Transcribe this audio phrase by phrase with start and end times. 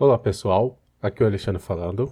[0.00, 2.08] Olá pessoal, aqui é o Alexandre falando.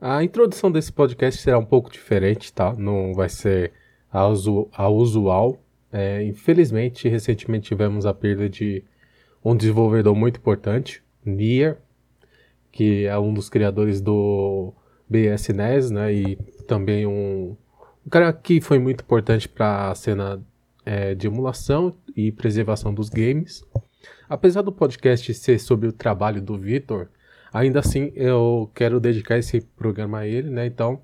[0.00, 2.72] A introdução desse podcast será um pouco diferente, tá?
[2.78, 3.72] Não vai ser
[4.12, 5.60] a, usu a usual.
[5.90, 8.84] É, infelizmente, recentemente tivemos a perda de
[9.44, 11.78] um desenvolvedor muito importante, Nier,
[12.70, 14.72] que é um dos criadores do
[15.08, 16.14] BSNES, né?
[16.14, 16.36] E
[16.68, 17.56] também um,
[18.06, 20.40] um cara que foi muito importante para a cena
[20.84, 23.64] é, de emulação e preservação dos games.
[24.28, 27.08] Apesar do podcast ser sobre o trabalho do Vitor,
[27.52, 30.66] ainda assim eu quero dedicar esse programa a ele, né?
[30.66, 31.00] Então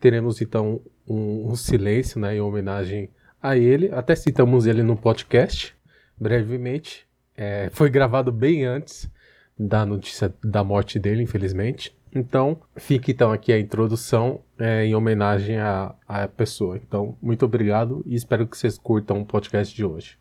[0.00, 3.10] teremos então um, um silêncio, né, em homenagem
[3.42, 3.90] a ele.
[3.92, 5.74] Até citamos ele no podcast
[6.18, 7.06] brevemente.
[7.36, 9.10] É, foi gravado bem antes
[9.58, 11.96] da notícia da morte dele, infelizmente.
[12.14, 16.76] Então, fica então aqui a introdução é, em homenagem à, à pessoa.
[16.76, 20.18] Então, muito obrigado e espero que vocês curtam o podcast de hoje.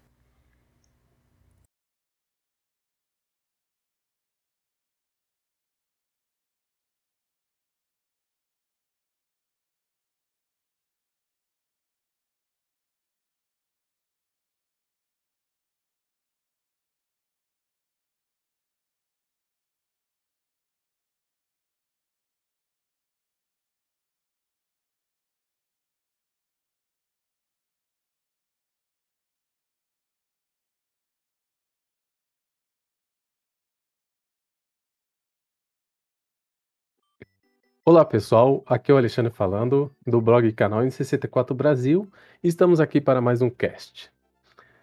[37.90, 42.05] Olá pessoal, aqui é o Alexandre falando do blog canal N64 Brasil
[42.43, 44.12] e estamos aqui para mais um cast.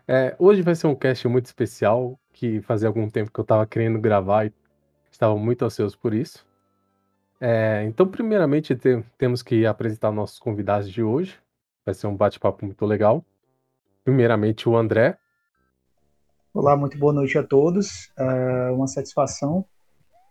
[0.08, 3.66] É, hoje vai ser um cast muito especial que fazia algum tempo que eu estava
[3.66, 4.52] querendo gravar e
[5.12, 6.46] estava muito ansioso por isso.
[7.38, 11.38] É, então, primeiramente, te, temos que apresentar nossos convidados de hoje.
[11.84, 13.22] Vai ser um bate-papo muito legal.
[14.02, 15.18] Primeiramente, o André.
[16.54, 18.10] Olá, muito boa noite a todos.
[18.16, 19.66] É uma satisfação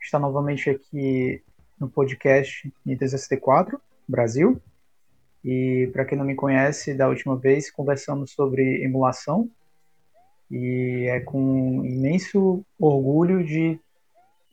[0.02, 1.44] estar novamente aqui
[1.80, 4.62] no podcast Nintendo 64 Brasil.
[5.44, 9.50] E para quem não me conhece, da última vez conversamos sobre emulação.
[10.50, 13.80] E é com imenso orgulho de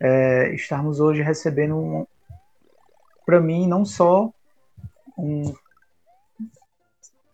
[0.00, 2.06] é, estarmos hoje recebendo, um,
[3.26, 4.32] para mim, não só
[5.16, 5.54] um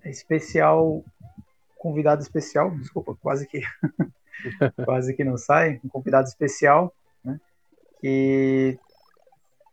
[0.04, 1.03] especial
[1.78, 3.62] convidado especial, desculpa, quase que
[4.84, 6.92] quase que não sai, um convidado especial,
[7.24, 7.41] né,
[8.00, 8.78] que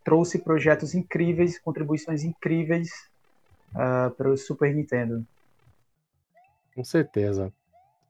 [0.03, 2.89] trouxe projetos incríveis, contribuições incríveis
[3.73, 5.25] uh, para o Super Nintendo.
[6.75, 7.51] Com certeza.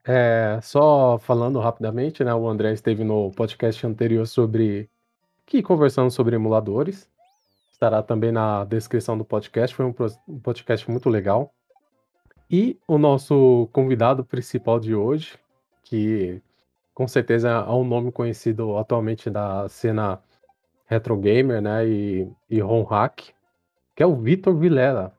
[0.06, 2.34] É, só falando rapidamente, né?
[2.34, 4.90] O André esteve no podcast anterior sobre
[5.46, 7.10] que conversamos sobre emuladores.
[7.72, 9.76] Estará também na descrição do podcast.
[9.76, 9.94] Foi um,
[10.28, 11.54] um podcast muito legal.
[12.50, 15.38] E o nosso convidado principal de hoje,
[15.84, 16.42] que
[16.94, 20.22] com certeza é um nome conhecido atualmente da cena
[20.94, 23.22] retro gamer, né, e, e home hack,
[23.96, 25.18] que é o Vitor Vilela.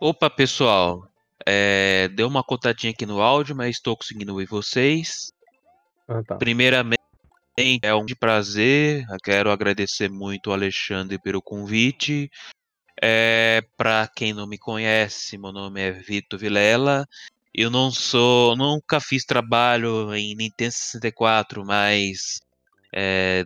[0.00, 1.06] Opa, pessoal.
[1.46, 5.32] É, deu uma cotadinha aqui no áudio, mas estou conseguindo ouvir vocês.
[6.06, 6.36] Ah, tá.
[6.36, 6.98] Primeiramente,
[7.82, 9.04] é um prazer.
[9.10, 12.30] Eu quero agradecer muito ao Alexandre pelo convite.
[13.00, 17.06] É, Para quem não me conhece, meu nome é Vitor Vilela.
[17.54, 22.40] Eu não sou, nunca fiz trabalho em Nintendo 64, mas
[22.94, 23.44] é,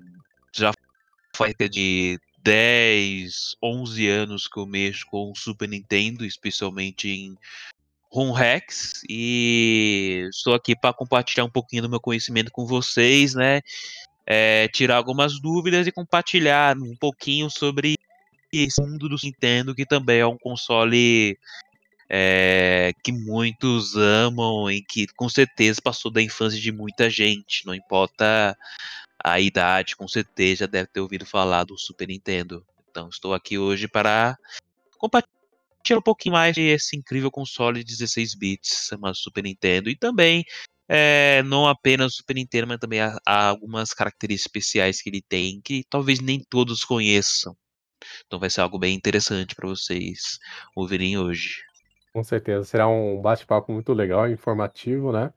[1.34, 7.36] faz de 10, 11 anos que eu mexo com o Super Nintendo, especialmente em
[8.10, 13.60] ROM hacks, e estou aqui para compartilhar um pouquinho do meu conhecimento com vocês, né?
[14.26, 17.96] É, tirar algumas dúvidas e compartilhar um pouquinho sobre
[18.52, 21.38] esse mundo do Nintendo, que também é um console
[22.08, 27.74] é, que muitos amam e que com certeza passou da infância de muita gente, não
[27.74, 28.54] importa
[29.22, 32.66] a idade, com certeza deve ter ouvido falar do Super Nintendo.
[32.90, 34.36] Então estou aqui hoje para
[34.98, 40.44] compartilhar um pouquinho mais desse incrível console de 16 bits chamado Super Nintendo e também
[40.88, 45.22] é, não apenas o Super Nintendo, mas também há, há, algumas características especiais que ele
[45.22, 47.56] tem que talvez nem todos conheçam.
[48.26, 50.38] Então vai ser algo bem interessante para vocês
[50.74, 51.62] ouvirem hoje.
[52.12, 55.32] Com certeza, será um bate-papo muito legal, informativo, né?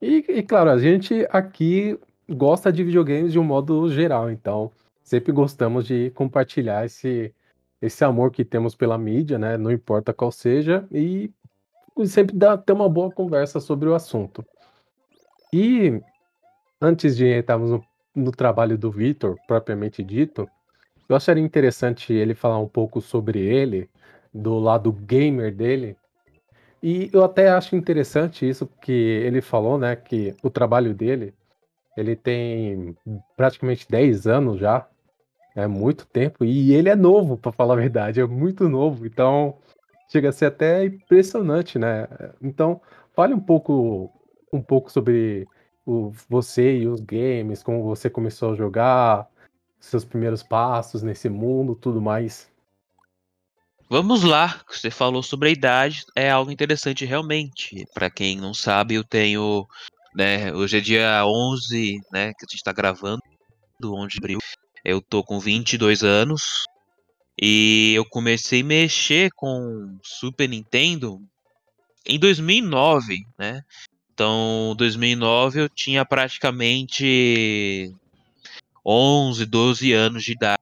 [0.00, 4.70] E, e, claro, a gente aqui gosta de videogames de um modo geral, então
[5.02, 7.32] sempre gostamos de compartilhar esse,
[7.80, 9.56] esse amor que temos pela mídia, né?
[9.56, 11.30] Não importa qual seja, e
[12.04, 14.44] sempre dá, ter uma boa conversa sobre o assunto.
[15.52, 16.00] E
[16.80, 17.84] antes de entrarmos no,
[18.14, 20.48] no trabalho do Vitor, propriamente dito,
[21.08, 23.88] eu acharia interessante ele falar um pouco sobre ele,
[24.34, 25.96] do lado gamer dele.
[26.82, 29.94] E eu até acho interessante isso que ele falou, né?
[29.96, 31.32] Que o trabalho dele
[31.96, 32.96] Ele tem
[33.36, 34.86] praticamente 10 anos já.
[35.54, 36.44] É muito tempo.
[36.44, 38.20] E ele é novo, para falar a verdade.
[38.20, 39.06] É muito novo.
[39.06, 39.56] Então,
[40.08, 42.06] chega a ser até impressionante, né?
[42.42, 42.80] Então,
[43.14, 44.12] fale um pouco,
[44.52, 45.48] um pouco sobre
[45.86, 49.28] o, você e os games, como você começou a jogar,
[49.80, 52.50] seus primeiros passos nesse mundo, tudo mais.
[53.88, 57.86] Vamos lá, você falou sobre a idade, é algo interessante realmente.
[57.94, 59.64] Para quem não sabe, eu tenho,
[60.16, 63.20] né, hoje é dia 11, né, que a gente está gravando,
[63.78, 64.38] do 11 de abril.
[64.82, 66.64] Eu tô com 22 anos
[67.40, 71.20] e eu comecei a mexer com Super Nintendo
[72.06, 73.62] em 2009, né?
[74.14, 77.92] Então, 2009 eu tinha praticamente
[78.86, 80.58] 11, 12 anos de idade.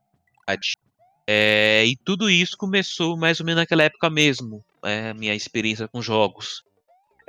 [1.28, 6.02] É, e tudo isso começou mais ou menos naquela época mesmo, é, minha experiência com
[6.02, 6.64] jogos.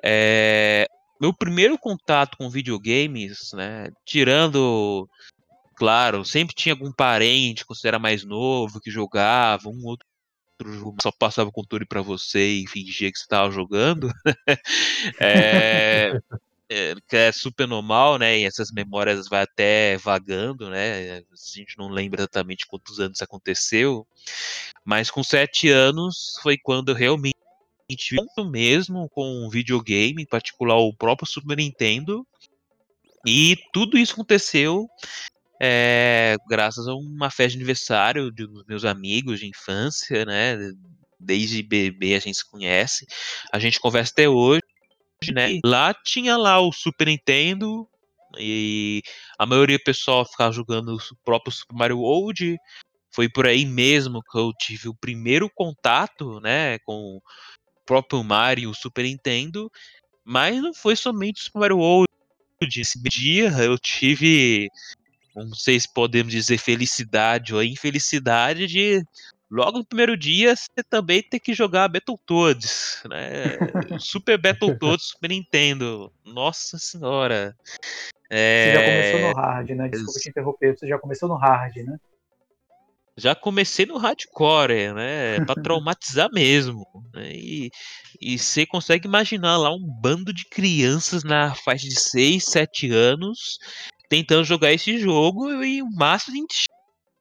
[0.01, 0.87] É,
[1.19, 5.07] meu primeiro contato com videogames, né, tirando,
[5.75, 10.05] claro, sempre tinha algum parente que você era mais novo que jogava, um outro
[11.01, 14.09] só passava o controle para você e fingia que você estava jogando.
[15.19, 16.17] é,
[16.69, 18.39] é, que é super normal, né?
[18.39, 21.17] E essas memórias vai até vagando, né?
[21.17, 21.23] A
[21.53, 24.07] gente não lembra exatamente quantos anos aconteceu,
[24.83, 27.35] mas com sete anos foi quando eu realmente
[28.49, 32.25] mesmo com videogame, em particular o próprio Super Nintendo.
[33.25, 34.87] E tudo isso aconteceu
[35.61, 40.57] é, graças a uma festa de aniversário de meus amigos de infância, né?
[41.19, 43.05] Desde bebê a gente se conhece,
[43.51, 44.61] a gente conversa até hoje
[45.31, 45.59] né?
[45.63, 47.87] Lá tinha lá o Super Nintendo
[48.37, 49.01] e
[49.39, 52.57] a maioria do pessoal ficava jogando o próprio Super Mario World.
[53.13, 57.21] Foi por aí mesmo que eu tive o primeiro contato, né, com
[57.85, 59.71] próprio Mario e o Super Nintendo.
[60.23, 62.09] Mas não foi somente o Super Mario World.
[62.61, 64.69] Esse dia eu tive,
[65.35, 69.03] não sei se podemos dizer felicidade ou infelicidade de
[69.49, 73.57] Logo no primeiro dia, você também tem que jogar Battletoads, né?
[73.99, 76.11] Super Battletoads Super Nintendo.
[76.25, 77.55] Nossa senhora.
[78.29, 78.65] É...
[78.65, 79.87] Você já começou no hard, né?
[79.89, 81.97] Desculpa te interromper, você já começou no hard, né?
[83.17, 85.39] Já comecei no hardcore, né?
[85.45, 86.85] Pra traumatizar mesmo.
[87.13, 87.31] Né?
[87.33, 87.71] E,
[88.21, 93.57] e você consegue imaginar lá um bando de crianças na faixa de 6, 7 anos
[94.09, 96.43] tentando jogar esse jogo e o máximo de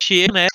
[0.02, 0.46] encher, né?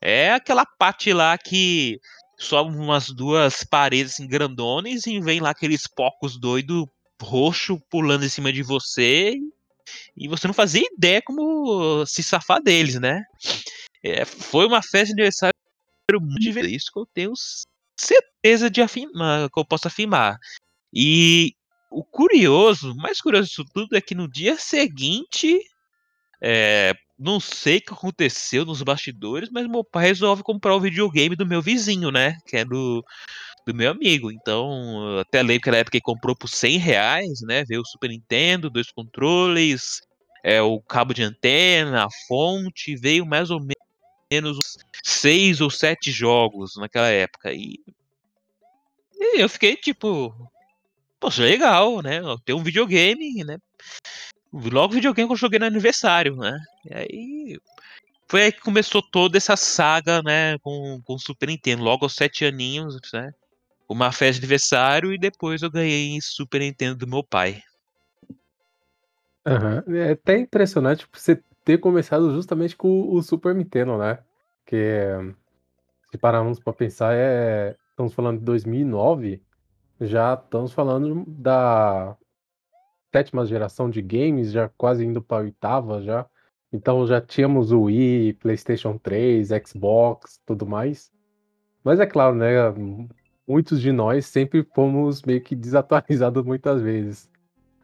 [0.00, 1.98] É aquela parte lá que
[2.38, 6.90] sobe umas duas paredes assim, grandones e vem lá aqueles pocos doido
[7.22, 9.36] roxo pulando em cima de você
[10.16, 13.22] e você não fazia ideia como se safar deles, né?
[14.04, 15.54] É, foi uma festa de aniversário
[16.20, 17.32] muito divertida, isso que eu tenho
[17.96, 20.38] certeza de afirmar, que eu posso afirmar.
[20.92, 21.54] E
[21.90, 25.58] o curioso, mais curioso disso tudo é que no dia seguinte,
[26.42, 31.36] é, não sei o que aconteceu nos bastidores, mas meu pai resolve comprar o videogame
[31.36, 32.36] do meu vizinho, né?
[32.46, 33.04] Que é do,
[33.66, 34.30] do meu amigo.
[34.32, 37.64] Então, até lembro que na época ele comprou por 100 reais, né?
[37.64, 40.00] Veio o Super Nintendo, dois controles,
[40.44, 43.82] é, o cabo de antena, a fonte, veio mais ou menos
[44.40, 47.52] uns seis ou sete jogos naquela época.
[47.52, 47.78] E,
[49.14, 50.34] e eu fiquei tipo,
[51.18, 52.20] poxa, legal, né?
[52.44, 53.58] Tem um videogame, né?
[54.52, 56.58] Logo videogame que eu joguei no aniversário, né?
[56.84, 57.60] E aí.
[58.28, 60.58] Foi aí que começou toda essa saga, né?
[60.60, 61.82] Com, com o Super Nintendo.
[61.82, 63.32] Logo aos sete aninhos, né?
[63.88, 67.62] Uma festa de aniversário e depois eu ganhei Super Nintendo do meu pai.
[69.46, 69.96] Uhum.
[69.96, 74.18] É até impressionante você ter começado justamente com o Super Nintendo, né?
[74.64, 75.34] Que
[76.10, 77.76] se pararmos para pensar, é...
[77.90, 79.42] estamos falando de 2009,
[80.00, 82.16] já estamos falando da
[83.12, 86.26] sétima geração de games, já quase indo para a oitava já.
[86.72, 91.12] Então já tínhamos o Wii, PlayStation 3, Xbox, tudo mais.
[91.84, 92.48] Mas é claro, né?
[93.46, 97.30] Muitos de nós sempre fomos meio que desatualizados muitas vezes.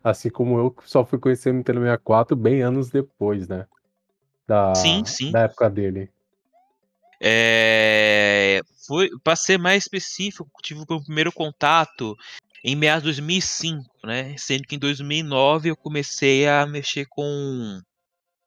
[0.02, 3.66] Assim como eu só fui conhecer o Nintendo 64 bem anos depois, né?
[4.46, 5.30] Da, sim, sim.
[5.30, 6.10] da época dele.
[7.20, 12.16] É, foi para ser mais específico, tive o meu primeiro contato
[12.64, 14.36] em meados de 2005, né?
[14.36, 17.80] Sendo que em 2009 eu comecei a mexer com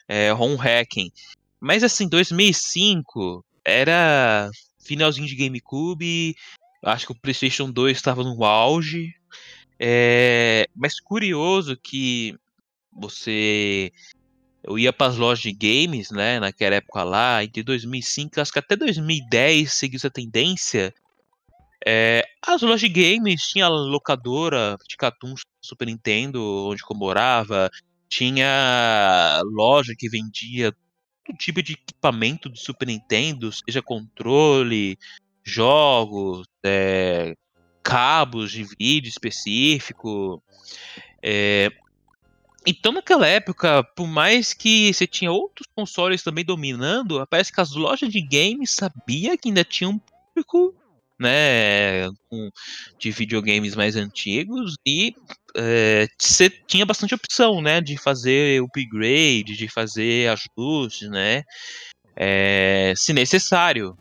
[0.08, 1.12] é, home hacking.
[1.60, 4.50] Mas assim, 2005 era
[4.84, 6.36] finalzinho de GameCube,
[6.84, 9.14] acho que o PlayStation 2 estava no auge.
[9.80, 12.36] É, mas curioso que
[12.92, 13.92] você
[14.64, 18.60] eu ia para as lojas de games, né, naquela época lá, entre 2005, acho que
[18.60, 20.94] até 2010 seguiu essa tendência
[21.86, 27.70] é, as lojas de games tinha locadora de cartoons Super Nintendo, onde eu morava.
[28.10, 30.74] tinha loja que vendia
[31.26, 34.98] todo tipo de equipamento do Super Nintendo, seja controle,
[35.44, 37.36] jogos, é,
[37.84, 40.44] cabos de vídeo específico.
[41.24, 41.72] É,
[42.66, 47.72] então, naquela época, por mais que você tinha outros consoles também dominando, parece que as
[47.72, 50.76] lojas de games sabia que ainda tinha um público,
[51.20, 52.08] né,
[53.00, 55.14] de videogames mais antigos e
[55.56, 61.44] é, você tinha bastante opção, né, de fazer upgrade, de fazer ajustes, né,
[62.16, 63.96] é, se necessário.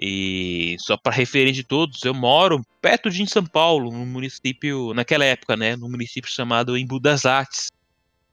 [0.00, 5.24] E só para referir de todos, eu moro perto de São Paulo, no município, naquela
[5.24, 7.68] época, né, no município chamado Embu das Artes.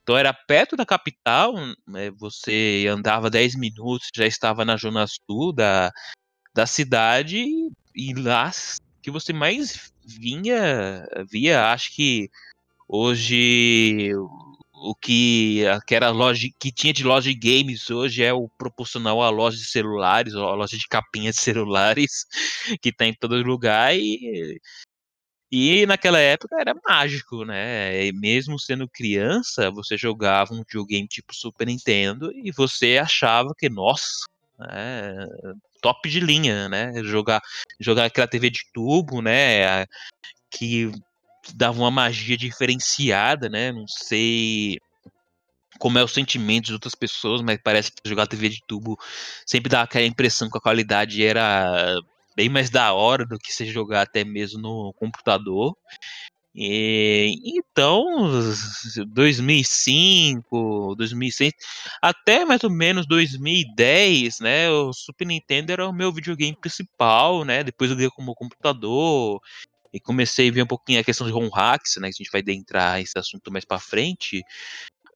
[0.04, 1.54] Então era perto da capital,
[1.88, 5.92] né, você andava 10 minutos, já estava na zona sul da,
[6.54, 7.46] da cidade,
[7.96, 8.52] e lá
[9.02, 12.30] que você mais vinha, via, acho que
[12.88, 14.12] hoje
[14.74, 19.22] o que, que era loja que tinha de loja de games hoje é o proporcional
[19.22, 22.26] à loja de celulares, a loja de capinhas de celulares
[22.82, 24.60] que tem em todo lugar e
[25.56, 28.08] e naquela época era mágico, né?
[28.08, 33.70] E mesmo sendo criança, você jogava um videogame tipo Super Nintendo e você achava que,
[33.70, 34.26] nossa,
[34.72, 35.28] é
[35.80, 36.92] top de linha, né?
[37.04, 37.40] Jogar,
[37.80, 39.86] jogar aquela TV de tubo, né?
[40.50, 40.92] Que
[41.54, 43.72] dava uma magia diferenciada, né?
[43.72, 44.80] Não sei
[45.78, 48.98] como é o sentimento de outras pessoas, mas parece que jogar TV de tubo
[49.46, 51.96] sempre dá aquela impressão que a qualidade era
[52.36, 55.76] bem mais da hora do que você jogar até mesmo no computador.
[56.56, 58.30] E, então,
[59.08, 61.52] 2005, 2006,
[62.00, 67.64] até mais ou menos 2010, né, o Super Nintendo era o meu videogame principal, né,
[67.64, 69.42] depois eu ganhei como computador,
[69.92, 72.32] e comecei a ver um pouquinho a questão de ROM hacks, né, que a gente
[72.32, 74.44] vai adentrar esse assunto mais para frente,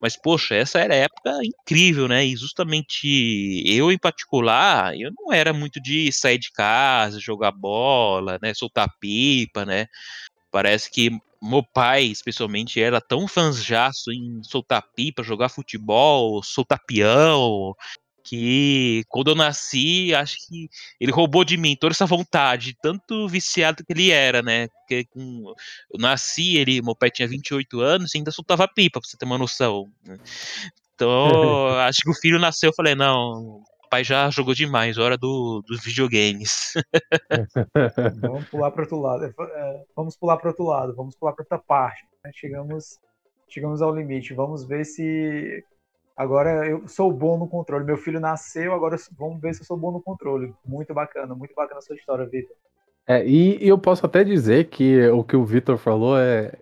[0.00, 2.24] mas, poxa, essa era época incrível, né?
[2.24, 8.38] E justamente eu, em particular, eu não era muito de sair de casa, jogar bola,
[8.42, 8.54] né?
[8.54, 9.86] Soltar pipa, né?
[10.50, 11.10] Parece que
[11.42, 17.74] meu pai, especialmente, era tão fãzaço em soltar pipa, jogar futebol, soltar peão,
[18.28, 20.68] que quando eu nasci, acho que
[21.00, 24.68] ele roubou de mim toda essa vontade, tanto viciado que ele era, né?
[24.68, 25.54] Porque com,
[25.90, 29.24] eu nasci, ele, meu pai tinha 28 anos e ainda soltava pipa, pra você ter
[29.24, 29.86] uma noção.
[30.06, 30.18] Né?
[30.94, 35.16] Então, acho que o filho nasceu, eu falei, não, o pai já jogou demais, hora
[35.16, 36.74] do, dos videogames.
[38.20, 39.24] vamos pular para outro lado.
[39.24, 42.04] É, vamos pular para outro lado, vamos pular para outra parte.
[42.22, 42.30] Né?
[42.34, 43.00] Chegamos,
[43.48, 44.34] chegamos ao limite.
[44.34, 45.64] Vamos ver se
[46.18, 47.84] Agora eu sou bom no controle.
[47.84, 50.52] Meu filho nasceu, agora vamos ver se eu sou bom no controle.
[50.66, 52.56] Muito bacana, muito bacana a sua história, Vitor.
[53.06, 56.54] É, e, eu posso até dizer que o que o Vitor falou é,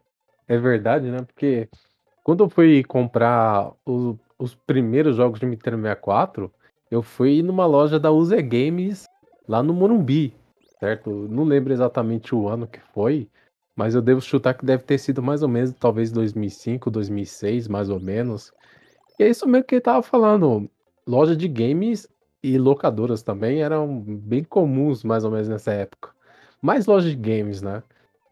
[0.46, 1.22] é verdade, né?
[1.22, 1.70] Porque
[2.22, 6.52] quando eu fui comprar o, os primeiros jogos de Nintendo 64,
[6.90, 9.06] eu fui numa loja da Uze Games
[9.48, 10.34] lá no Morumbi,
[10.78, 11.10] certo?
[11.30, 13.26] Não lembro exatamente o ano que foi,
[13.74, 17.88] mas eu devo chutar que deve ter sido mais ou menos, talvez 2005, 2006, mais
[17.88, 18.52] ou menos.
[19.18, 20.68] E é isso mesmo que ele tava falando.
[21.06, 22.08] Loja de games
[22.42, 26.10] e locadoras também eram bem comuns, mais ou menos, nessa época.
[26.60, 27.82] Mais lojas de games, né?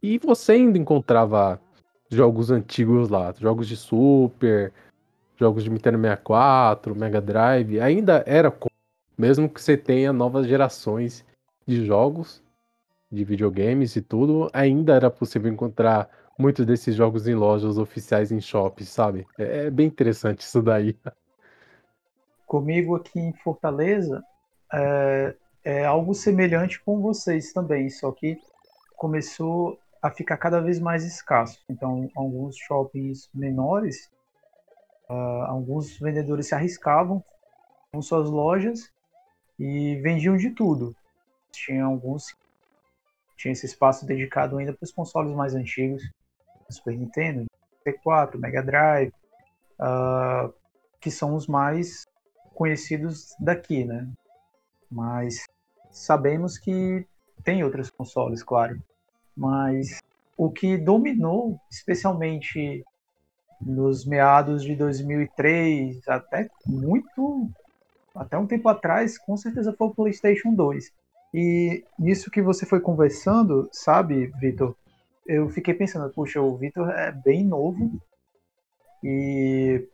[0.02, 1.60] E você ainda encontrava
[2.10, 4.72] jogos antigos lá, jogos de Super,
[5.36, 8.70] jogos de Nintendo 64, Mega Drive, ainda era comum,
[9.16, 11.24] mesmo que você tenha novas gerações
[11.66, 12.42] de jogos,
[13.10, 18.40] de videogames e tudo, ainda era possível encontrar muitos desses jogos em lojas oficiais em
[18.40, 19.26] shops, sabe?
[19.38, 20.98] É, é bem interessante isso daí.
[22.46, 24.22] Comigo aqui em Fortaleza
[24.72, 28.38] é, é algo semelhante com vocês também, só que
[28.96, 31.64] começou a ficar cada vez mais escasso.
[31.68, 34.10] Então, alguns shoppings menores,
[35.08, 37.24] uh, alguns vendedores se arriscavam
[37.90, 38.92] com suas lojas
[39.58, 40.94] e vendiam de tudo.
[41.50, 42.36] Tinha alguns
[43.36, 46.02] tinha esse espaço dedicado ainda para os consoles mais antigos.
[46.70, 47.46] Super Nintendo,
[47.84, 49.12] P4, Mega Drive,
[49.80, 50.52] uh,
[51.00, 52.06] que são os mais
[52.54, 54.08] conhecidos daqui, né?
[54.90, 55.44] Mas
[55.90, 57.06] sabemos que
[57.42, 58.80] tem outros consoles, claro.
[59.36, 60.00] Mas
[60.36, 62.84] o que dominou, especialmente
[63.60, 67.48] nos meados de 2003, até muito,
[68.14, 70.92] até um tempo atrás, com certeza foi o PlayStation 2.
[71.32, 74.76] E nisso que você foi conversando, sabe, Vitor,
[75.26, 78.00] eu fiquei pensando, puxa, o Vitor é bem novo
[79.02, 79.86] e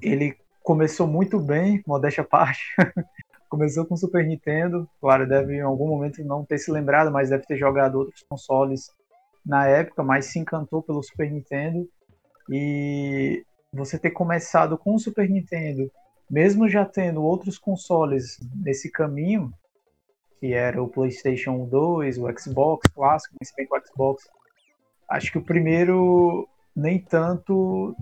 [0.00, 2.74] ele começou muito bem, modéstia à parte.
[3.48, 7.46] começou com Super Nintendo, claro, deve em algum momento não ter se lembrado, mas deve
[7.46, 8.90] ter jogado outros consoles
[9.44, 11.88] na época, mas se encantou pelo Super Nintendo
[12.50, 13.42] e
[13.72, 15.90] você ter começado com o Super Nintendo,
[16.30, 19.52] mesmo já tendo outros consoles nesse caminho,
[20.38, 24.28] que era o PlayStation 2, o Xbox clássico, mas bem com o Xbox,
[25.08, 27.94] acho que o primeiro nem tanto,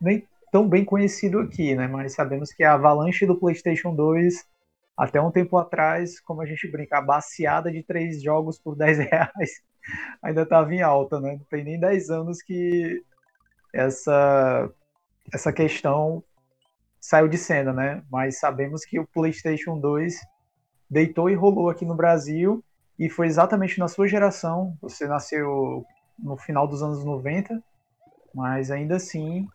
[0.00, 1.86] nem tão bem conhecido aqui, né?
[1.86, 4.44] Mas sabemos que a avalanche do PlayStation 2
[4.96, 8.98] até um tempo atrás, como a gente brinca, a baseada de três jogos por 10
[8.98, 9.62] reais
[10.22, 11.32] ainda estava em alta, né?
[11.32, 13.02] Não tem nem 10 anos que
[13.72, 14.70] essa,
[15.32, 16.22] essa questão
[17.00, 18.02] saiu de cena, né?
[18.10, 20.18] Mas sabemos que o PlayStation 2
[20.88, 22.62] deitou e rolou aqui no Brasil
[22.98, 24.76] e foi exatamente na sua geração.
[24.80, 25.84] Você nasceu
[26.18, 27.62] no final dos anos 90,
[28.34, 29.48] mas ainda assim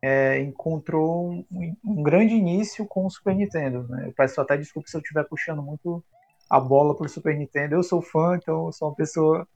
[0.00, 1.44] é, encontrou um,
[1.84, 3.86] um, grande início com o Super Nintendo.
[3.88, 4.06] Né?
[4.06, 6.02] Eu peço até desculpa se eu estiver puxando muito
[6.48, 7.74] a bola para o Super Nintendo.
[7.74, 9.46] Eu sou fã, então sou uma pessoa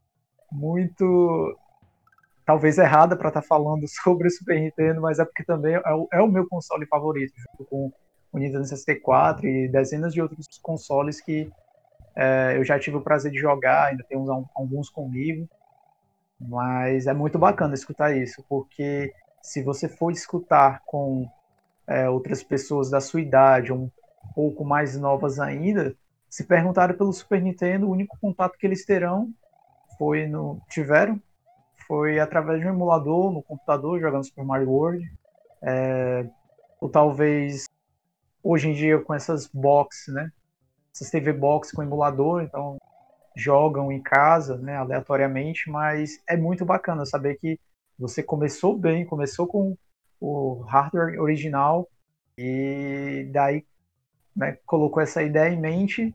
[0.51, 1.57] muito
[2.45, 5.93] talvez errada para estar tá falando sobre o Super Nintendo, mas é porque também é
[5.93, 7.91] o, é o meu console favorito, junto com
[8.31, 11.51] o Nintendo 64 e dezenas de outros consoles que
[12.15, 15.47] é, eu já tive o prazer de jogar, ainda uns, alguns comigo,
[16.39, 21.29] mas é muito bacana escutar isso, porque se você for escutar com
[21.87, 23.89] é, outras pessoas da sua idade, um
[24.35, 25.95] pouco mais novas ainda,
[26.29, 29.29] se perguntarem pelo Super Nintendo, o único contato que eles terão
[29.97, 31.21] foi no tiveram
[31.91, 35.11] foi através de um emulador no computador jogando Super Mario World,
[35.61, 36.25] é,
[36.79, 37.65] ou talvez
[38.43, 40.31] hoje em dia com essas box, né?
[40.93, 42.77] Essas TV box com emulador, então
[43.35, 47.59] jogam em casa, né, aleatoriamente, mas é muito bacana saber que
[47.97, 49.77] você começou bem, começou com
[50.19, 51.87] o hardware original
[52.37, 53.65] e daí
[54.35, 56.13] né, colocou essa ideia em mente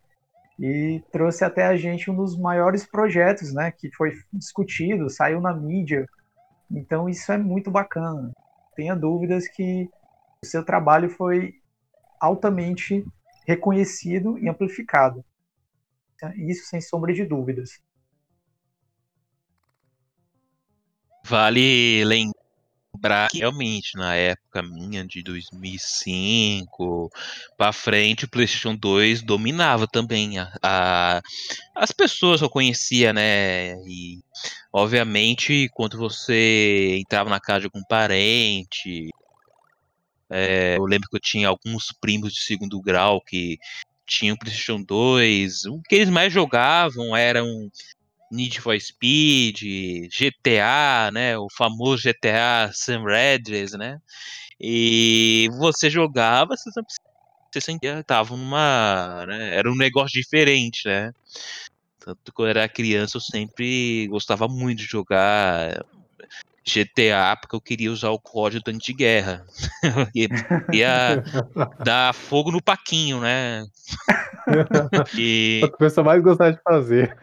[0.58, 5.54] e trouxe até a gente um dos maiores projetos, né, que foi discutido, saiu na
[5.54, 6.06] mídia.
[6.70, 8.32] Então isso é muito bacana.
[8.74, 9.88] Tenha dúvidas que
[10.42, 11.54] o seu trabalho foi
[12.26, 13.04] altamente
[13.46, 15.24] reconhecido e amplificado.
[16.36, 17.80] Isso sem sombra de dúvidas.
[21.24, 27.10] Vale lembrar que realmente na época minha de 2005
[27.56, 31.20] para frente o PlayStation 2 dominava também a, a,
[31.74, 33.74] as pessoas eu conhecia, né?
[33.86, 34.20] E
[34.72, 39.10] obviamente quando você entrava na casa de algum parente,
[40.30, 43.58] é, eu lembro que eu tinha alguns primos de segundo grau que
[44.06, 45.64] tinham PlayStation 2.
[45.66, 47.70] O que eles mais jogavam eram
[48.30, 49.62] Need for Speed,
[50.10, 51.38] GTA, né?
[51.38, 54.00] O famoso GTA Sam Redress, né?
[54.60, 59.56] E você jogava, você, sentia tava numa, né?
[59.56, 61.12] Era um negócio diferente, né?
[62.00, 65.84] Tanto que eu era criança eu sempre gostava muito de jogar
[66.66, 69.46] GTA porque eu queria usar o código do de guerra.
[70.72, 71.22] ia
[71.84, 73.64] dar fogo no paquinho, né?
[75.16, 75.60] e...
[75.64, 77.16] O que a pessoa mais gostar de fazer.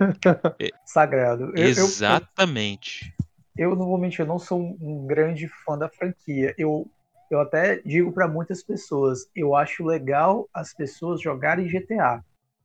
[0.60, 1.52] É, Sagrado.
[1.56, 3.14] Eu, Exatamente.
[3.58, 6.56] Eu, eu, normalmente, eu não sou um grande fã da franquia.
[6.58, 6.90] Eu,
[7.30, 12.24] eu até digo para muitas pessoas, eu acho legal as pessoas jogarem GTA.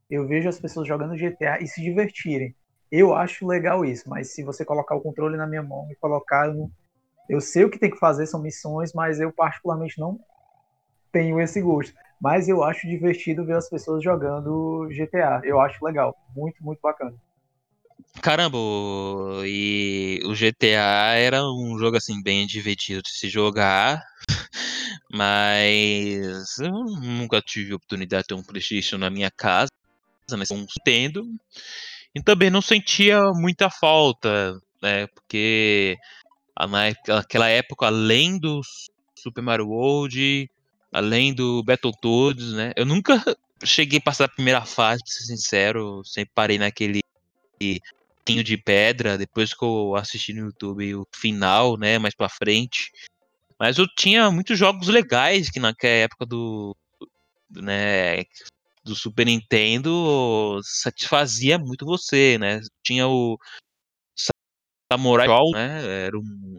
[0.09, 2.55] Eu vejo as pessoas jogando GTA e se divertirem.
[2.91, 6.47] Eu acho legal isso, mas se você colocar o controle na minha mão e colocar.
[6.47, 6.71] Eu,
[7.29, 10.19] eu sei o que tem que fazer, são missões, mas eu particularmente não
[11.11, 11.93] tenho esse gosto.
[12.19, 15.41] Mas eu acho divertido ver as pessoas jogando GTA.
[15.43, 16.15] Eu acho legal.
[16.35, 17.15] Muito, muito bacana.
[18.21, 18.57] Caramba,
[19.45, 24.03] e o GTA era um jogo assim bem divertido de se jogar,
[25.13, 29.69] mas eu nunca tive a oportunidade de ter um PlayStation na minha casa,
[30.37, 31.25] mas um Nintendo.
[32.15, 35.07] E também não sentia muita falta, né?
[35.07, 35.95] Porque
[37.07, 38.61] naquela época, além do
[39.15, 40.49] Super Mario World,
[40.91, 42.71] além do Battletoads, né?
[42.75, 43.13] Eu nunca
[43.63, 46.03] cheguei a passar a primeira fase, pra ser sincero.
[46.03, 47.01] Sempre parei naquele
[48.25, 51.97] tinho de pedra, depois que eu assisti no YouTube o final, né?
[51.99, 52.91] Mais pra frente.
[53.59, 56.75] Mas eu tinha muitos jogos legais que naquela época do.
[57.49, 58.23] né?
[58.89, 62.59] Do Super Nintendo satisfazia muito você, né?
[62.83, 63.37] Tinha o
[64.91, 66.05] Samurai Show, né?
[66.05, 66.57] Era um,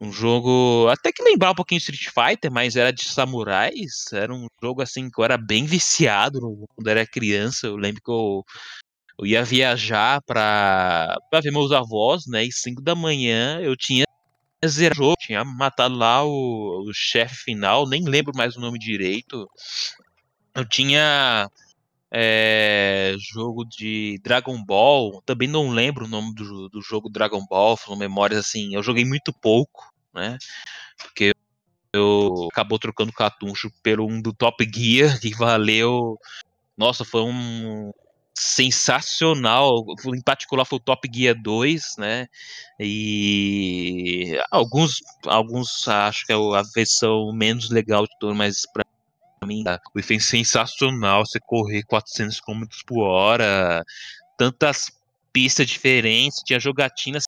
[0.00, 4.06] um jogo até que lembrava um pouquinho Street Fighter, mas era de samurais.
[4.12, 6.40] Era um jogo assim que eu era bem viciado
[6.74, 7.66] quando era criança.
[7.66, 8.42] Eu lembro que eu,
[9.18, 12.44] eu ia viajar pra, pra ver meus avós, né?
[12.44, 14.06] E 5 da manhã eu tinha
[14.66, 19.46] zero jogo, tinha matado lá o, o chefe final, nem lembro mais o nome direito.
[20.56, 21.50] Eu tinha
[22.10, 27.76] é, jogo de Dragon Ball, também não lembro o nome do, do jogo Dragon Ball,
[27.76, 30.38] foram memórias assim, eu joguei muito pouco, né?
[30.96, 31.34] Porque
[31.92, 36.18] eu acabou trocando cartucho pelo um do Top Gear, que valeu.
[36.74, 37.92] Nossa, foi um
[38.34, 39.84] sensacional.
[40.06, 42.28] Em particular foi o Top Gear 2, né?
[42.80, 48.86] E alguns, alguns acho que é a versão menos legal de todo, mas pra
[49.44, 51.26] mim o foi sensacional.
[51.26, 53.84] Você correr 400 km por hora,
[54.36, 54.90] tantas
[55.32, 57.24] pistas diferentes, tinha jogatinas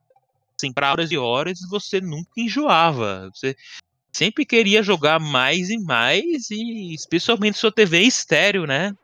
[0.56, 3.30] assim, para horas e horas e você nunca enjoava.
[3.34, 3.56] Você
[4.12, 8.94] sempre queria jogar mais e mais, e especialmente sua TV estéreo, né?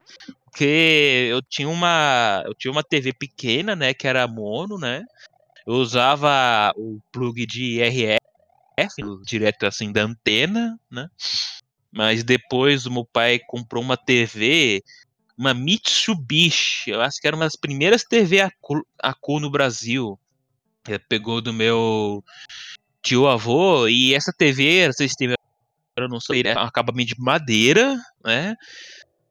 [0.45, 2.43] Porque eu tinha uma.
[2.47, 3.93] Eu tinha uma TV pequena, né?
[3.93, 5.05] Que era mono, né?
[5.67, 11.09] Eu usava o plug de RF direto assim da antena, né?
[11.95, 14.83] Mas depois o meu pai comprou uma TV,
[15.39, 20.19] uma Mitsubishi, eu acho que era uma das primeiras TV a cor no Brasil.
[20.87, 22.23] Ele pegou do meu
[23.03, 25.35] tio avô e essa TV, vocês têm
[25.97, 26.55] eu não sei, né?
[26.57, 28.57] acabamento de madeira, né?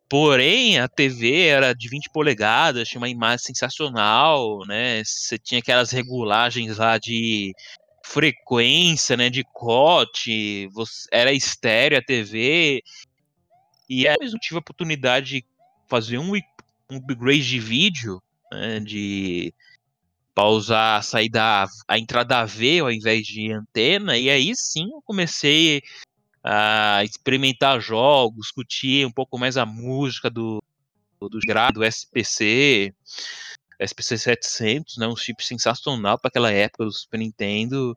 [0.08, 5.04] Porém, a TV era de 20 polegadas, tinha uma imagem sensacional, né?
[5.04, 7.52] Você tinha aquelas regulagens lá de
[8.04, 9.30] frequência, né?
[9.30, 12.84] De cote, você, era estéreo a TV.
[13.90, 15.46] E aí eu tive a oportunidade de
[15.88, 16.34] fazer um,
[16.90, 18.80] um upgrade de vídeo, né?
[18.80, 19.54] De
[20.36, 25.82] pausar, sair da a entrada AV ao invés de antena, e aí sim eu comecei
[26.44, 30.62] a experimentar jogos, discutir um pouco mais a música do,
[31.22, 32.94] do SPC, SPC
[33.80, 37.96] 700, né, um chip sensacional para aquela época do Super Nintendo.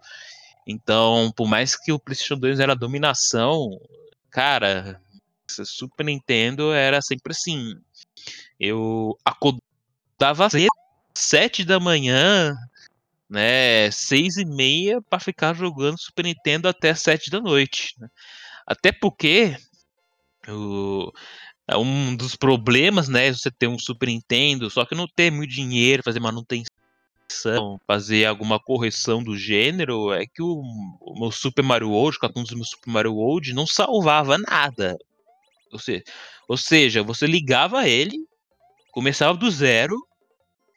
[0.67, 3.71] Então, por mais que o PlayStation 2 era dominação,
[4.31, 5.01] cara,
[5.49, 7.79] Super Nintendo era sempre assim.
[8.59, 10.69] Eu acordava cedo
[11.15, 12.55] sete da manhã,
[13.29, 17.95] né, seis e meia para ficar jogando Super Nintendo até sete da noite.
[17.99, 18.09] Né?
[18.67, 19.57] Até porque
[20.49, 21.13] o,
[21.69, 25.51] é um dos problemas, né, você ter um Super Nintendo, só que não ter muito
[25.51, 30.63] dinheiro, fazer manutenção, fazer alguma correção do gênero, é que o,
[31.01, 34.97] o meu Super Mario World, o cartão do meu Super Mario World, não salvava nada.
[35.73, 36.05] Ou seja,
[36.49, 38.17] ou seja, você ligava ele,
[38.93, 39.97] começava do zero,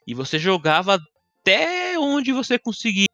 [0.06, 0.98] e você jogava
[1.40, 3.06] até onde você conseguiria.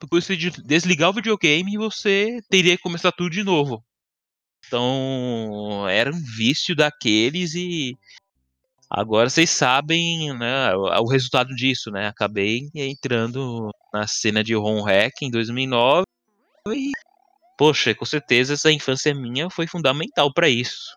[0.00, 3.84] Depois você desligar o videogame e você teria que começar tudo de novo.
[4.72, 7.94] Então, era um vício daqueles e
[8.88, 12.08] agora vocês sabem né, o, resultado disso, né?
[12.08, 16.04] Acabei entrando na cena de Ron Hack em 2009
[16.68, 16.90] e,
[17.58, 20.96] poxa, com certeza essa infância minha foi fundamental para isso.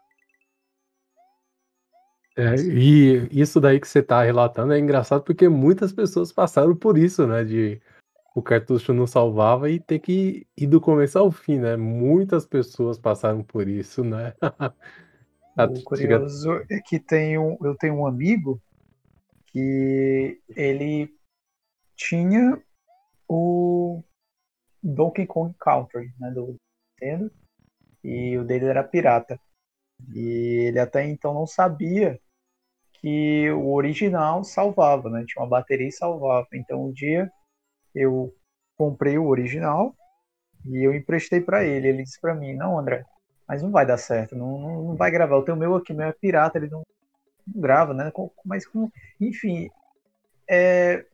[2.38, 6.98] É, e isso daí que você tá relatando é engraçado porque muitas pessoas passaram por
[6.98, 7.44] isso, né?
[7.44, 7.82] De
[8.36, 11.78] o cartucho não salvava e ter que ir do começo ao fim, né?
[11.78, 14.34] Muitas pessoas passaram por isso, né?
[15.58, 18.62] O curioso é que tenho, eu tenho um amigo
[19.46, 21.10] que ele
[21.96, 22.62] tinha
[23.26, 24.04] o
[24.84, 26.58] Donkey Kong Country, né, do
[27.02, 27.32] Nintendo,
[28.04, 29.40] e o dele era pirata.
[30.14, 32.20] E ele até então não sabia
[33.00, 35.24] que o original salvava, né?
[35.26, 36.50] Tinha uma bateria e salvava.
[36.54, 37.32] Então um dia
[37.96, 38.34] eu
[38.78, 39.96] comprei o original
[40.66, 41.88] e eu emprestei para ele.
[41.88, 43.06] Ele disse para mim: "Não, André,
[43.48, 45.38] mas não vai dar certo, não, não, não vai gravar.
[45.38, 46.84] O teu meu aqui, meu é pirata, ele não,
[47.48, 48.12] não grava, né?
[48.46, 49.70] Mas com, enfim,
[50.50, 51.06] é,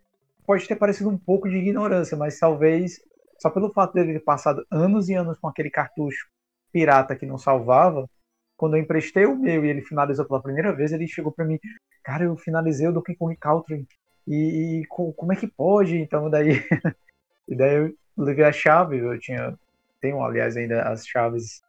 [0.46, 3.00] pode ter parecido um pouco de ignorância, mas talvez
[3.40, 6.28] só pelo fato dele ter passado anos e anos com aquele cartucho
[6.72, 8.08] pirata que não salvava,
[8.56, 11.60] quando eu emprestei o meu e ele finalizou pela primeira vez, ele chegou para mim,
[12.04, 13.88] cara, eu finalizei o Donkey Kong Country
[14.28, 15.98] e, e como é que pode?
[15.98, 16.52] Então daí,
[17.48, 19.58] e daí eu levei a chave, eu tinha,
[20.00, 21.62] tenho aliás ainda as chaves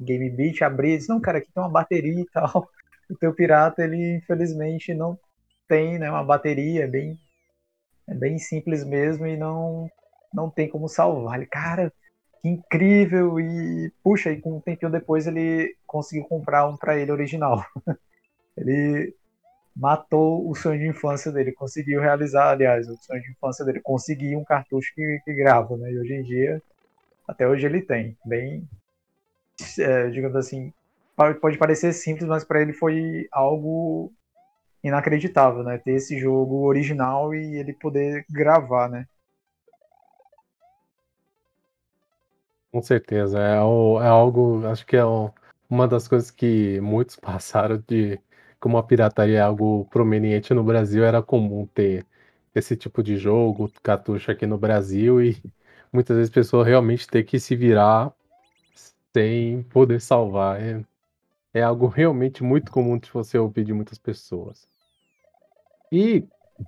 [0.00, 2.68] Game Beat, abri e disse, não, cara, aqui tem uma bateria e tal.
[3.10, 5.18] O teu pirata, ele infelizmente não
[5.68, 7.18] tem, né, uma bateria, é bem,
[8.08, 9.90] é bem simples mesmo e não,
[10.32, 11.36] não tem como salvar.
[11.36, 11.92] Ele, cara,
[12.40, 13.38] que incrível!
[13.38, 17.62] E, puxa, e com um tempinho depois ele conseguiu comprar um para ele original.
[18.56, 19.14] ele
[19.74, 24.36] matou o sonho de infância dele, conseguiu realizar, aliás, o sonho de infância dele, conseguir
[24.36, 25.90] um cartucho que, que grava, né?
[25.90, 26.62] E hoje em dia,
[27.26, 28.16] até hoje ele tem.
[28.24, 28.68] Bem,
[29.78, 30.72] é, digamos assim,
[31.40, 34.12] pode parecer simples, mas para ele foi algo
[34.82, 35.78] inacreditável, né?
[35.78, 39.06] Ter esse jogo original e ele poder gravar, né?
[42.70, 45.04] Com certeza, é, é algo, acho que é
[45.68, 48.18] uma das coisas que muitos passaram de
[48.62, 52.06] como a pirataria é algo prominente no Brasil, era comum ter
[52.54, 55.36] esse tipo de jogo, cartucho aqui no Brasil, e
[55.92, 58.12] muitas vezes a pessoa realmente ter que se virar
[59.12, 60.62] sem poder salvar.
[60.62, 60.80] É,
[61.52, 64.68] é algo realmente muito comum de você ouvir de muitas pessoas.
[65.90, 66.24] E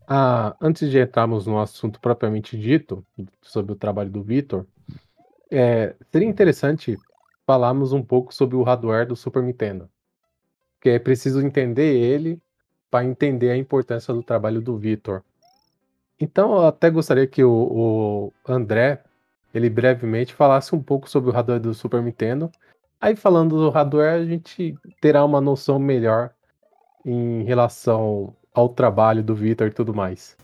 [0.09, 3.07] ah, antes de entrarmos no assunto propriamente dito,
[3.41, 4.67] sobre o trabalho do Vitor,
[5.49, 6.99] é, seria interessante
[7.47, 9.89] falarmos um pouco sobre o hardware do Super Nintendo.
[10.85, 12.40] Que é preciso entender ele
[12.90, 15.23] para entender a importância do trabalho do Vitor.
[16.20, 19.01] Então, eu até gostaria que o, o André
[19.53, 22.51] ele brevemente falasse um pouco sobre o hardware do Super Nintendo.
[23.01, 26.31] Aí, falando do hardware, a gente terá uma noção melhor
[27.05, 30.37] em relação ao trabalho do Vitor e tudo mais.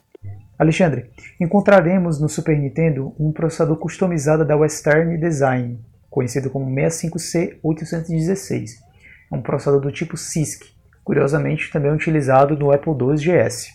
[0.59, 5.79] Alexandre, encontraremos no Super Nintendo um processador customizado da Western Design,
[6.11, 8.89] conhecido como 65C816.
[9.31, 13.69] É um processador do tipo CISC, curiosamente também utilizado no Apple II GS.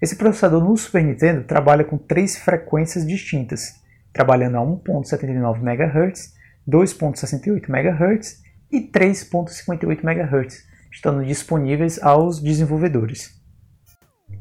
[0.00, 6.34] Esse processador no Super Nintendo trabalha com três frequências distintas, trabalhando a 1.79 MHz,
[6.68, 13.40] 2.68 MHz e 3.58 MHz, estando disponíveis aos desenvolvedores.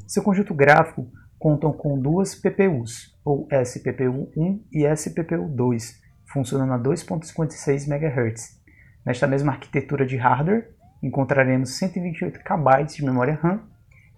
[0.07, 5.95] Seu conjunto gráfico contam com duas PPUs, ou SPPU1 e SPPU2,
[6.31, 8.62] funcionando a 2.56 MHz.
[9.05, 10.69] Nesta mesma arquitetura de hardware,
[11.01, 13.61] encontraremos 128 KB de memória RAM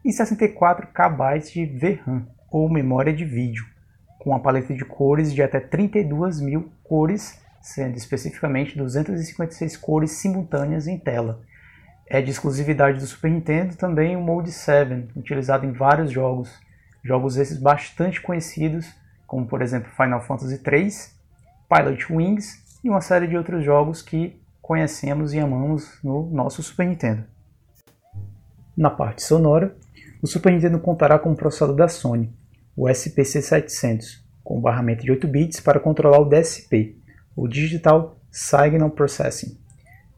[0.03, 3.65] e 64 KB de VRAM, ou memória de vídeo
[4.25, 10.87] com uma paleta de cores de até 32 mil cores, sendo especificamente 256 cores simultâneas
[10.87, 11.41] em tela.
[12.07, 16.51] É de exclusividade do Super Nintendo também o Mode 7, utilizado em vários jogos,
[17.03, 18.91] jogos esses bastante conhecidos,
[19.27, 20.89] como por exemplo Final Fantasy III,
[21.69, 26.87] Pilot Wings e uma série de outros jogos que conhecemos e amamos no nosso Super
[26.87, 27.23] Nintendo.
[28.75, 29.75] Na parte sonora,
[30.23, 32.33] o Super Nintendo contará com um processador da Sony,
[32.75, 36.97] o SPC700, com barramento de 8 bits para controlar o DSP,
[37.35, 39.55] o Digital Signal Processing.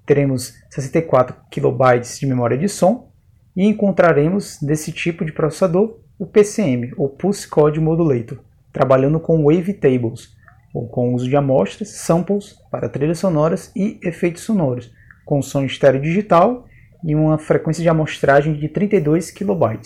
[0.05, 3.12] Teremos 64 KB de memória de som
[3.53, 8.39] e encontraremos desse tipo de processador o PCM, ou Pulse Code Modulator,
[8.71, 10.37] trabalhando com Wavetables,
[10.73, 14.91] ou com uso de amostras, samples para trilhas sonoras e efeitos sonoros,
[15.25, 16.65] com som estéreo digital
[17.03, 19.80] e uma frequência de amostragem de 32 KB.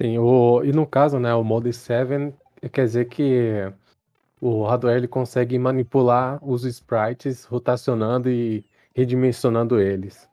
[0.00, 2.32] Sim, o, e no caso, né, o Mode 7
[2.72, 3.72] quer dizer que
[4.40, 10.28] o hardware ele consegue manipular os sprites rotacionando e redimensionando eles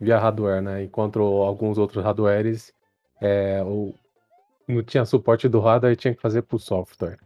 [0.00, 0.84] via hardware, né?
[0.84, 2.72] Enquanto alguns outros hardwares
[3.20, 3.94] é, o,
[4.66, 7.18] não tinha suporte do hardware tinha que fazer por software.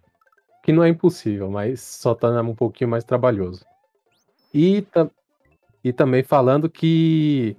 [0.64, 3.66] Que não é impossível, mas só tá um pouquinho mais trabalhoso.
[4.52, 4.82] E,
[5.84, 7.54] e também falando que,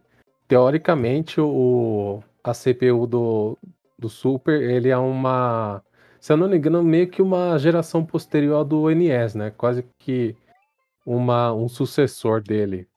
[0.48, 3.58] teoricamente, o, a CPU do,
[3.98, 5.84] do Super, ele é uma,
[6.20, 9.52] se eu não me engano, meio que uma geração posterior do NES, né?
[9.52, 10.36] Quase que
[11.06, 12.88] uma, um sucessor dele.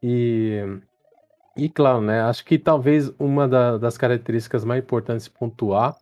[0.00, 0.62] E,
[1.56, 2.20] e claro, né?
[2.22, 5.96] Acho que talvez uma da, das características mais importantes pontuar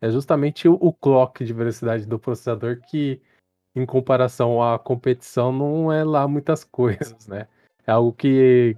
[0.00, 3.20] é justamente o, o clock de velocidade do processador, que
[3.74, 7.46] em comparação à competição não é lá muitas coisas, né?
[7.86, 8.76] É algo que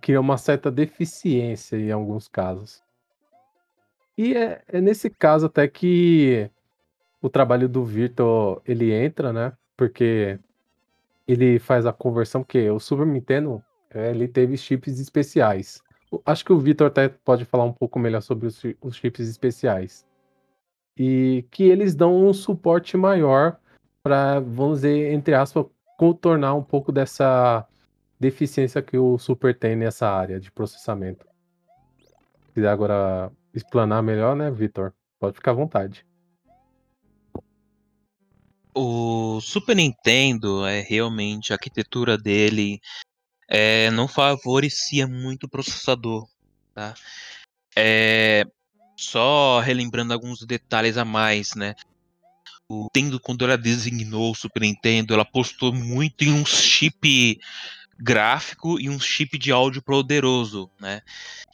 [0.00, 2.82] cria uma certa deficiência em alguns casos.
[4.16, 6.50] E é, é nesse caso até que
[7.20, 9.52] o trabalho do Virtual ele entra, né?
[9.76, 10.38] Porque
[11.26, 15.82] ele faz a conversão, porque o Super Nintendo é, ele teve chips especiais.
[16.24, 20.06] Acho que o Vitor até pode falar um pouco melhor sobre os, os chips especiais.
[20.96, 23.58] E que eles dão um suporte maior
[24.02, 25.66] para, vamos dizer, entre aspas,
[25.98, 27.66] contornar um pouco dessa
[28.18, 31.26] deficiência que o Super tem nessa área de processamento.
[32.46, 34.92] Se quiser agora explanar melhor, né, Vitor?
[35.18, 36.06] Pode ficar à vontade.
[38.74, 42.78] O Super Nintendo é realmente a arquitetura dele
[43.48, 46.28] é, não favorecia muito o processador,
[46.74, 46.94] tá?
[47.74, 48.44] É,
[48.96, 51.74] só relembrando alguns detalhes a mais, né?
[52.68, 57.38] O Nintendo quando ela designou o Super Nintendo, ela apostou muito em um chip
[57.98, 61.02] gráfico e um chip de áudio poderoso, né?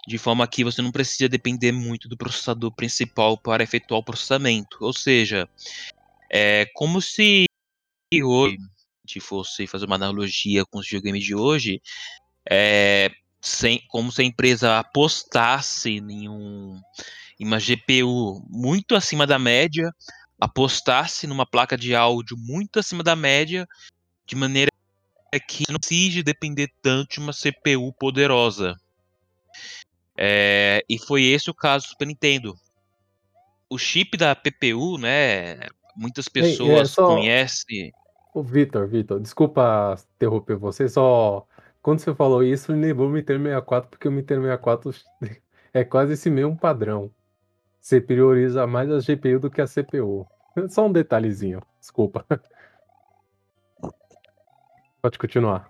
[0.07, 4.78] De forma que você não precisa depender muito do processador principal para efetuar o processamento.
[4.81, 5.48] Ou seja,
[6.31, 7.44] é como se
[8.22, 8.59] hoje,
[9.07, 11.81] se fosse fazer uma analogia com os videogames de hoje,
[12.48, 16.81] é, sem, como se a empresa apostasse em, um,
[17.42, 19.92] em uma GPU muito acima da média,
[20.40, 23.66] apostasse numa placa de áudio muito acima da média,
[24.24, 24.70] de maneira
[25.48, 28.76] que não precisa depender tanto de uma CPU poderosa.
[30.16, 32.55] É, e foi esse o caso do Super Nintendo.
[33.68, 35.59] O chip da PPU, né?
[35.96, 37.07] Muitas pessoas Ei, é, só...
[37.09, 37.92] conhecem.
[38.33, 41.44] Ô, Vitor, Vitor, desculpa interromper você, só
[41.83, 44.94] quando você falou isso, me lembrou o Nintendo 64, porque o Nintendo 64
[45.74, 47.11] é quase esse mesmo padrão.
[47.83, 50.25] Você prioriza mais a GPU do que a CPU.
[50.71, 52.25] Só um detalhezinho, desculpa.
[55.03, 55.68] Pode continuar.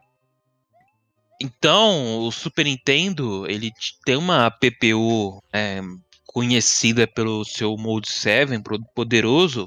[1.40, 3.72] Então, o Super Nintendo, ele
[4.05, 5.81] tem uma PPU é,
[6.27, 8.62] conhecida pelo seu Mode 7,
[8.94, 9.66] poderoso,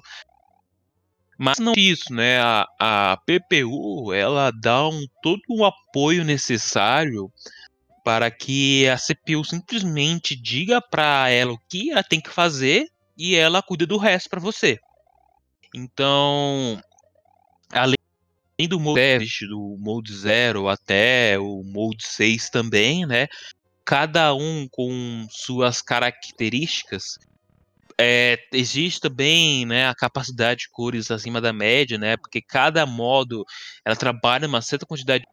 [1.38, 2.40] mas não isso, né?
[2.40, 7.30] A, a PPU, ela dá um, todo o apoio necessário
[8.06, 12.88] para que a CPU simplesmente diga para ela o que ela tem que fazer
[13.18, 14.78] e ela cuida do resto para você.
[15.74, 16.80] Então,
[17.72, 17.98] além
[18.70, 23.28] do mode teste, do mode 0 até o mode 6 também, né?
[23.84, 27.18] Cada um com suas características.
[28.00, 32.18] É, existe também né, a capacidade de cores acima da média, né?
[32.18, 33.44] Porque cada modo
[33.84, 35.26] ela trabalha uma certa quantidade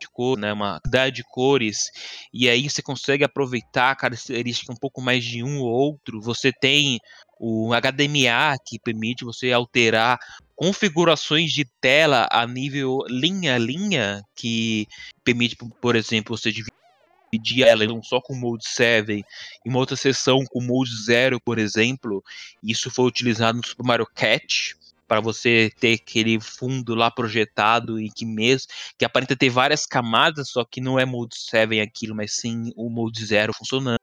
[0.00, 1.90] de cor, né, uma quantidade de cores,
[2.32, 6.20] e aí você consegue aproveitar a característica um pouco mais de um ou outro.
[6.20, 6.98] Você tem
[7.38, 10.18] o HDMA que permite você alterar
[10.54, 14.86] configurações de tela a nível linha a linha, que
[15.24, 19.24] permite, por exemplo, você dividir ela não só com Mode 7
[19.64, 22.22] e uma outra sessão com Mode 0, por exemplo.
[22.62, 24.76] Isso foi utilizado no Super Mario Cat
[25.06, 30.50] para você ter aquele fundo lá projetado e que mesmo que aparenta ter várias camadas,
[30.50, 33.98] só que não é Mode 7 aquilo, mas sim o Mode 0 funcionando.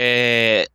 [0.00, 0.66] É,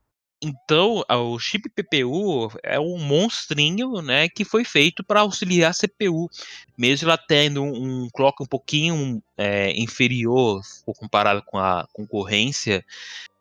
[0.41, 6.29] então, o chip PPU é um monstrinho, né, que foi feito para auxiliar a CPU,
[6.77, 12.85] mesmo ela tendo um clock um pouquinho é, inferior, comparado com a concorrência,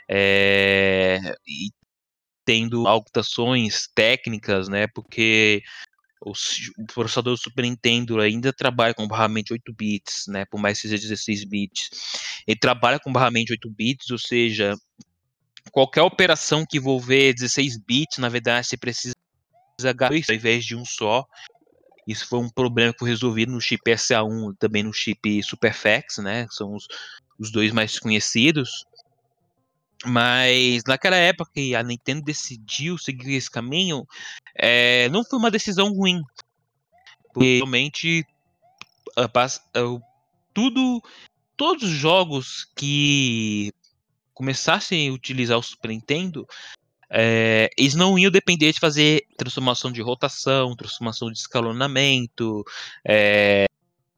[0.09, 1.71] é, e
[2.47, 5.63] tendo alterações técnicas, né, porque
[6.21, 6.33] o,
[6.95, 11.09] processador do Super Nintendo ainda trabalha com barramento 8 bits, né, por mais que seja
[11.09, 11.91] 16 bits.
[12.47, 14.75] Ele trabalha com barramento 8 bits, ou seja,
[15.73, 19.15] qualquer operação que envolver 16 bits, na verdade, você precisa
[19.79, 21.27] ao invés de um só.
[22.07, 26.47] Isso foi um problema que foi resolvido no chip SA1, também no chip Superfax, né?
[26.51, 26.87] São os,
[27.39, 28.87] os dois mais conhecidos.
[30.05, 34.07] Mas naquela época que a Nintendo decidiu seguir esse caminho,
[34.55, 36.23] é, não foi uma decisão ruim.
[37.33, 38.27] Porque realmente
[40.53, 41.03] tudo,
[41.57, 43.73] todos os jogos que
[44.35, 46.47] começassem a utilizar o Super Nintendo,
[47.09, 52.65] é, eles não iam depender de fazer transformação de rotação, transformação de escalonamento,
[53.05, 53.67] é,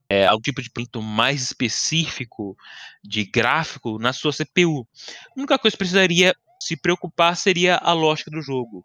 [0.08, 2.56] é, algum tipo de pinto mais específico
[3.04, 4.86] de gráfico na sua CPU.
[5.30, 8.84] A única coisa que precisaria se preocupar seria a lógica do jogo.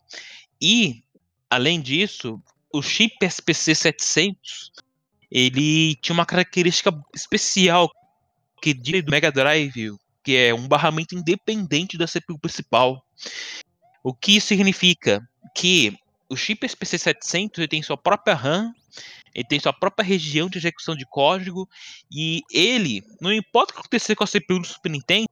[0.61, 1.03] E,
[1.49, 4.71] além disso, o chip SPC 700
[5.31, 7.89] ele tinha uma característica especial
[8.61, 13.05] que do Mega Drive que é um barramento independente da CPU principal.
[14.01, 15.21] O que significa
[15.53, 15.95] que
[16.29, 18.73] o chip SPC700 tem sua própria RAM,
[19.33, 21.67] ele tem sua própria região de execução de código
[22.11, 25.27] e ele, não importa o que acontecer com a CPU do Super Nintendo,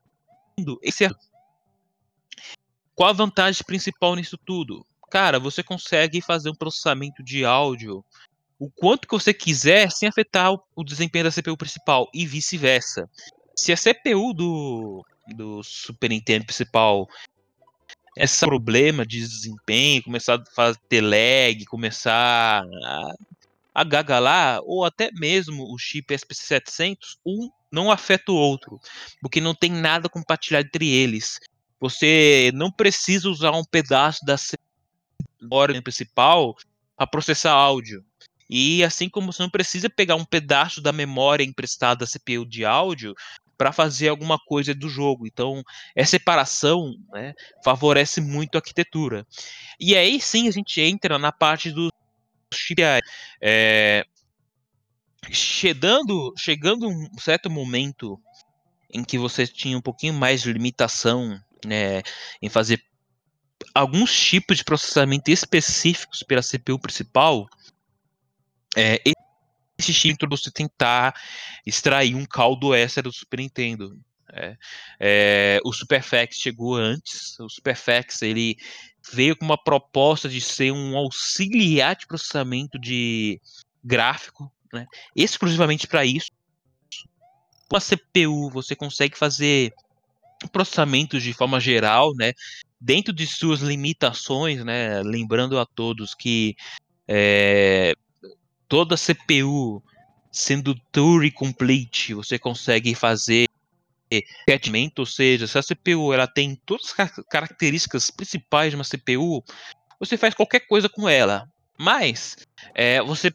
[0.81, 1.09] esse é...
[2.95, 4.85] qual a vantagem principal nisso tudo?
[5.09, 8.03] Cara, você consegue fazer um processamento de áudio
[8.57, 13.09] o quanto que você quiser sem afetar o desempenho da CPU principal e vice-versa
[13.55, 17.07] se a CPU do, do Super Nintendo principal
[18.17, 23.13] esse problema de desempenho, começar a ter lag, começar a,
[23.73, 28.79] a gagalar, ou até mesmo o chip SPC700, um não afeta o outro,
[29.21, 31.39] porque não tem nada compartilhado entre eles.
[31.79, 34.35] Você não precisa usar um pedaço da
[35.41, 36.55] memória principal
[36.95, 38.03] para processar áudio.
[38.49, 42.65] E assim como você não precisa pegar um pedaço da memória emprestada da CPU de
[42.65, 43.15] áudio
[43.57, 45.25] para fazer alguma coisa do jogo.
[45.25, 45.63] Então,
[45.95, 49.25] essa separação né, favorece muito a arquitetura.
[49.79, 51.91] E aí sim a gente entra na parte do
[53.41, 54.05] É,
[55.31, 58.19] chegando, chegando um certo momento
[58.93, 62.01] em que você tinha um pouquinho mais de limitação né,
[62.41, 62.83] em fazer
[63.73, 67.47] alguns tipos de processamento específicos pela CPU principal,
[68.75, 69.01] é,
[69.79, 71.15] insistir para você tentar
[71.65, 73.97] extrair um caldo extra do Super Nintendo.
[74.33, 74.57] É,
[74.99, 77.39] é, o Superfax chegou antes.
[77.39, 78.57] O Superfax ele
[79.11, 83.41] veio com uma proposta de ser um auxiliar de processamento de
[83.83, 86.31] gráfico, né, exclusivamente para isso.
[87.67, 89.73] Com a CPU você consegue fazer
[90.51, 92.33] processamentos de forma geral, né,
[92.79, 96.55] dentro de suas limitações, né, lembrando a todos que
[97.07, 97.93] é,
[98.67, 99.83] toda CPU
[100.31, 103.50] sendo Turing complete, você consegue fazer
[104.47, 109.43] catchment, ou seja, se a CPU ela tem todas as características principais de uma CPU,
[109.99, 111.47] você faz qualquer coisa com ela.
[111.77, 112.35] Mas
[112.75, 113.31] é, você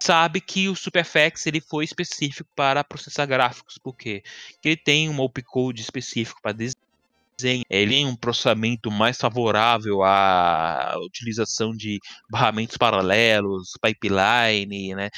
[0.00, 4.22] sabe que o SuperFX ele foi específico para processar gráficos, porque
[4.64, 11.72] ele tem um opcode específico para desenho, ele tem um processamento mais favorável à utilização
[11.72, 11.98] de
[12.30, 15.08] barramentos paralelos, pipeline, né?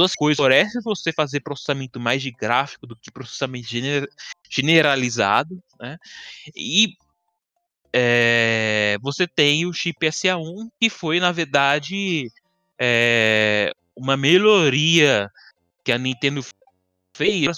[0.00, 4.08] Duas coisas favorecem você fazer processamento mais de gráfico do que processamento gener
[4.48, 5.98] generalizado, né?
[6.56, 6.94] E
[7.92, 12.30] é, você tem o chip SA1 que foi na verdade
[12.78, 15.30] é, uma melhoria
[15.84, 16.42] que a Nintendo
[17.14, 17.56] fez para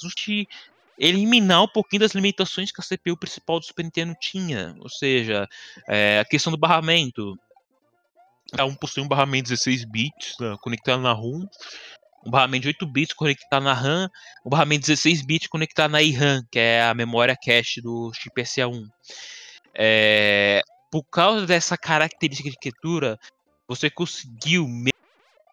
[0.98, 4.74] eliminar um pouquinho das limitações que a CPU principal do Super Nintendo tinha.
[4.80, 5.48] Ou seja,
[5.88, 7.38] é, a questão do barramento.
[8.58, 11.46] A 1 possui um barramento 16 bits né, conectado na ROM,
[12.24, 14.08] um barramento de 8 bits conectado na RAM,
[14.44, 18.86] um barramento 16 bits conectado na IRAM, que é a memória cache do chip SA1.
[19.74, 23.18] É, por causa dessa característica de arquitetura,
[23.66, 24.68] você conseguiu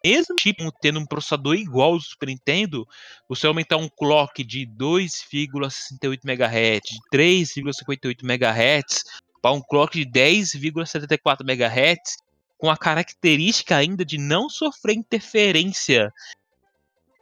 [0.04, 2.86] mesmo tipo tendo um processador igual ao do Super Nintendo,
[3.28, 9.04] você aumentar um clock de 2,68 MHz, de 3,58 MHz
[9.42, 12.18] para um clock de 10,74 MHz,
[12.58, 16.12] com a característica ainda de não sofrer interferência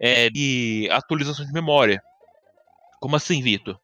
[0.01, 2.03] é, de atualização de memória.
[3.01, 3.79] Como assim, Vitor?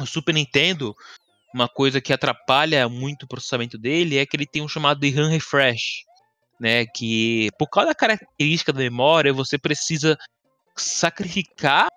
[0.00, 0.94] O Super Nintendo,
[1.54, 5.10] uma coisa que atrapalha muito o processamento dele é que ele tem um chamado de
[5.10, 6.08] RAM refresh
[6.58, 6.86] né?
[6.86, 10.18] Que por causa da característica da memória, você precisa
[10.76, 11.88] sacrificar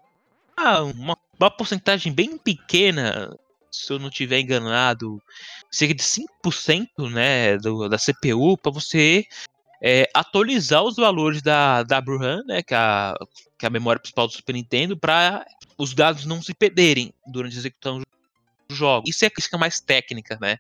[0.96, 3.36] uma, uma porcentagem bem pequena,
[3.72, 5.22] se eu não estiver enganado,
[5.72, 9.26] cerca de 5% né, do, da CPU para você
[9.82, 13.16] é, atualizar os valores da, da RAM, né, que é a,
[13.58, 15.46] que é a memória principal do Super Nintendo, para
[15.78, 18.02] os dados não se perderem durante a execução
[18.70, 19.10] jogos.
[19.10, 20.58] Isso é a crítica mais técnica, né?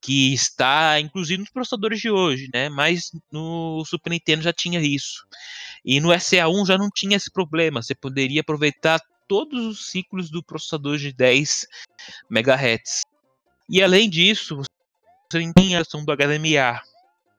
[0.00, 2.68] Que está, inclusive, nos processadores de hoje, né?
[2.68, 5.26] Mas no Super Nintendo já tinha isso.
[5.84, 7.82] E no SA1 já não tinha esse problema.
[7.82, 11.66] Você poderia aproveitar todos os ciclos do processador de 10
[12.30, 13.02] MHz.
[13.68, 16.80] E além disso, você tinha a do HDMA.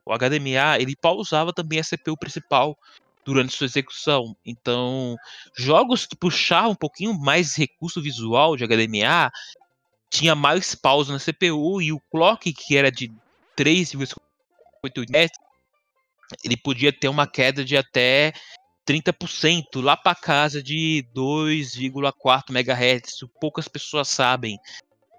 [0.06, 2.78] O HDMA, ele pausava também a CPU principal
[3.24, 4.36] durante sua execução.
[4.45, 5.16] Então,
[5.56, 9.32] jogos que puxavam um pouquinho mais recurso visual de HDMA,
[10.10, 13.12] tinha mais pausa na CPU e o clock, que era de
[13.56, 14.16] 3,58
[15.10, 15.32] Hz,
[16.43, 18.34] ele podia ter uma queda de até
[18.88, 23.20] 30%, lá para casa de 2,4 MHz.
[23.39, 24.58] Poucas pessoas sabem,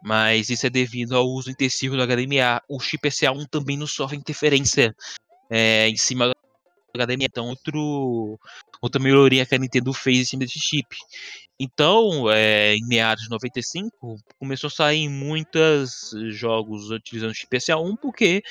[0.02, 2.60] mas isso é devido ao uso intensivo do HDMA.
[2.68, 4.94] O chip SA1 também não sofre interferência
[5.48, 6.34] é, em cima do
[7.04, 7.26] HDMI.
[7.26, 8.38] Então, outro,
[8.80, 10.96] outra melhoria que a Nintendo fez em cima desse chip.
[11.58, 18.42] Então, é, em meados de 95, começou a sair muitos jogos utilizando chip SA1, porque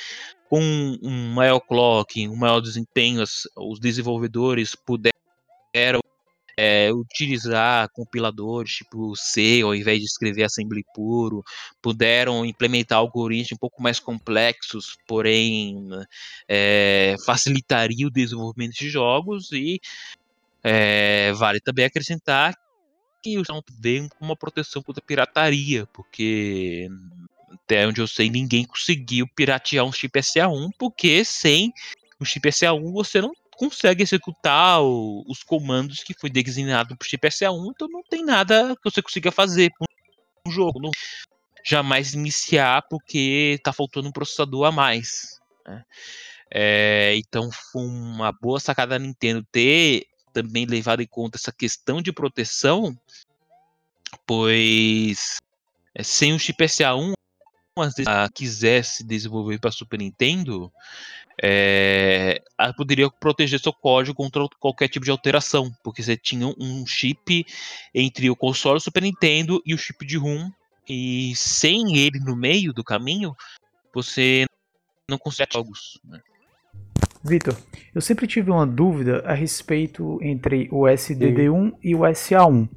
[0.49, 0.61] com
[1.01, 3.23] um maior clock, um maior desempenho,
[3.57, 6.00] os desenvolvedores puderam
[6.63, 11.43] é, utilizar compiladores tipo C ao invés de escrever assembly puro,
[11.81, 15.89] puderam implementar algoritmos um pouco mais complexos, porém
[16.47, 19.81] é, facilitaria o desenvolvimento de jogos e
[20.63, 22.55] é, vale também acrescentar
[23.23, 26.87] que o Sound veio com uma proteção contra pirataria, porque
[27.51, 31.73] até onde eu sei ninguém conseguiu piratear um chip SA1, porque sem
[32.19, 37.07] o chip SA1 você não consegue executar o, os comandos que foi designado para o
[37.07, 39.85] chip SA1, então não tem nada que você consiga fazer com
[40.47, 40.81] um jogo.
[40.81, 40.89] Não
[41.63, 45.39] jamais iniciar porque está faltando um processador a mais.
[45.63, 45.83] Né?
[46.49, 52.01] É, então foi uma boa sacada da Nintendo ter também levado em conta essa questão
[52.01, 52.97] de proteção,
[54.25, 55.37] pois
[55.93, 57.13] é, sem o chip SA1,
[57.89, 60.71] vezes a quisesse desenvolver para Super Nintendo,
[61.41, 62.41] é,
[62.77, 67.45] poderia proteger seu código contra qualquer tipo de alteração, porque você tinha um chip
[67.93, 70.49] entre o console do Super Nintendo e o chip de ROM,
[70.87, 73.35] e sem ele no meio do caminho,
[73.93, 74.45] você
[75.09, 75.99] não consegue jogos.
[76.03, 76.19] Né?
[77.23, 77.55] Vitor,
[77.93, 81.77] eu sempre tive uma dúvida a respeito entre o SDD1 Sim.
[81.83, 82.67] e o SA1.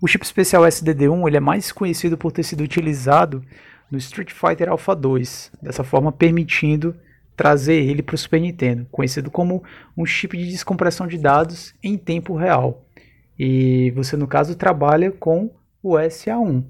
[0.00, 3.44] O chip especial SDD1 ele é mais conhecido por ter sido utilizado
[3.90, 6.94] no Street Fighter Alpha 2, dessa forma permitindo
[7.36, 9.62] trazer ele para o Super Nintendo, conhecido como
[9.96, 12.86] um chip de descompressão de dados em tempo real.
[13.38, 15.50] E você, no caso, trabalha com
[15.82, 16.62] o SA1.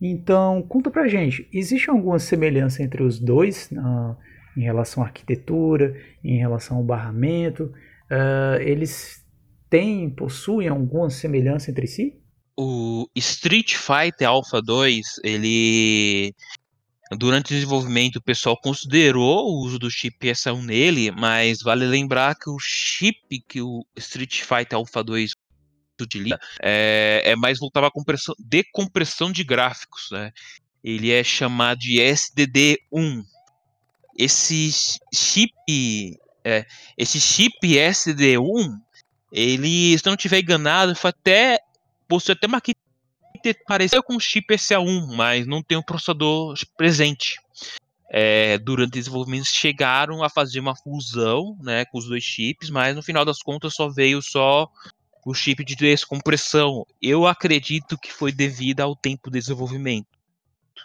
[0.00, 3.70] Então, conta pra gente, existe alguma semelhança entre os dois?
[3.72, 4.14] Uh,
[4.56, 7.64] em relação à arquitetura, em relação ao barramento,
[8.10, 9.24] uh, eles
[9.68, 12.20] têm, possuem alguma semelhança entre si?
[12.58, 16.34] O Street Fighter Alpha 2, ele
[17.18, 22.36] Durante o desenvolvimento, o pessoal considerou o uso do chip PS1 nele, mas vale lembrar
[22.36, 25.32] que o chip que o Street Fighter Alpha 2
[26.00, 30.08] utiliza é, é mais voltado à compressão, decompressão de gráficos.
[30.12, 30.30] Né?
[30.84, 33.22] Ele é chamado de SDD1.
[34.16, 34.70] Esse
[35.12, 35.52] chip,
[36.44, 36.64] é,
[36.96, 38.72] esse chip SDD1,
[39.32, 41.58] ele, se não estiver enganado, foi até
[42.06, 42.60] possui até uma
[43.66, 47.36] pareceu com o chip SA1, mas não tem um processador presente.
[48.12, 52.96] É, durante o desenvolvimento chegaram a fazer uma fusão né, com os dois chips, mas
[52.96, 54.68] no final das contas só veio só
[55.24, 56.84] o chip de descompressão.
[57.00, 60.08] Eu acredito que foi devido ao tempo de desenvolvimento.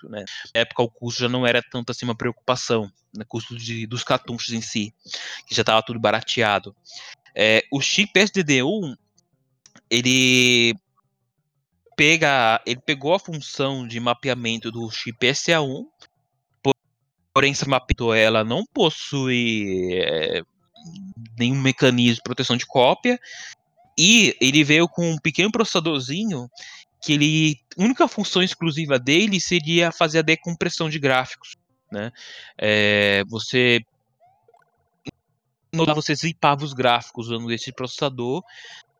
[0.04, 0.24] Né?
[0.54, 3.26] Na época o custo já não era tanto assim uma preocupação, o né?
[3.28, 4.94] custo de, dos cartuchos em si,
[5.48, 6.76] que já estava tudo barateado.
[7.34, 8.96] É, o chip SDD1
[9.90, 10.76] ele
[11.96, 15.86] pega, ele pegou a função de mapeamento do chip SA1,
[17.34, 20.42] porém essa mapeamento ela não possui é,
[21.38, 23.20] nenhum mecanismo de proteção de cópia
[23.98, 26.50] e ele veio com um pequeno processadorzinho
[27.02, 31.56] que ele a única função exclusiva dele seria fazer a decompressão de gráficos,
[31.92, 32.12] né?
[32.58, 33.82] É, você
[35.94, 38.42] você zipava os gráficos usando esse processador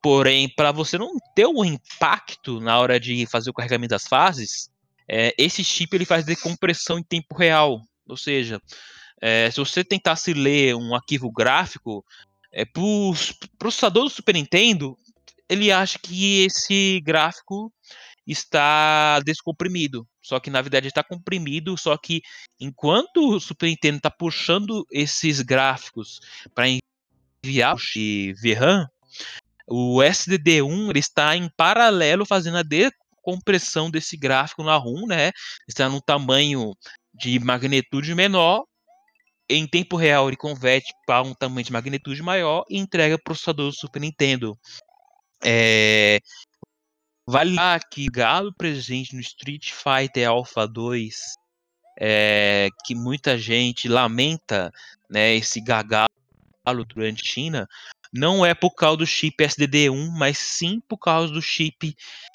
[0.02, 4.70] Porém, para você não ter um impacto na hora de fazer o carregamento das fases,
[5.08, 7.80] é, esse chip ele faz decompressão em tempo real.
[8.08, 8.60] Ou seja,
[9.20, 12.04] é, se você tentasse ler um arquivo gráfico,
[12.52, 13.14] é, para o
[13.58, 14.96] processador do Super Nintendo,
[15.48, 17.72] ele acha que esse gráfico
[18.26, 20.06] está descomprimido.
[20.20, 22.20] Só que na verdade está comprimido, só que
[22.58, 26.20] enquanto o Super Nintendo está puxando esses gráficos
[26.52, 26.66] para
[27.44, 27.78] enviar o
[28.42, 28.86] VRAM,
[29.66, 35.32] o SDD1 ele está em paralelo fazendo a decompressão desse gráfico na ROM, né?
[35.68, 36.72] Está num tamanho
[37.12, 38.64] de magnitude menor.
[39.48, 43.24] Em tempo real ele converte para um tamanho de magnitude maior e entrega para o
[43.24, 44.56] processador do Super Nintendo.
[45.44, 46.20] É...
[47.28, 51.16] Vale lá que galo presente no Street Fighter Alpha 2,
[51.98, 52.68] é...
[52.84, 54.70] que muita gente lamenta
[55.10, 56.08] né, esse gargalo
[56.88, 57.68] durante a China,
[58.16, 61.94] não é por causa do chip SDD1, mas sim por causa do chip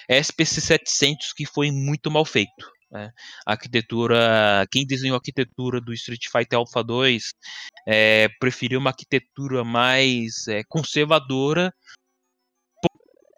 [0.10, 2.72] SPC700 que foi muito mal feito.
[2.92, 3.12] Né?
[3.46, 7.34] A arquitetura, quem desenhou a arquitetura do Street Fighter Alpha 2
[7.88, 11.74] é, preferiu uma arquitetura mais é, conservadora.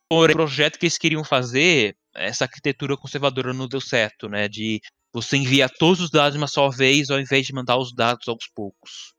[0.10, 4.48] Porém, o projeto que eles queriam fazer, essa arquitetura conservadora não deu certo, né?
[4.48, 4.82] De
[5.14, 8.48] você enviar todos os dados uma só vez, ao invés de mandar os dados aos
[8.54, 9.14] poucos.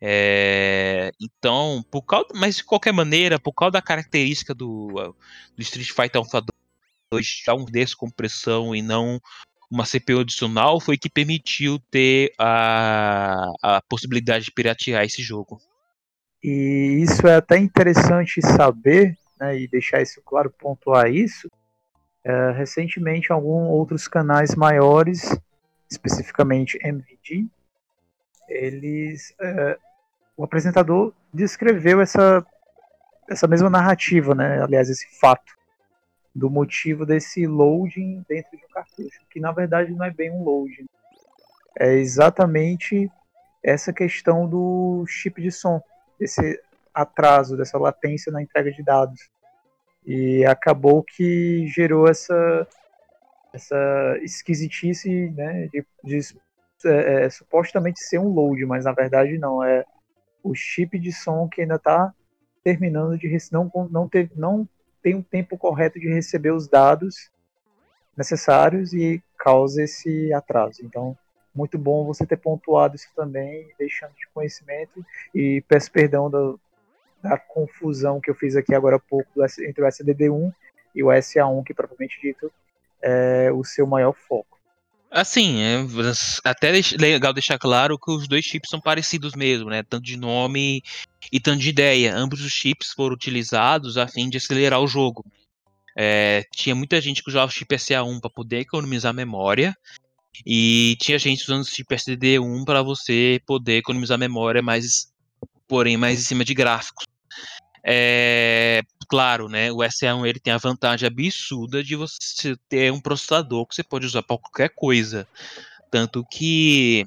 [0.00, 5.14] É, então, por causa, mas de qualquer maneira, por causa da característica do,
[5.56, 6.42] do Street Fighter Alpha
[7.10, 9.20] 2, dar um descompressão e não
[9.70, 15.60] uma CPU adicional, foi que permitiu ter a, a possibilidade de piratear esse jogo.
[16.42, 21.50] E isso é até interessante saber, né, e deixar isso claro, pontuar isso.
[22.24, 25.36] É, recentemente, alguns outros canais maiores,
[25.90, 27.46] especificamente MVD,
[28.48, 29.78] eles é,
[30.38, 32.46] o apresentador descreveu essa,
[33.28, 34.62] essa mesma narrativa, né?
[34.62, 35.52] aliás, esse fato,
[36.32, 40.44] do motivo desse loading dentro de um cartucho, que na verdade não é bem um
[40.44, 40.86] loading.
[41.76, 43.10] É exatamente
[43.64, 45.82] essa questão do chip de som,
[46.20, 46.62] esse
[46.94, 49.28] atraso, dessa latência na entrega de dados.
[50.06, 52.66] E acabou que gerou essa,
[53.52, 56.20] essa esquisitice né, de, de
[56.84, 59.84] é, é, supostamente ser um load, mas na verdade não, é
[60.48, 62.14] o chip de som que ainda está
[62.62, 64.68] terminando de não não ter, não
[65.02, 67.30] tem um tempo correto de receber os dados
[68.16, 70.84] necessários e causa esse atraso.
[70.84, 71.16] Então,
[71.54, 76.60] muito bom você ter pontuado isso também, deixando de conhecimento e peço perdão do,
[77.22, 79.30] da confusão que eu fiz aqui agora há pouco
[79.60, 80.52] entre o SDD1
[80.94, 82.52] e o SA1, que propriamente dito
[83.00, 84.57] é o seu maior foco.
[85.10, 85.86] Assim, é
[86.44, 89.82] até legal deixar claro que os dois chips são parecidos mesmo, né?
[89.82, 90.82] Tanto de nome
[91.32, 92.14] e tanto de ideia.
[92.14, 95.24] Ambos os chips foram utilizados a fim de acelerar o jogo.
[95.96, 99.74] É, tinha muita gente que usava o chip SA1 para poder economizar memória.
[100.46, 105.12] E tinha gente usando o chip SDD1 para você poder economizar memória, mas
[105.66, 107.06] porém mais em cima de gráficos.
[107.82, 113.66] É, claro, né, o SA1 ele tem a vantagem absurda de você ter um processador
[113.66, 115.26] que você pode usar para qualquer coisa.
[115.90, 117.06] Tanto que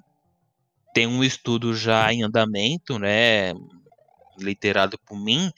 [0.94, 3.54] tem um estudo já em andamento, né,
[4.38, 5.52] literado por mim,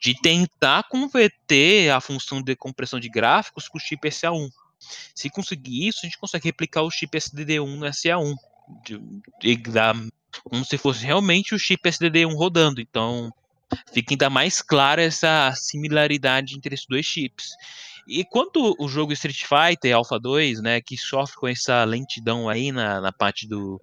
[0.00, 4.48] de tentar converter a função de compressão de gráficos com o chip SA1.
[5.14, 8.34] Se conseguir isso, a gente consegue replicar o chip SDD1 no SA1,
[8.84, 8.98] de,
[9.40, 9.62] de,
[10.44, 12.80] como se fosse realmente o chip SDD1 rodando.
[12.80, 13.32] Então,
[13.92, 17.50] fica ainda mais clara essa similaridade entre esses dois chips.
[18.08, 22.72] E quanto o jogo Street Fighter Alpha 2, né, que sofre com essa lentidão aí
[22.72, 23.80] na, na parte do,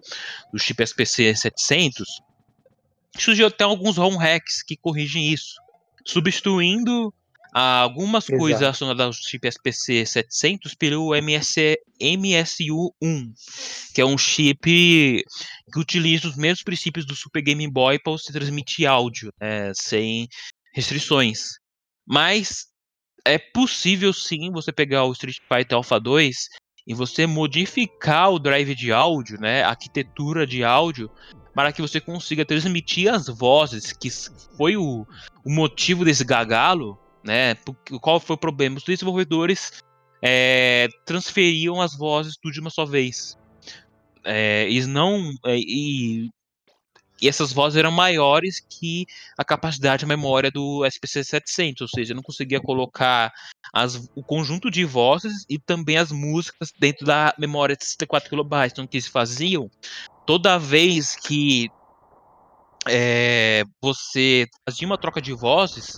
[0.52, 2.06] do chip SPC 700,
[3.18, 5.56] surgiu até alguns ROM hacks que corrigem isso,
[6.06, 7.14] substituindo
[7.54, 8.39] algumas Exato.
[8.39, 13.32] coisas relacionadas ao chip SPC 700 pelo MS, MSU1,
[13.93, 15.24] que é um chip
[15.72, 20.28] que utiliza os mesmos princípios do Super Game Boy para você transmitir áudio, né, sem
[20.74, 21.58] restrições.
[22.06, 22.68] Mas
[23.26, 26.48] é possível sim você pegar o Street Fighter Alpha 2
[26.88, 31.12] e você modificar o drive de áudio, né, a arquitetura de áudio,
[31.54, 34.10] para que você consiga transmitir as vozes, que
[34.56, 35.06] foi o,
[35.43, 37.55] o motivo desse gagalo, né?
[38.01, 38.78] Qual foi o problema?
[38.78, 39.84] Os desenvolvedores
[40.23, 43.38] é, transferiam as vozes tudo de uma só vez.
[44.23, 45.30] É, eles não.
[45.45, 46.30] É, e
[47.21, 49.05] e essas vozes eram maiores que
[49.38, 53.34] a capacidade de memória do SPC 700, ou seja, não conseguia colocar
[53.73, 58.67] as, o conjunto de vozes e também as músicas dentro da memória de 64 KB.
[58.67, 59.69] Então, o que eles faziam?
[60.28, 61.69] Toda vez que
[62.90, 65.98] é, você fazia uma troca de vozes,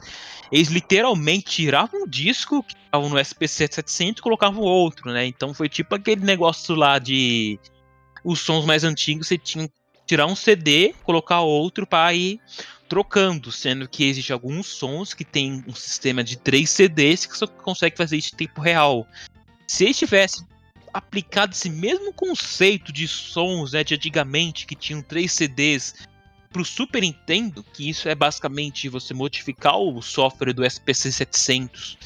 [0.51, 5.25] eles literalmente tiravam o disco que estava no SPC 700 e colocavam outro, né?
[5.25, 7.59] Então foi tipo aquele negócio lá de
[8.23, 9.69] os sons mais antigos você tinha
[10.05, 12.41] tirar um CD, colocar outro para ir
[12.87, 17.45] trocando, sendo que existe alguns sons que tem um sistema de três CDs que só
[17.45, 19.07] consegue fazer isso em tempo real.
[19.67, 20.43] Se eles tivessem
[20.91, 25.93] aplicado esse mesmo conceito de sons né, de antigamente que tinham três CDs
[26.51, 31.97] para o Super Nintendo, que isso é basicamente você modificar o software do SPC 700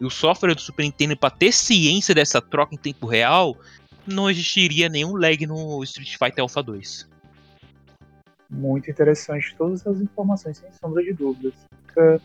[0.00, 3.56] e o software do Super Nintendo para ter ciência dessa troca em tempo real,
[4.06, 7.12] não existiria nenhum lag no Street Fighter Alpha 2
[8.52, 11.54] muito interessante todas as informações, sem sombra de dúvidas.
[11.86, 12.20] Fica,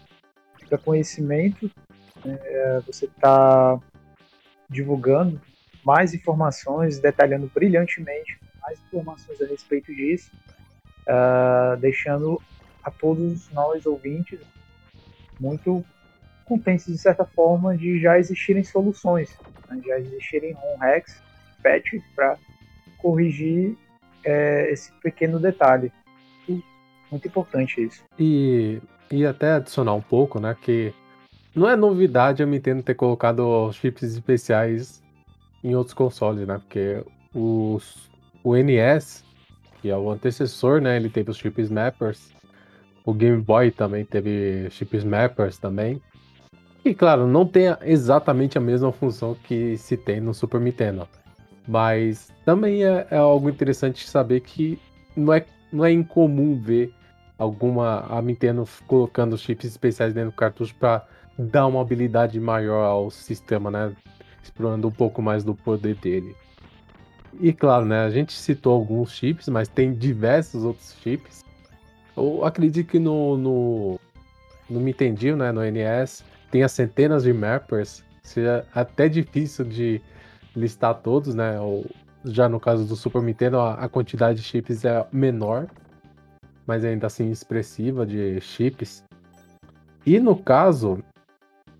[0.59, 1.71] fica conhecimento,
[2.23, 2.37] né,
[2.85, 3.79] você está
[4.69, 5.41] divulgando
[5.83, 10.29] mais informações, detalhando brilhantemente mais informações a respeito disso,
[11.07, 12.41] uh, deixando
[12.83, 14.39] a todos nós ouvintes
[15.39, 15.83] muito
[16.45, 19.37] contentes de certa forma de já existirem soluções,
[19.69, 21.21] né, já existirem home hacks,
[21.61, 22.37] patches para
[22.97, 23.75] corrigir
[24.23, 25.91] é, esse pequeno detalhe.
[27.11, 28.03] Muito importante isso.
[28.19, 30.93] E, e até adicionar um pouco, né, que
[31.55, 35.03] não é novidade eu me entendo ter colocado chips especiais
[35.63, 37.03] em outros consoles, né, porque
[37.33, 38.09] os,
[38.43, 39.23] o NES,
[39.81, 42.31] que é o antecessor, né, ele teve os chips mappers,
[43.05, 46.01] o Game Boy também teve chips mappers também,
[46.87, 51.05] e claro, não tem exatamente a mesma função que se tem no Super Nintendo.
[51.67, 54.79] Mas também é, é, algo interessante saber que
[55.13, 56.93] não é, não é incomum ver
[57.37, 61.05] alguma a Nintendo colocando chips especiais dentro do cartucho para
[61.37, 63.93] dar uma habilidade maior ao sistema, né?
[64.41, 66.33] Explorando um pouco mais do poder dele.
[67.39, 67.99] E claro, né?
[68.03, 71.43] A gente citou alguns chips, mas tem diversos outros chips.
[72.15, 73.99] Eu acredito que no, no,
[74.69, 75.51] no Nintendo, né?
[75.51, 78.03] No NES, tem centenas de mappers.
[78.23, 80.01] Seja até difícil de
[80.55, 81.59] listar todos, né?
[81.59, 81.85] Ou,
[82.25, 85.67] já no caso do Super Nintendo, a, a quantidade de chips é menor
[86.67, 89.03] mas ainda assim expressiva de chips.
[90.05, 91.01] E no caso,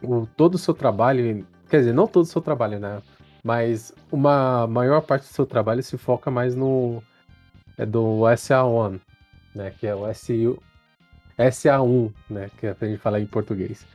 [0.02, 3.02] o, todo o seu trabalho, quer dizer, não todo o seu trabalho, né?
[3.48, 7.02] Mas uma maior parte do seu trabalho se foca mais no
[7.78, 9.00] é do SA1,
[9.56, 9.72] né?
[9.80, 10.62] Que é o SU,
[11.40, 12.52] SA1, né?
[12.58, 13.88] Que é pra gente falar em português.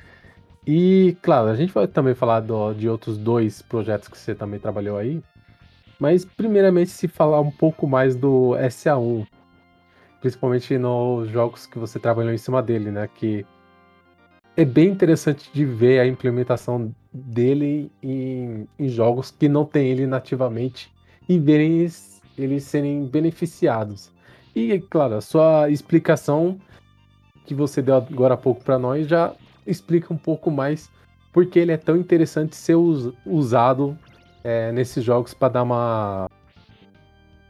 [0.67, 4.59] E, claro, a gente vai também falar do, de outros dois projetos que você também
[4.59, 5.23] trabalhou aí.
[6.01, 9.27] Mas, primeiramente, se falar um pouco mais do SA1,
[10.23, 13.07] principalmente nos jogos que você trabalhou em cima dele, né?
[13.07, 13.45] Que
[14.57, 20.07] é bem interessante de ver a implementação dele em, em jogos que não tem ele
[20.07, 20.93] nativamente
[21.29, 24.11] e verem eles, eles serem beneficiados.
[24.55, 26.59] E, claro, a sua explicação
[27.47, 29.35] que você deu agora há pouco para nós já
[29.67, 30.91] explica um pouco mais
[31.33, 33.97] porque ele é tão interessante ser us usado
[34.45, 36.29] é, nesses jogos para dar uma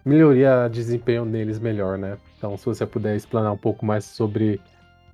[0.05, 2.17] melhoria de desempenho neles melhor, né?
[2.39, 4.61] Então, se você puder explanar um pouco mais sobre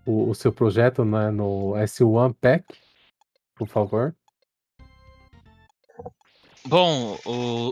[0.09, 2.65] o, o seu projeto né, no S1 Pack,
[3.55, 4.17] por favor.
[6.65, 7.71] Bom, o,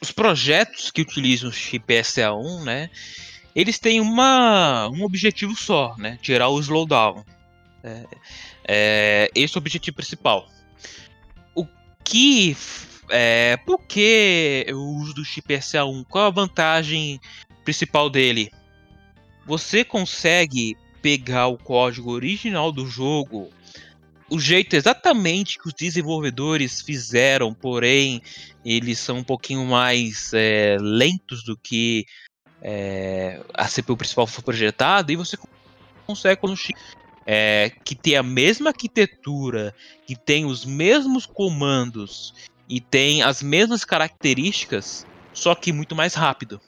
[0.00, 2.90] os projetos que utilizam o chip SA1, né,
[3.56, 6.18] eles têm uma, um objetivo só, né?
[6.22, 7.24] Tirar o slowdown.
[7.82, 8.04] É,
[8.68, 10.48] é, esse é o objetivo principal.
[11.54, 11.66] O
[12.04, 12.56] que.
[13.08, 16.04] É, por que o uso do chip SA1?
[16.08, 17.20] Qual a vantagem
[17.64, 18.50] principal dele?
[19.46, 20.76] Você consegue
[21.06, 23.48] pegar o código original do jogo,
[24.28, 28.20] o jeito exatamente que os desenvolvedores fizeram, porém
[28.64, 32.06] eles são um pouquinho mais é, lentos do que
[32.60, 35.38] é, a CPU principal foi projetada, e você
[36.04, 36.76] consegue chip
[37.24, 39.72] é, que tem a mesma arquitetura,
[40.08, 42.34] que tem os mesmos comandos
[42.68, 46.60] e tem as mesmas características, só que muito mais rápido.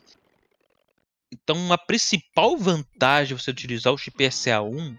[1.33, 4.97] Então, a principal vantagem de você utilizar o chip SA1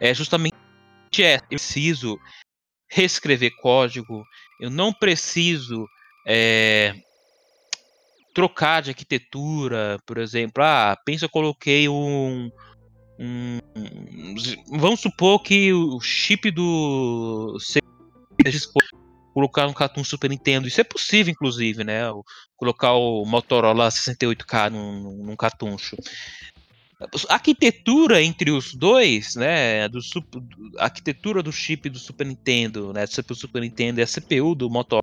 [0.00, 0.54] é justamente
[1.18, 1.44] essa.
[1.44, 2.18] Eu preciso
[2.90, 4.24] reescrever código,
[4.60, 5.86] eu não preciso
[6.26, 6.94] é,
[8.34, 10.62] trocar de arquitetura, por exemplo.
[10.62, 12.50] Ah, pensa eu coloquei um,
[13.18, 17.56] um, um vamos supor que o chip do
[19.32, 20.68] colocar um cartoon Super Nintendo.
[20.68, 22.02] Isso é possível, inclusive, né?
[22.56, 25.96] Colocar o Motorola 68K num, num cartuncho.
[27.28, 29.88] A arquitetura entre os dois, né?
[29.88, 30.00] Do,
[30.78, 33.06] a arquitetura do chip do Super Nintendo, né?
[33.06, 35.02] Do CPU Super Nintendo e a CPU do Motorola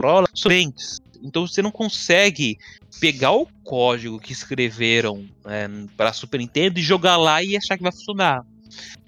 [0.00, 1.00] são diferentes.
[1.22, 2.58] Então você não consegue
[3.00, 7.82] pegar o código que escreveram né, para Super Nintendo e jogar lá e achar que
[7.82, 8.44] vai funcionar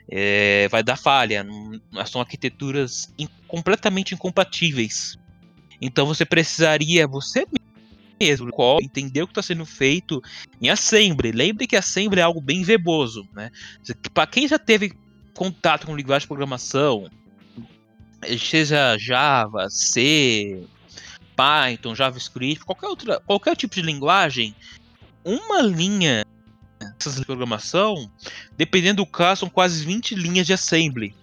[0.09, 1.47] é, vai dar falha.
[2.07, 5.19] São arquiteturas in, completamente incompatíveis.
[5.81, 7.47] Então você precisaria você
[8.19, 8.51] mesmo
[8.81, 10.23] entender o que está sendo feito
[10.61, 11.33] em Assembly.
[11.33, 13.51] Lembre que Assembly é algo bem verboso, né?
[14.15, 14.93] Para quem já teve
[15.35, 17.11] contato com linguagem de programação,
[18.39, 20.65] seja Java, C,
[21.37, 24.55] Python, JavaScript, qualquer outra, qualquer tipo de linguagem,
[25.23, 26.25] uma linha
[26.99, 28.11] de programação,
[28.57, 31.15] dependendo do caso, são quase 20 linhas de assembly.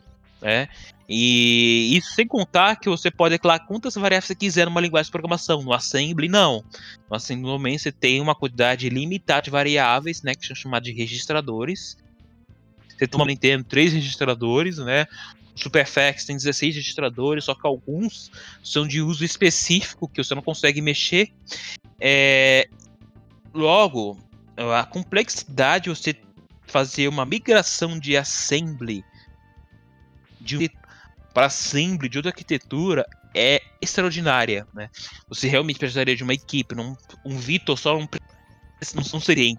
[0.41, 0.67] Né?
[1.07, 5.11] E isso sem contar que você pode declarar quantas variáveis você quiser numa linguagem de
[5.11, 5.61] programação.
[5.61, 6.63] No assembly, não.
[7.09, 10.95] No assembly, normalmente, você tem uma quantidade limitada de variáveis, né, que são chamados de
[10.95, 11.97] registradores.
[12.97, 15.07] Você toma Nintendo três registradores, né?
[15.55, 18.31] Superfax tem 16 registradores, só que alguns
[18.63, 21.29] são de uso específico que você não consegue mexer.
[21.99, 22.67] É...
[23.53, 24.17] Logo,
[24.57, 26.15] a complexidade de você
[26.67, 29.03] fazer uma migração de assembly
[30.39, 30.69] de
[31.33, 34.89] para assembly de outra arquitetura é extraordinária, né?
[35.27, 36.95] Você realmente precisaria de uma equipe, não,
[37.25, 38.07] um Vitor só não,
[38.93, 39.55] não, não seria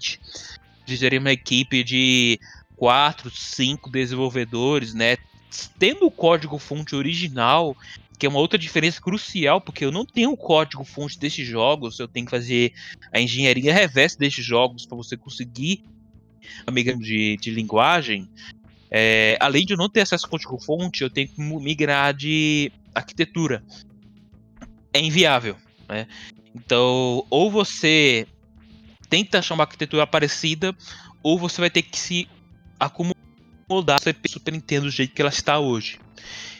[0.85, 2.39] Precisaria de uma equipe de
[2.77, 5.17] quatro, cinco desenvolvedores, né?
[5.79, 7.77] Tendo o código fonte original
[8.19, 11.99] que é uma outra diferença crucial, porque eu não tenho o código fonte desses jogos,
[11.99, 12.73] eu tenho que fazer
[13.13, 15.85] a engenharia reversa desses jogos para você conseguir
[16.67, 18.29] a migração de, de linguagem.
[18.91, 22.71] É, além de eu não ter acesso ao código fonte, eu tenho que migrar de
[22.95, 23.65] arquitetura.
[24.93, 25.57] É inviável,
[25.89, 26.07] né?
[26.55, 28.29] Então, ou você
[29.09, 30.75] tenta achar uma arquitetura parecida,
[31.23, 32.29] ou você vai ter que se
[32.79, 35.99] acomodar a Super Nintendo do jeito que ela está hoje.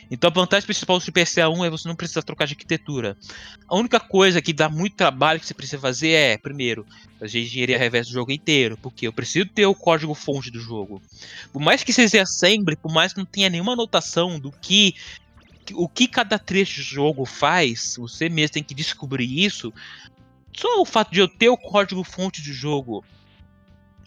[0.09, 3.17] Então a vantagem principal do PSA 1 é você não precisar trocar de arquitetura.
[3.67, 6.85] A única coisa que dá muito trabalho que você precisa fazer é, primeiro,
[7.19, 11.01] fazer engenharia reversa do jogo inteiro, porque eu preciso ter o código fonte do jogo.
[11.51, 14.95] Por mais que seja assembly, por mais que não tenha nenhuma anotação do que
[15.73, 19.73] o que cada trecho de jogo faz, você mesmo tem que descobrir isso.
[20.53, 23.03] Só o fato de eu ter o código fonte do jogo,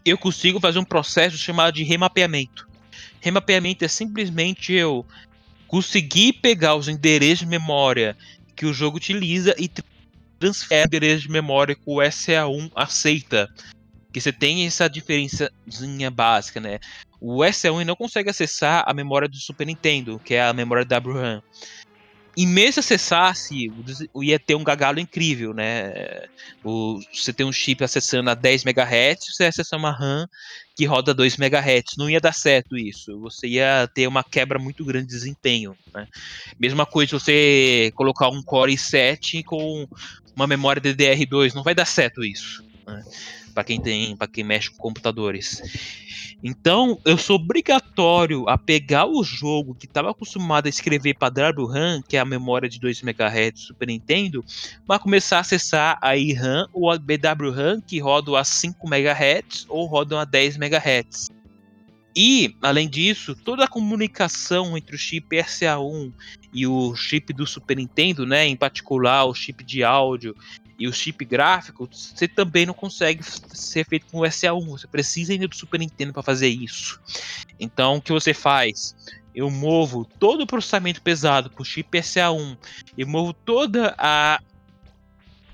[0.05, 2.69] eu consigo fazer um processo chamado de remapeamento.
[3.21, 5.05] Remapeamento é simplesmente eu
[5.69, 8.17] conseguir pegar os endereços de memória
[8.57, 9.71] que o jogo utiliza e
[10.41, 13.49] transferir o endereço de memória que o SA1 aceita.
[14.13, 16.81] Que você tem essa diferençazinha básica, né?
[17.21, 21.43] O SA1 não consegue acessar a memória do Super Nintendo, que é a memória WRAM.
[22.39, 23.69] E mesmo se acessasse,
[24.23, 26.23] ia ter um gagalo incrível, né?
[26.63, 30.25] O, você tem um chip acessando a 10 MHz, você acessa uma RAM
[30.77, 31.97] que roda 2 MHz.
[31.99, 33.19] Não ia dar certo isso.
[33.23, 35.77] Você ia ter uma quebra muito grande de desempenho.
[35.93, 36.07] Né?
[36.61, 39.89] Mesma coisa você colocar um Core i7 com
[40.37, 41.55] uma memória DDR2.
[41.55, 42.65] Não vai dar certo isso.
[42.87, 43.03] Né?
[43.59, 45.61] Para quem tem, para quem mexe com computadores.
[46.45, 52.01] Então, eu sou obrigatório a pegar o jogo que estava acostumado a escrever para WRAM,
[52.09, 54.45] que é a memória de 2 MHz do Super Nintendo,
[54.87, 59.87] para começar a acessar a IRAM ou a BWRAM, que rodam a 5 MHz ou
[59.87, 61.29] rodam a 10 MHz.
[62.15, 66.13] E, além disso, toda a comunicação entre o chip RCA1
[66.55, 70.37] e o chip do Super Nintendo, né, em particular o chip de áudio
[70.79, 74.65] e o chip gráfico, você também não consegue ser feito com o SA1.
[74.69, 77.01] Você precisa ainda do Super Nintendo para fazer isso.
[77.59, 78.95] Então, o que você faz?
[79.35, 82.57] Eu movo todo o processamento pesado para o chip SA1.
[82.97, 84.41] Eu movo toda a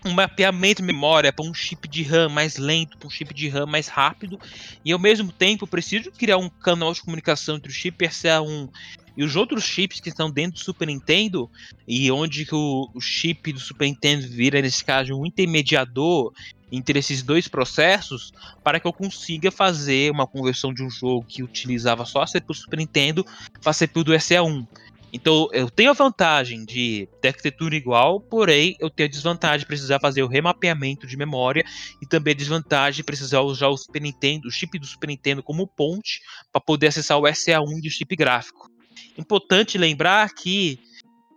[0.05, 3.49] um mapeamento de memória para um chip de RAM mais lento, para um chip de
[3.49, 4.39] RAM mais rápido,
[4.85, 8.69] e ao mesmo tempo preciso criar um canal de comunicação entre o chip RCA1
[9.17, 11.49] e os outros chips que estão dentro do Super Nintendo,
[11.87, 16.33] e onde o, o chip do Super Nintendo vira, nesse caso, um intermediador
[16.71, 18.33] entre esses dois processos,
[18.63, 22.49] para que eu consiga fazer uma conversão de um jogo que utilizava só a CPU
[22.49, 23.25] do Super Nintendo
[23.63, 24.67] para a CPU do RCA1.
[25.15, 29.67] Então eu tenho a vantagem de ter arquitetura igual, porém eu tenho a desvantagem de
[29.67, 31.65] precisar fazer o remapeamento de memória
[32.03, 35.41] e também a desvantagem de precisar usar o Super Nintendo, o chip do Super Nintendo
[35.41, 38.69] como ponte para poder acessar o SA1 do chip gráfico.
[39.17, 40.81] Importante lembrar que,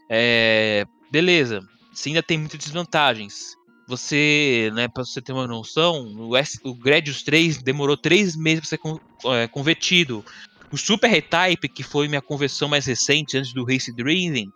[0.09, 1.61] é, beleza,
[1.93, 3.55] você ainda tem muitas desvantagens.
[3.87, 8.67] Você, né, para você ter uma noção, o, S, o Gradius 3 demorou três meses
[8.67, 8.79] para ser
[9.35, 10.25] é, convertido.
[10.71, 14.51] O Super Retype, que foi minha conversão mais recente antes do Race Dreaming,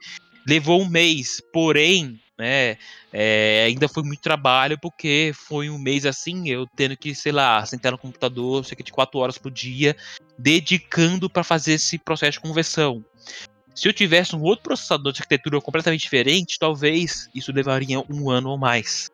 [0.45, 2.77] levou um mês, porém, né,
[3.13, 7.65] é, ainda foi muito trabalho, porque foi um mês assim, eu tendo que, sei lá,
[7.65, 9.95] sentar no computador cerca de 4 horas por dia,
[10.37, 13.05] dedicando para fazer esse processo de conversão.
[13.73, 18.49] Se eu tivesse um outro processador de arquitetura completamente diferente, talvez isso levaria um ano
[18.49, 19.09] ou mais.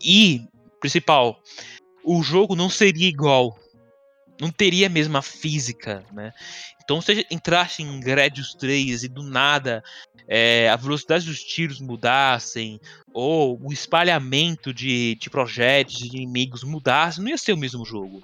[0.00, 0.42] E,
[0.78, 1.42] principal,
[2.04, 3.58] o jogo não seria igual
[4.40, 6.32] não teria a mesma física, né?
[6.82, 9.82] Então, se entrasse em Gradius 3 e do nada
[10.26, 12.80] é, a velocidade dos tiros mudassem,
[13.12, 18.22] ou o espalhamento de, de projetos, de inimigos mudasse, não ia ser o mesmo jogo.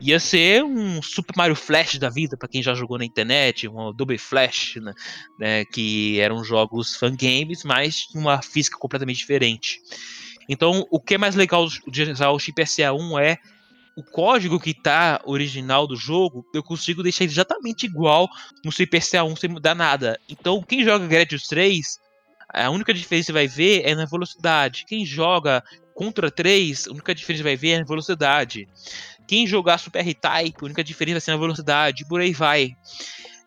[0.00, 3.88] Ia ser um Super Mario Flash da vida, para quem já jogou na internet, um
[3.88, 4.92] Adobe Flash, né,
[5.38, 9.80] né, que eram jogos fangames, mas uma física completamente diferente.
[10.48, 13.38] Então, o que é mais legal de usar o chip SA1 é
[13.98, 18.28] o código que tá original do jogo, eu consigo deixar exatamente igual
[18.64, 20.20] no Super CA1 sem mudar nada.
[20.28, 21.98] Então, quem joga Gradius 3,
[22.54, 24.84] a única diferença que vai ver é na velocidade.
[24.86, 28.68] Quem joga Contra 3, a única diferença que vai ver é na velocidade.
[29.26, 32.70] Quem jogar Super R-Type, a única diferença vai ser na velocidade, por aí vai.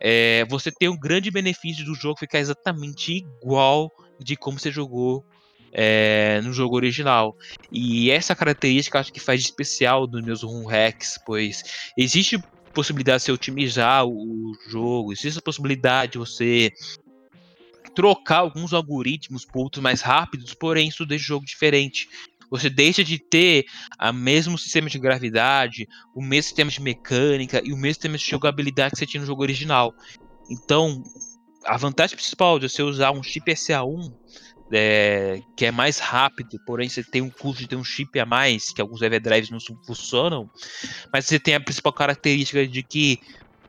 [0.01, 3.89] É, você tem um grande benefício do jogo ficar exatamente igual
[4.19, 5.25] de como você jogou
[5.71, 7.35] é, no jogo original.
[7.71, 11.63] E essa característica acho que faz de especial dos meus ROM hacks, pois
[11.97, 12.41] existe
[12.73, 16.71] possibilidade de você otimizar o jogo, existe a possibilidade de você
[17.93, 22.07] trocar alguns algoritmos por outros mais rápidos, porém isso deixa o jogo diferente.
[22.49, 23.65] Você deixa de ter
[23.97, 28.25] o mesmo sistema de gravidade, o mesmo sistema de mecânica e o mesmo sistema de
[28.25, 29.93] jogabilidade que você tinha no jogo original.
[30.49, 31.01] Então,
[31.65, 34.11] a vantagem principal de você usar um chip SA1
[34.71, 38.25] é, que é mais rápido, porém você tem um custo de ter um chip a
[38.25, 40.49] mais, que alguns everdrives não funcionam,
[41.11, 43.19] mas você tem a principal característica de que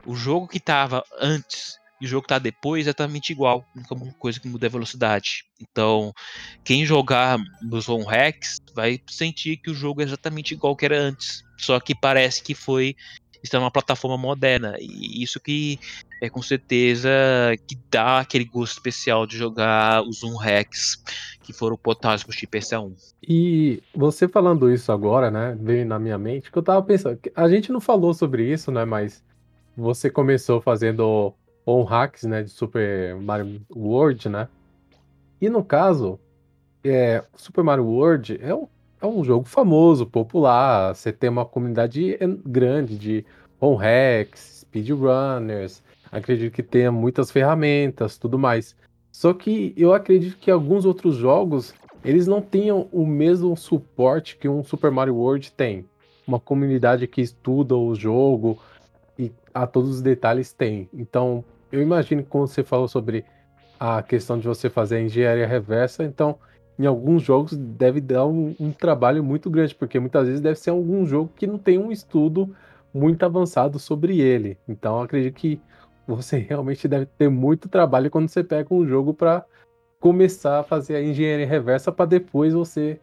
[0.05, 3.77] o jogo que estava antes e o jogo que está depois é exatamente igual, a
[3.77, 5.45] única coisa que muda é a velocidade.
[5.61, 6.11] Então,
[6.61, 10.99] quem jogar nos home hacks vai sentir que o jogo é exatamente igual que era
[10.99, 12.93] antes, só que parece que foi
[13.43, 14.75] está numa plataforma moderna.
[14.79, 15.79] E isso que
[16.21, 17.09] é com certeza
[17.67, 21.03] que dá aquele gosto especial de jogar os Zoom Hacks
[21.41, 22.93] que foram portados pro chip SA1.
[23.21, 27.49] E você falando isso agora, né, veio na minha mente que eu tava pensando, a
[27.49, 29.23] gente não falou sobre isso, né, mas
[29.75, 31.33] você começou fazendo
[31.65, 34.47] on hacks, né, de Super Mario World, né?
[35.41, 36.19] E no caso,
[36.83, 38.67] é, Super Mario World é um
[39.03, 43.25] é um jogo famoso, popular, você tem uma comunidade grande de
[43.59, 48.77] home hacks, speedrunners, acredito que tenha muitas ferramentas, tudo mais.
[49.11, 51.73] Só que eu acredito que alguns outros jogos,
[52.03, 55.85] eles não tenham o mesmo suporte que um Super Mario World tem.
[56.25, 58.57] Uma comunidade que estuda o jogo
[59.19, 60.87] e a todos os detalhes tem.
[60.93, 63.25] Então, eu imagino que quando você falou sobre
[63.77, 66.37] a questão de você fazer engenharia reversa, então
[66.77, 70.71] em alguns jogos deve dar um, um, trabalho muito grande, porque muitas vezes deve ser
[70.71, 72.55] algum jogo que não tem um estudo
[72.93, 74.57] muito avançado sobre ele.
[74.67, 75.61] Então acredito que
[76.07, 79.45] você realmente deve ter muito trabalho quando você pega um jogo para
[79.99, 82.99] começar a fazer a engenharia reversa para depois você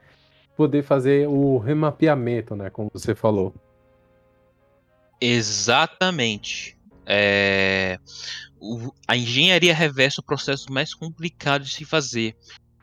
[0.57, 3.55] poder fazer o remapeamento, né, como você falou.
[5.21, 6.77] Exatamente.
[7.07, 7.99] É...
[8.61, 8.93] O...
[9.09, 12.37] a engenharia reversa é o processo mais complicado de se fazer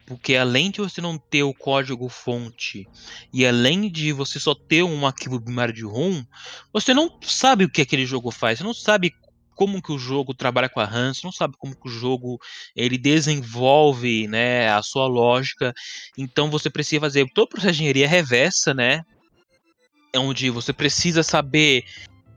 [0.08, 2.88] porque além de você não ter o código fonte
[3.34, 6.24] e além de você só ter um arquivo binário de ROM,
[6.72, 9.14] você não sabe o que aquele jogo faz, você não sabe
[9.54, 12.40] como que o jogo trabalha com a RAM, você não sabe como que o jogo
[12.74, 15.74] ele desenvolve, né, a sua lógica.
[16.18, 19.04] Então você precisa fazer todo o processo de engenharia reversa, né,
[20.16, 21.84] onde você precisa saber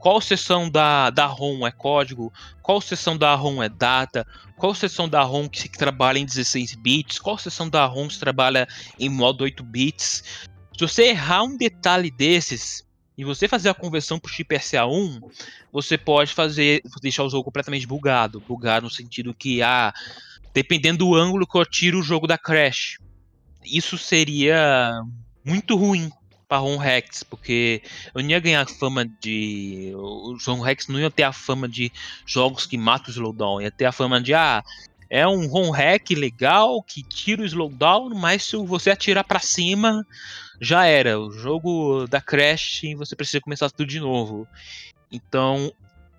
[0.01, 2.33] qual seção da, da ROM é código,
[2.63, 4.25] qual seção da ROM é data,
[4.57, 8.17] qual seção da ROM que, que trabalha em 16 bits, qual seção da ROM que
[8.17, 8.67] trabalha
[8.99, 10.23] em modo 8 bits.
[10.75, 12.83] Se você errar um detalhe desses
[13.15, 15.21] e você fazer a conversão para o chip RCA1,
[15.71, 19.93] você pode fazer deixar o jogo completamente bugado, bugado no sentido que ah,
[20.51, 22.97] dependendo do ângulo que eu tiro o jogo da crash.
[23.63, 24.99] Isso seria
[25.45, 26.09] muito ruim
[26.51, 27.81] para Ron Rex, porque
[28.13, 29.93] eu não ia ganhar fama de.
[29.95, 31.89] Os Ron Rex não ia ter a fama de
[32.25, 34.33] jogos que matam o slowdown, ia ter a fama de.
[34.33, 34.61] Ah,
[35.09, 40.05] é um ROM hack legal que tira o slowdown, mas se você atirar para cima,
[40.59, 41.17] já era.
[41.17, 44.45] O jogo da Crash e você precisa começar tudo de novo.
[45.09, 45.71] Então,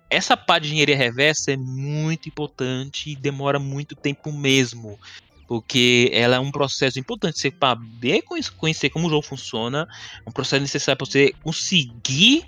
[0.09, 4.97] essa parte de engenharia reversa é muito importante e demora muito tempo mesmo
[5.53, 7.77] porque ela é um processo importante você para
[8.57, 9.87] conhecer como o jogo funciona,
[10.25, 12.43] é um processo necessário para você conseguir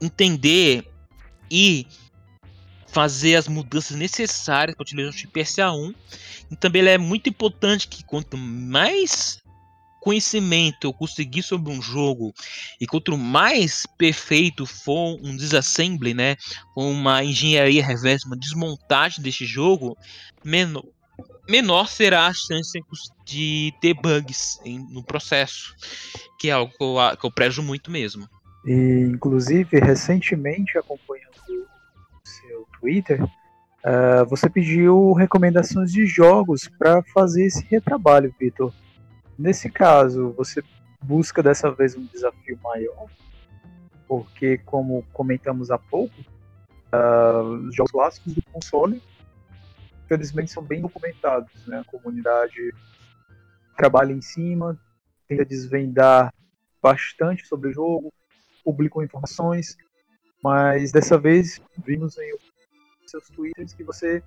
[0.00, 0.90] entender
[1.50, 1.86] e
[2.86, 5.94] fazer as mudanças necessárias para utilizar o chip SA1.
[6.50, 9.38] E também é muito importante que quanto mais
[10.00, 12.32] conhecimento eu conseguir sobre um jogo
[12.80, 16.36] e quanto mais perfeito for um disassembly, né,
[16.74, 19.94] uma engenharia reversa, uma desmontagem deste jogo,
[20.42, 20.84] menor,
[21.48, 22.80] menor será a chance
[23.24, 25.74] de ter bugs em, no processo,
[26.38, 28.28] que é algo que eu, que eu prezo muito mesmo.
[28.64, 37.46] E, inclusive, recentemente, acompanhando o seu Twitter, uh, você pediu recomendações de jogos para fazer
[37.46, 38.72] esse retrabalho, Vitor.
[39.38, 40.62] Nesse caso, você
[41.02, 43.06] busca dessa vez um desafio maior,
[44.08, 46.14] porque, como comentamos há pouco,
[46.92, 49.00] uh, os jogos clássicos do console
[50.08, 51.80] felizmente são bem documentados, né?
[51.80, 52.72] A comunidade
[53.76, 54.78] trabalha em cima,
[55.28, 56.32] tenta desvendar
[56.82, 58.12] bastante sobre o jogo,
[58.64, 59.76] publicam informações,
[60.42, 62.32] mas dessa vez vimos em
[63.06, 64.22] seus twitters que você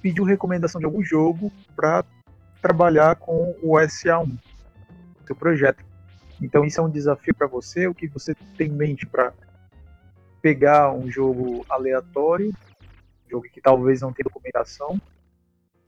[0.00, 2.04] pediu recomendação de algum jogo para
[2.60, 4.38] trabalhar com o SA1,
[5.26, 5.84] seu projeto.
[6.40, 9.32] Então isso é um desafio para você, o que você tem em mente para
[10.42, 12.48] pegar um jogo aleatório,
[13.26, 15.00] um jogo que talvez não tenha documentação,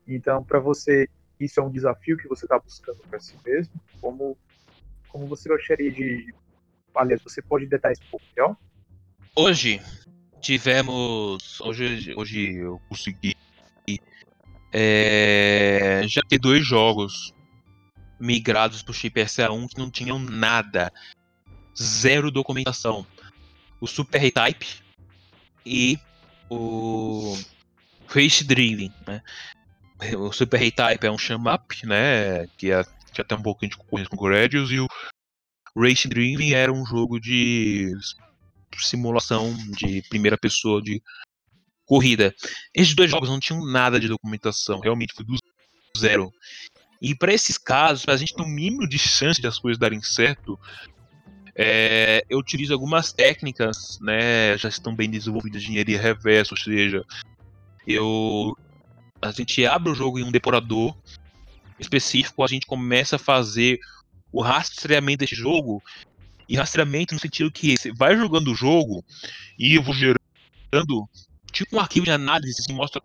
[0.06, 3.72] então, para você, isso é um desafio que você está buscando para si mesmo?
[4.00, 4.36] Como,
[5.08, 6.32] como você gostaria de.
[6.94, 8.56] Aliás, você pode detalhar isso um pouco melhor?
[9.34, 9.82] Hoje,
[10.40, 11.60] tivemos.
[11.60, 13.34] Hoje, hoje eu consegui.
[14.72, 17.32] É, já ter dois jogos
[18.20, 20.92] migrados para o chip RCA1 que não tinham nada.
[21.76, 23.06] Zero documentação.
[23.80, 24.82] O Super Retype
[25.64, 25.98] e
[26.48, 27.36] o
[28.06, 29.22] Face Driving, né?
[30.18, 32.46] o Super Type é um shmup, né?
[32.56, 34.88] Que é, tinha até um pouquinho de concorrência com o Gradius, e o
[35.76, 37.92] Racing Dream era um jogo de
[38.78, 41.02] simulação de primeira pessoa de
[41.86, 42.34] corrida.
[42.74, 45.36] Esses dois jogos não tinham nada de documentação, realmente foi do
[45.96, 46.30] zero.
[47.00, 49.78] E para esses casos, para a gente ter um mínimo de chance de as coisas
[49.78, 50.58] darem certo,
[51.54, 57.02] é, eu utilizo algumas técnicas, né, já estão bem desenvolvidas de engenharia reversa, ou seja,
[57.86, 58.56] eu
[59.28, 60.96] a gente abre o jogo em um depurador
[61.78, 63.78] específico, a gente começa a fazer
[64.32, 65.82] o rastreamento desse jogo.
[66.48, 69.04] E rastreamento no sentido que você vai jogando o jogo
[69.58, 71.08] e eu vou gerando
[71.50, 73.02] tipo um arquivo de análise que mostra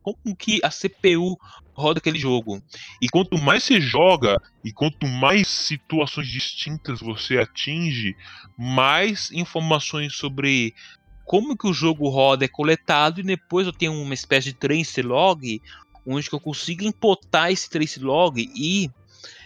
[0.00, 1.36] como que a CPU
[1.72, 2.62] roda aquele jogo.
[3.02, 8.14] E quanto mais você joga e quanto mais situações distintas você atinge,
[8.56, 10.72] mais informações sobre
[11.24, 15.02] como que o jogo roda é coletado e depois eu tenho uma espécie de trace
[15.02, 15.60] log
[16.06, 18.90] onde eu consigo importar esse trace log e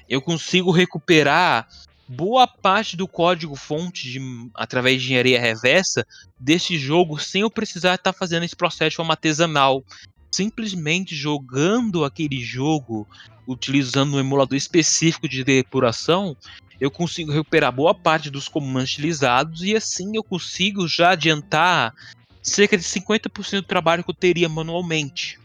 [0.08, 1.68] eu consigo recuperar
[2.08, 4.20] boa parte do código fonte de,
[4.54, 6.06] através de engenharia reversa
[6.38, 9.84] desse jogo sem eu precisar estar fazendo esse processo de forma artesanal.
[10.30, 13.06] Simplesmente jogando aquele jogo,
[13.46, 16.36] utilizando um emulador específico de depuração,
[16.80, 21.94] eu consigo recuperar boa parte dos comandos utilizados e assim eu consigo já adiantar
[22.42, 25.38] cerca de 50% do trabalho que eu teria manualmente.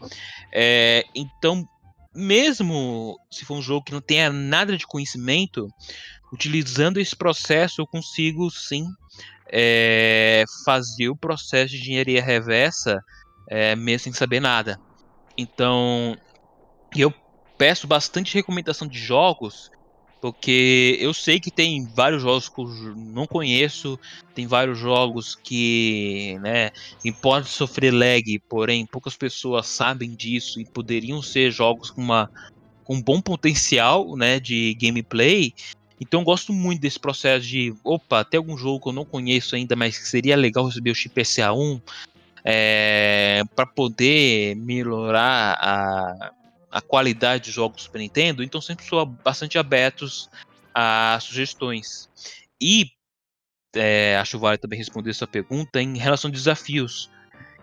[0.52, 1.68] É, então,
[2.14, 5.68] mesmo se for um jogo que não tenha nada de conhecimento,
[6.32, 8.86] utilizando esse processo eu consigo sim
[9.50, 13.02] é, fazer o processo de engenharia reversa
[13.48, 14.80] é, mesmo sem saber nada.
[15.36, 16.16] Então,
[16.96, 17.12] eu
[17.58, 19.70] peço bastante recomendação de jogos,
[20.24, 22.66] porque eu sei que tem vários jogos que eu
[22.96, 24.00] não conheço,
[24.34, 26.70] tem vários jogos que, né,
[27.02, 32.30] que pode sofrer lag, porém poucas pessoas sabem disso e poderiam ser jogos com uma
[32.84, 35.52] com bom potencial, né, de gameplay.
[36.00, 39.54] Então eu gosto muito desse processo de, opa, tem algum jogo que eu não conheço
[39.54, 41.82] ainda, mas que seria legal receber o chip SA1
[42.42, 46.32] é, para poder melhorar a,
[46.74, 48.42] a qualidade dos jogos do Super Nintendo.
[48.42, 50.28] Então sempre sou bastante abertos
[50.74, 52.10] a sugestões.
[52.60, 52.90] E
[53.76, 57.08] é, acho vale também responder essa pergunta em relação a desafios.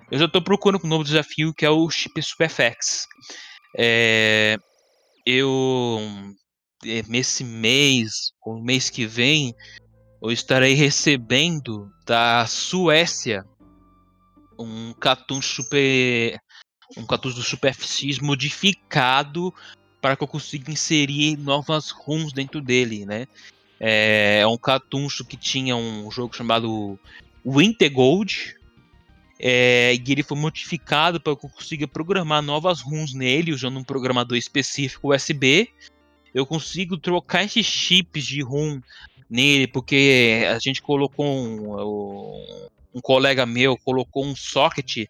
[0.10, 3.06] Eu já estou procurando um novo desafio que é o chip SuperFX.
[3.78, 4.58] É,
[5.26, 6.00] eu
[6.86, 9.54] é, nesse mês ou mês que vem
[10.24, 13.44] eu estarei recebendo da Suécia
[14.58, 16.40] um cartucho super
[16.98, 19.54] um cartucho do modificado
[20.02, 23.28] para que eu consiga inserir novas ROMs dentro dele, né?
[23.80, 27.00] É, é um cartucho que tinha um jogo chamado
[27.46, 28.56] Winter Gold,
[29.40, 33.84] é, e ele foi modificado para que eu consiga programar novas ROMs nele, usando um
[33.84, 35.70] programador específico USB.
[36.34, 38.80] Eu consigo trocar esses chips de ROM
[39.28, 42.68] nele, porque a gente colocou um, um
[43.00, 45.08] colega meu colocou um socket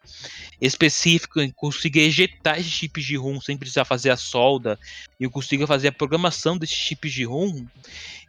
[0.60, 4.78] específico e consiga ejetar esses chips de ROM sem precisar fazer a solda
[5.18, 7.66] e eu consiga fazer a programação desses chips de ROM.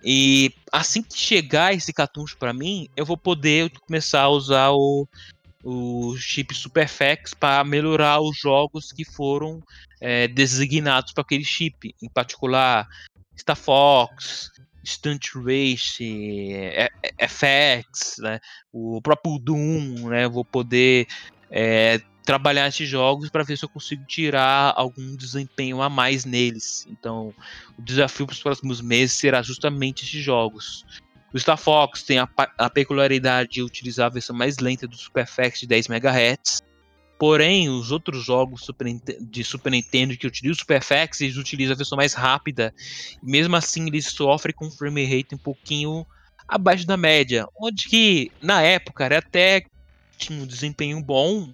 [0.05, 5.07] E assim que chegar esse cartucho para mim, eu vou poder começar a usar o
[5.65, 9.63] o chip Superfax para melhorar os jogos que foram
[10.01, 12.89] é, designados para aquele chip, em particular
[13.39, 14.51] Star Fox,
[14.85, 18.41] Stunt Race, é, é, FX, né,
[18.73, 21.07] o próprio Doom, né, vou poder
[21.51, 26.87] é, trabalhar esses jogos para ver se eu consigo tirar algum desempenho a mais neles.
[26.89, 27.35] Então,
[27.79, 30.85] o desafio para os próximos meses será justamente esses jogos.
[31.33, 32.29] O Star Fox tem a,
[32.59, 36.63] a peculiaridade de utilizar a versão mais lenta do Super FX de 10 MHz.
[37.23, 38.67] Porém, os outros jogos
[39.21, 42.75] de Super Nintendo que utilizam o Super FX, eles utilizam a versão mais rápida.
[43.23, 46.05] Mesmo assim, eles sofrem com um frame rate um pouquinho
[46.49, 47.47] abaixo da média.
[47.57, 49.65] Onde que, na época, era até
[50.19, 51.49] tinha um desempenho bom.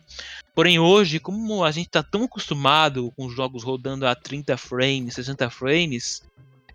[0.54, 5.16] Porém, hoje, como a gente está tão acostumado com os jogos rodando a 30 frames,
[5.16, 6.22] 60 frames,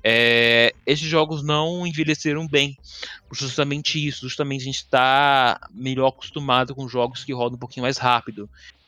[0.03, 2.77] é, esses jogos não envelheceram bem.
[3.31, 7.97] Justamente isso, justamente a gente está melhor acostumado com jogos que rodam um pouquinho mais
[7.97, 8.47] rápido.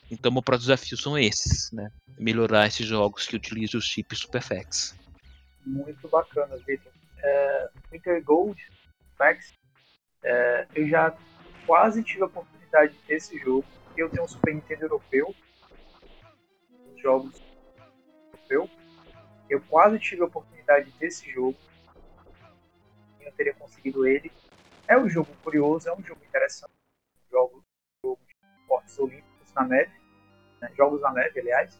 [0.10, 1.91] Então, meu próximo desafio são esses, né?
[2.18, 4.95] Melhorar esses jogos que utilizam os chips SuperFX.
[5.66, 6.91] Muito bacana, Victor.
[7.24, 8.62] É, Winter Gold,
[9.20, 9.53] Max,
[10.24, 11.16] é, eu já
[11.66, 13.66] quase tive a oportunidade de ter esse jogo.
[13.97, 15.34] Eu tenho um Super Nintendo europeu,
[16.97, 17.41] jogos
[18.34, 18.70] europeu.
[19.49, 21.58] Eu quase tive a oportunidade desse jogo.
[23.20, 24.32] Eu teria conseguido ele.
[24.88, 26.74] É um jogo curioso, é um jogo interessante.
[27.32, 27.64] Jogo,
[28.03, 29.91] jogo de esportes olímpicos na neve.
[30.62, 30.72] Né?
[30.76, 31.80] Jogos na neve, aliás.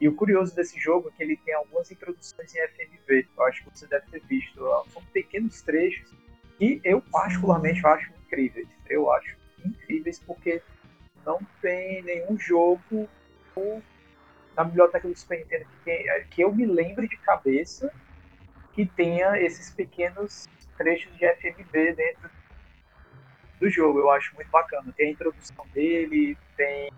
[0.00, 3.28] E o curioso desse jogo é que ele tem algumas introduções em FMV.
[3.36, 4.60] Eu acho que você deve ter visto.
[4.92, 6.14] São pequenos trechos
[6.56, 8.68] que eu particularmente acho incríveis.
[8.88, 10.62] Eu acho incríveis porque
[11.26, 13.08] não tem nenhum jogo
[14.56, 17.92] na biblioteca do Super Nintendo que, que eu me lembre de cabeça
[18.72, 22.30] que tenha esses pequenos trechos de FMV dentro
[23.60, 23.98] do jogo.
[23.98, 24.92] Eu acho muito bacana.
[24.96, 26.90] Tem a introdução dele, tem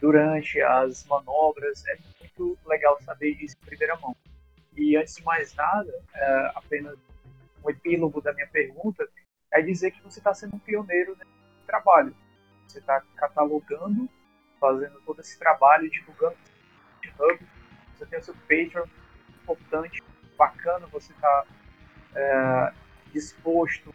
[0.00, 1.84] durante as manobras.
[1.86, 4.16] É muito legal saber disso em primeira mão.
[4.76, 6.98] E antes de mais nada, é, apenas
[7.64, 9.06] um epílogo da minha pergunta
[9.52, 12.14] é dizer que você está sendo um pioneiro nesse trabalho.
[12.66, 14.08] Você está catalogando,
[14.58, 16.36] fazendo todo esse trabalho, divulgando
[17.02, 17.46] GitHub,
[17.94, 18.86] você tem o seu Patreon,
[19.42, 20.02] importante,
[20.36, 21.46] bacana você estar tá,
[22.14, 22.72] é,
[23.12, 23.94] disposto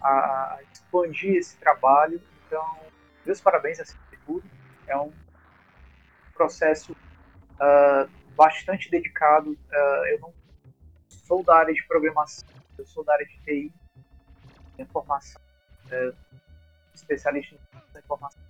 [0.00, 2.20] a expandir esse trabalho.
[2.46, 2.78] Então,
[3.24, 4.48] meus parabéns acima de tudo.
[4.86, 5.12] É um
[6.36, 9.50] processo uh, bastante dedicado.
[9.52, 10.34] Uh, eu não
[11.08, 12.48] sou da área de programação,
[12.78, 13.72] eu sou da área de TI,
[14.78, 15.40] informação,
[15.86, 16.16] uh,
[16.94, 18.40] especialista em informação.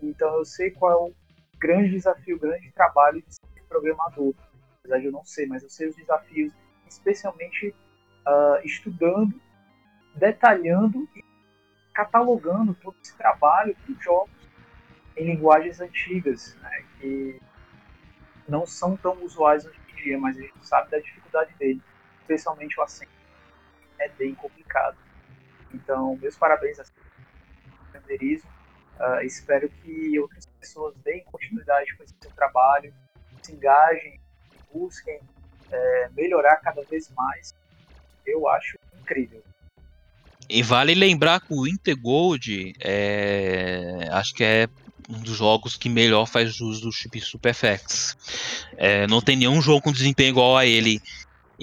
[0.00, 1.14] Então, eu sei qual é o
[1.58, 4.34] grande desafio, grande trabalho de ser programador.
[4.78, 6.52] Apesar de eu não ser, mas eu sei os desafios,
[6.88, 7.74] especialmente
[8.26, 9.40] uh, estudando,
[10.16, 11.22] detalhando e
[11.94, 14.41] catalogando todo esse trabalho para jogos
[15.16, 17.40] em linguagens antigas, né, que
[18.48, 21.82] não são tão usuais hoje em dia, mas a gente sabe da dificuldade dele,
[22.20, 23.12] especialmente o acento
[23.98, 24.96] é bem complicado.
[25.72, 26.84] Então, meus parabéns a
[27.88, 28.50] empreendedorismo
[29.02, 32.94] Uh, espero que outras pessoas deem continuidade com esse seu trabalho,
[33.42, 34.20] se engajem,
[34.72, 35.18] busquem
[35.72, 37.52] é, melhorar cada vez mais,
[38.24, 39.42] eu acho incrível.
[40.48, 44.68] E vale lembrar que o Intergold é, acho que é
[45.12, 48.16] um dos jogos que melhor faz uso do chip SuperFX.
[48.76, 51.00] É, não tem nenhum jogo com desempenho igual a ele.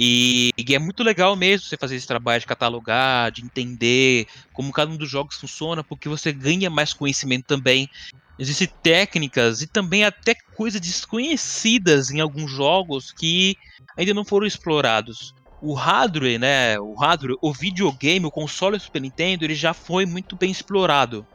[0.02, 4.72] E, e, é muito legal mesmo você fazer esse trabalho de catalogar, de entender como
[4.72, 7.90] cada um dos jogos funciona, porque você ganha mais conhecimento também.
[8.38, 13.58] Existem técnicas e também até coisas desconhecidas em alguns jogos que
[13.98, 15.34] ainda não foram explorados.
[15.62, 16.80] O hardware, né?
[16.80, 21.28] O hardware, o videogame, o console Super Nintendo, ele já foi muito bem explorado.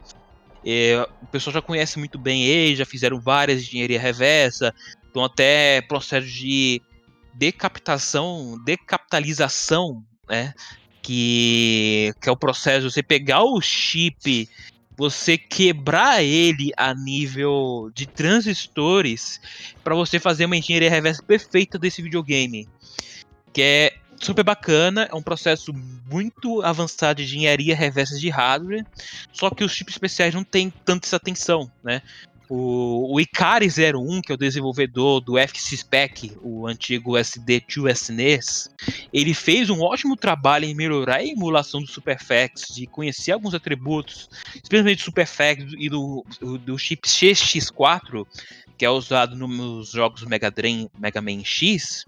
[1.22, 4.74] O pessoal já conhece muito bem ele, já fizeram várias engenharia reversa,
[5.10, 6.80] então até processo de
[7.34, 10.54] decapitação, decapitalização, né?
[11.02, 14.48] Que, que é o processo de você pegar o chip,
[14.96, 19.40] você quebrar ele a nível de transistores
[19.82, 22.68] para você fazer uma engenharia reversa perfeita desse videogame.
[23.52, 25.72] Que é super bacana, é um processo
[26.10, 28.84] muito avançado de engenharia reversa de hardware,
[29.32, 32.02] só que os chips especiais não têm tanta essa atenção, né?
[32.48, 38.70] O, o Ikari 01, que é o desenvolvedor do FC Spec, o antigo SD2 SNES,
[39.12, 44.28] ele fez um ótimo trabalho em melhorar a emulação do SuperFX, de conhecer alguns atributos,
[44.54, 46.24] especialmente do SuperFX e do,
[46.64, 48.26] do, chip CX4,
[48.76, 50.52] que é usado nos jogos Mega,
[50.98, 52.04] Mega Man X,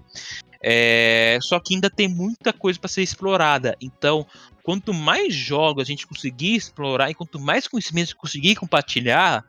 [0.63, 3.77] é, só que ainda tem muita coisa para ser explorada.
[3.81, 4.27] Então,
[4.63, 9.45] quanto mais jogos a gente conseguir explorar e quanto mais conhecimentos conseguir compartilhar,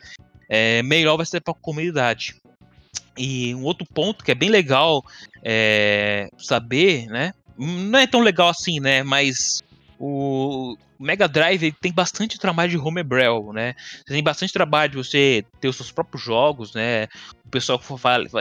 [0.50, 2.36] é, melhor vai ser para a comunidade.
[3.18, 5.04] E um outro ponto que é bem legal
[5.44, 7.34] é, saber, né?
[7.58, 9.02] Não é tão legal assim, né?
[9.02, 9.64] Mas
[10.00, 13.76] o Mega Drive tem bastante trabalho de homebrew, né?
[14.06, 17.08] Tem bastante trabalho de você ter os seus próprios jogos, né?
[17.46, 17.82] O pessoal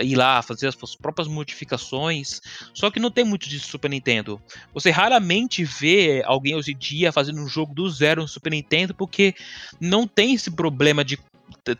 [0.02, 2.40] ir lá fazer as suas próprias modificações.
[2.74, 4.40] Só que não tem muito de Super Nintendo.
[4.74, 8.94] Você raramente vê alguém hoje em dia fazendo um jogo do zero no Super Nintendo
[8.94, 9.34] porque
[9.80, 11.18] não tem esse problema de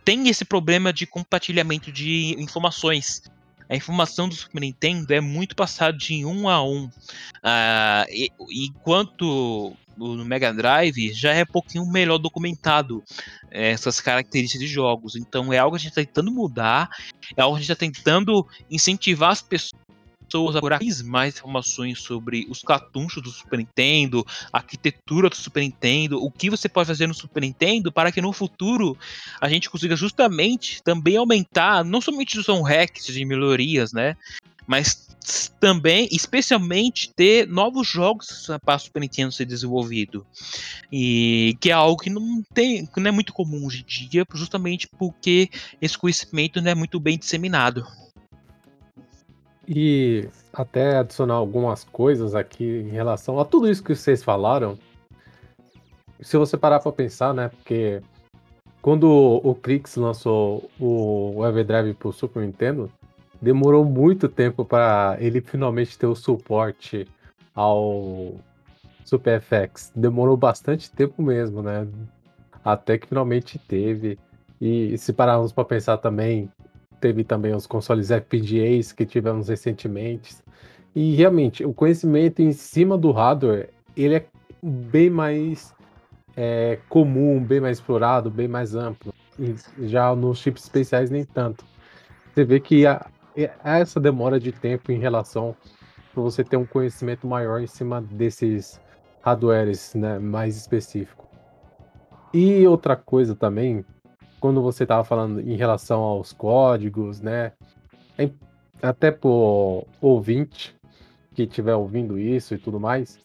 [0.04, 3.22] tem esse problema de compartilhamento de informações.
[3.68, 6.84] A informação do Super Nintendo é muito passada de um a um.
[6.84, 8.30] Uh, e,
[8.68, 13.02] enquanto no Mega Drive já é um pouquinho melhor documentado
[13.50, 15.16] é, essas características de jogos.
[15.16, 16.88] Então é algo que a gente está tentando mudar,
[17.36, 19.85] é algo que a gente está tentando incentivar as pessoas
[20.26, 25.60] pessoas a procurar mais informações sobre os cartuchos do Super Nintendo, a arquitetura do Super
[25.60, 28.96] Nintendo, o que você pode fazer no Super Nintendo para que no futuro
[29.40, 34.16] a gente consiga justamente também aumentar não somente os hacks de melhorias, né?
[34.66, 35.06] Mas
[35.60, 40.26] também, especialmente, ter novos jogos para Super Nintendo ser desenvolvido.
[40.90, 44.24] E que é algo que não tem, que não é muito comum hoje em dia,
[44.34, 45.48] justamente porque
[45.80, 47.86] esse conhecimento não é muito bem disseminado.
[49.68, 54.78] E até adicionar algumas coisas aqui em relação a tudo isso que vocês falaram.
[56.20, 57.48] Se você parar para pensar, né?
[57.48, 58.00] Porque
[58.80, 62.90] quando o Crix lançou o Everdrive para o Super Nintendo,
[63.42, 67.06] demorou muito tempo para ele finalmente ter o suporte
[67.54, 68.36] ao
[69.04, 69.92] Super FX.
[69.94, 71.86] Demorou bastante tempo mesmo, né?
[72.64, 74.18] Até que finalmente teve.
[74.60, 76.48] E se pararmos para pensar também,
[77.00, 80.36] teve também os consoles FPGAs que tivemos recentemente.
[80.94, 84.26] E realmente, o conhecimento em cima do hardware, ele é
[84.62, 85.74] bem mais
[86.36, 89.12] é, comum, bem mais explorado, bem mais amplo.
[89.38, 89.54] E
[89.86, 91.64] já nos chips especiais, nem tanto.
[92.32, 93.06] Você vê que há,
[93.62, 95.54] essa demora de tempo em relação
[96.12, 98.80] para você ter um conhecimento maior em cima desses
[99.22, 101.26] hardwares né, mais específicos.
[102.32, 103.84] E outra coisa também
[104.40, 107.52] quando você estava falando em relação aos códigos, né?
[108.82, 110.74] Até pro ouvinte
[111.34, 113.18] que estiver ouvindo isso e tudo mais,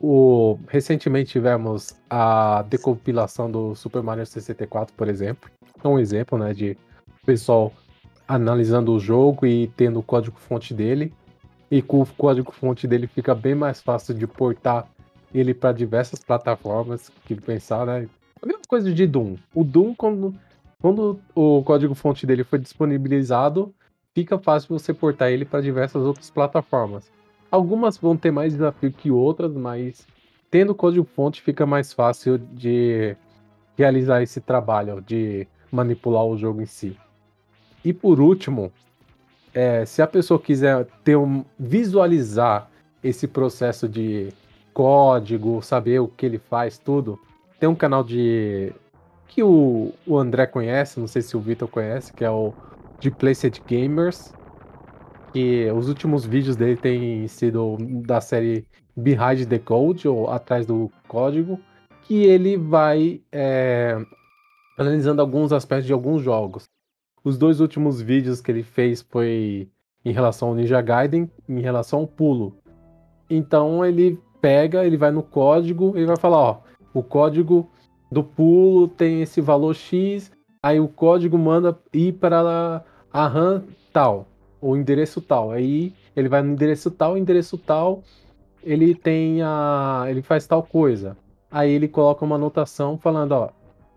[0.00, 5.48] o, recentemente tivemos a decompilação do Super Mario 64, por exemplo.
[5.82, 6.76] É um exemplo, né, de
[7.24, 7.72] pessoal
[8.26, 11.14] analisando o jogo e tendo o código-fonte dele.
[11.70, 14.88] E com o código-fonte dele fica bem mais fácil de portar
[15.32, 18.08] ele para diversas plataformas que pensar, né?
[18.42, 19.36] A mesma coisa de Doom.
[19.54, 20.34] O Doom, quando,
[20.80, 23.72] quando o código-fonte dele foi disponibilizado,
[24.12, 27.08] fica fácil você portar ele para diversas outras plataformas.
[27.52, 30.08] Algumas vão ter mais desafio que outras, mas
[30.50, 33.16] tendo código-fonte fica mais fácil de
[33.78, 36.96] realizar esse trabalho, de manipular o jogo em si.
[37.84, 38.72] E por último,
[39.54, 42.68] é, se a pessoa quiser ter um, visualizar
[43.04, 44.32] esse processo de
[44.74, 47.18] código, saber o que ele faz, tudo,
[47.62, 48.72] tem um canal de
[49.28, 52.52] que o, o André conhece, não sei se o Vitor conhece, que é o
[52.98, 54.34] de Placed Gamers.
[55.32, 58.66] que os últimos vídeos dele têm sido da série
[58.96, 61.56] Behind the Code, ou Atrás do Código,
[62.02, 63.96] que ele vai é,
[64.76, 66.64] analisando alguns aspectos de alguns jogos.
[67.22, 69.70] Os dois últimos vídeos que ele fez foi
[70.04, 72.56] em relação ao Ninja Gaiden, em relação ao pulo.
[73.30, 77.68] Então ele pega, ele vai no código, ele vai falar, ó, o código
[78.10, 80.30] do pulo tem esse valor X,
[80.62, 84.26] aí o código manda ir para a RAM tal,
[84.60, 85.50] o endereço tal.
[85.50, 88.02] Aí ele vai no endereço tal, endereço tal,
[88.62, 90.04] ele tem a.
[90.08, 91.16] ele faz tal coisa.
[91.50, 93.50] Aí ele coloca uma anotação falando, ó,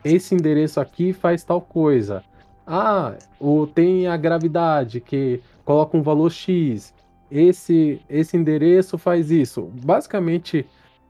[0.04, 2.24] esse endereço aqui faz tal coisa.
[2.68, 6.94] Ah, o, tem a gravidade que coloca um valor X.
[7.30, 9.70] Esse, esse endereço faz isso.
[9.84, 10.66] Basicamente,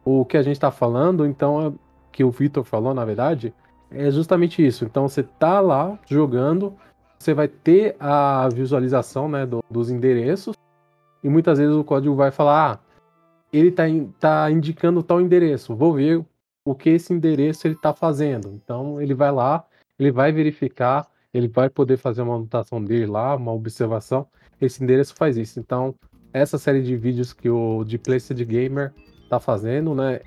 [0.05, 1.73] o que a gente está falando, então, é,
[2.11, 3.53] que o Victor falou, na verdade,
[3.91, 4.85] é justamente isso.
[4.85, 6.73] Então, você tá lá jogando,
[7.17, 10.55] você vai ter a visualização né, do, dos endereços,
[11.23, 12.79] e muitas vezes o código vai falar: ah,
[13.51, 13.83] ele está
[14.19, 16.23] tá indicando tal endereço, vou ver
[16.63, 18.49] o que esse endereço ele está fazendo.
[18.49, 19.65] Então, ele vai lá,
[19.97, 24.27] ele vai verificar, ele vai poder fazer uma anotação dele lá, uma observação.
[24.61, 25.59] Esse endereço faz isso.
[25.59, 25.95] Então,
[26.31, 28.93] essa série de vídeos que o de Placed Gamer
[29.35, 30.21] está fazendo, né,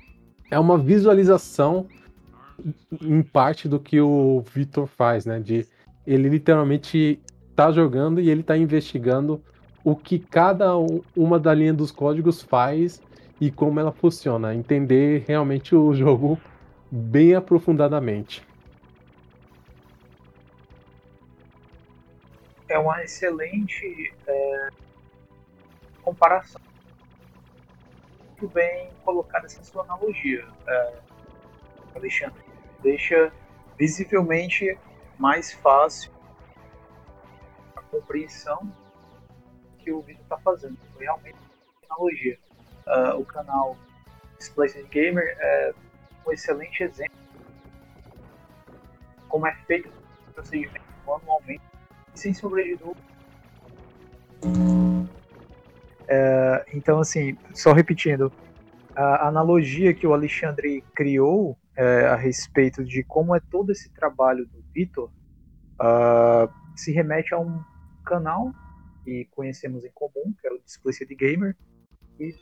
[0.51, 1.87] é uma visualização
[3.01, 5.65] em parte do que o Victor faz, né, de
[6.05, 7.19] ele literalmente
[7.49, 9.41] está jogando e ele está investigando
[9.83, 10.73] o que cada
[11.15, 13.01] uma da linha dos códigos faz
[13.39, 16.37] e como ela funciona, entender realmente o jogo
[16.91, 18.43] bem aprofundadamente.
[22.67, 24.69] É uma excelente é,
[26.03, 26.68] comparação.
[28.39, 30.93] Muito bem colocada essa sua analogia, é,
[31.93, 32.41] Alexandre.
[32.81, 33.33] Deixa
[33.77, 34.79] visivelmente
[35.17, 36.09] mais fácil
[37.75, 38.71] a compreensão
[39.79, 40.77] que o vídeo está fazendo.
[40.93, 42.39] Foi realmente uma analogia.
[42.87, 43.75] Uh, o canal
[44.37, 45.73] Displaced Gamer é
[46.25, 47.19] um excelente exemplo
[49.27, 49.89] como é feito
[50.29, 51.61] o procedimento manualmente,
[52.15, 53.09] sem dúvida.
[56.11, 58.31] É, então, assim, só repetindo,
[58.95, 64.45] a analogia que o Alexandre criou é, a respeito de como é todo esse trabalho
[64.47, 65.11] do Vitor
[65.79, 67.63] uh, se remete a um
[68.03, 68.51] canal
[69.05, 71.55] que conhecemos em comum, que é o Explicit Gamer,
[72.19, 72.33] e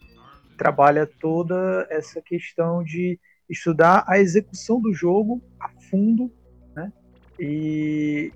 [0.57, 3.19] trabalha toda essa questão de
[3.49, 6.31] estudar a execução do jogo a fundo,
[6.75, 6.91] né?
[7.39, 8.33] E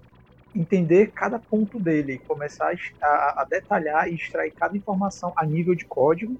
[0.55, 5.85] entender cada ponto dele, começar a, a detalhar e extrair cada informação a nível de
[5.85, 6.35] código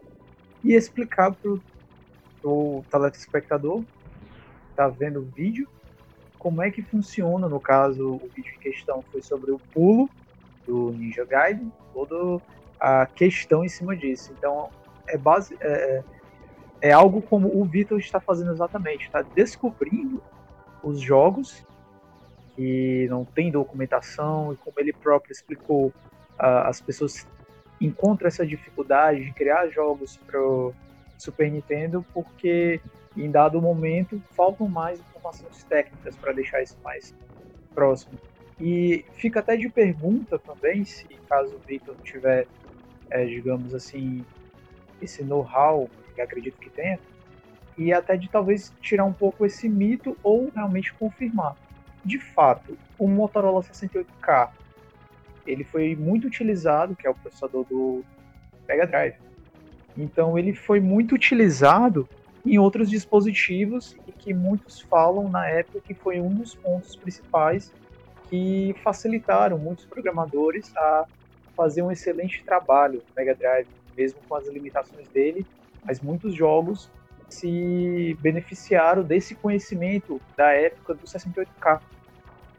[0.64, 1.58] e explicar para
[2.44, 5.68] o telespectador que está vendo o vídeo
[6.42, 10.10] como é que funciona, no caso, o vídeo em questão foi sobre o pulo
[10.66, 12.42] do Ninja Gaiden, toda
[12.80, 14.34] a questão em cima disso.
[14.36, 14.72] Então,
[15.08, 16.04] é base é,
[16.82, 20.20] é, algo como o Vitor está fazendo exatamente, está descobrindo
[20.82, 21.64] os jogos
[22.56, 25.94] que não tem documentação e como ele próprio explicou,
[26.38, 27.28] as pessoas
[27.80, 30.40] encontram essa dificuldade de criar jogos para
[31.18, 32.80] Super Nintendo porque
[33.16, 37.14] em dado momento faltam mais informações técnicas para deixar isso mais
[37.74, 38.18] próximo.
[38.60, 42.46] E fica até de pergunta também, se caso o Victor tiver,
[43.10, 44.24] é, digamos assim,
[45.02, 47.00] esse know-how, que acredito que tenha,
[47.78, 51.56] e até de talvez tirar um pouco esse mito ou realmente confirmar.
[52.04, 54.50] De fato, o Motorola 68K
[55.46, 58.04] ele foi muito utilizado, que é o processador do
[58.68, 59.16] Mega Drive.
[59.98, 62.08] Então ele foi muito utilizado
[62.46, 67.72] em outros dispositivos e que muitos falam na época que foi um dos pontos principais
[68.30, 71.06] que facilitaram muitos programadores a
[71.56, 75.46] fazer um excelente trabalho no Mega Drive, mesmo com as limitações dele,
[75.84, 76.90] mas muitos jogos
[77.34, 81.82] se beneficiaram desse conhecimento da época do 68K.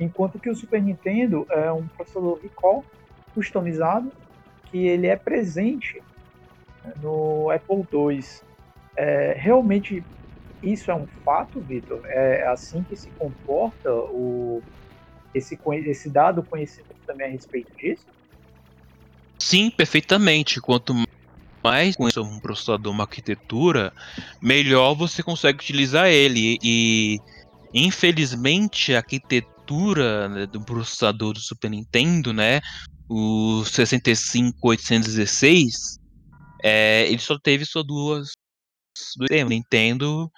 [0.00, 2.84] Enquanto que o Super Nintendo é um processador recall
[3.34, 4.10] customizado
[4.70, 6.02] que ele é presente
[7.00, 8.24] no Apple II.
[8.96, 10.02] É, realmente
[10.62, 12.00] isso é um fato, Vitor?
[12.06, 14.62] É assim que se comporta o,
[15.34, 18.06] esse, esse dado conhecimento também a respeito disso?
[19.38, 20.60] Sim, perfeitamente.
[20.60, 20.94] Quanto
[21.62, 23.92] mais conheça um processador, uma arquitetura,
[24.40, 26.58] melhor você consegue utilizar ele.
[26.62, 27.18] E
[27.72, 32.60] infelizmente a arquitetura né, do processador do Super Nintendo, né,
[33.08, 35.98] o 65816,
[36.62, 38.30] é, ele só teve só duas,
[39.16, 40.30] do Nintendo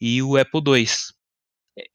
[0.00, 0.86] e o Apple II.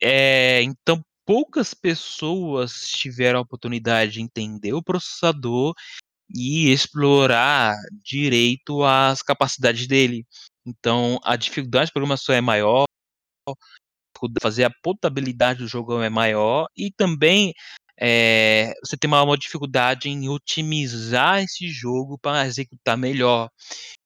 [0.01, 5.73] É, então poucas pessoas tiveram a oportunidade de entender o processador
[6.33, 10.25] e explorar direito as capacidades dele.
[10.65, 12.85] Então, a dificuldade de programação é maior,
[14.41, 17.53] fazer a potabilidade do jogo é maior e também
[17.99, 23.49] é, você tem uma, dificuldade em otimizar esse jogo para executar melhor.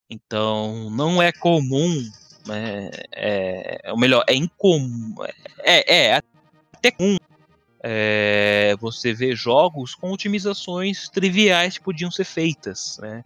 [0.08, 2.02] Então, não é comum,
[2.46, 5.14] né, é, é, ou melhor, é incomum,
[5.62, 6.20] é, é
[6.72, 7.16] até comum
[7.82, 13.24] é, você vê jogos com otimizações triviais que podiam ser feitas, né?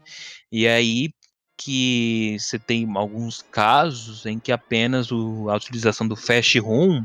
[0.51, 1.10] E aí
[1.56, 7.05] que você tem alguns casos em que apenas o, a utilização do fast ROM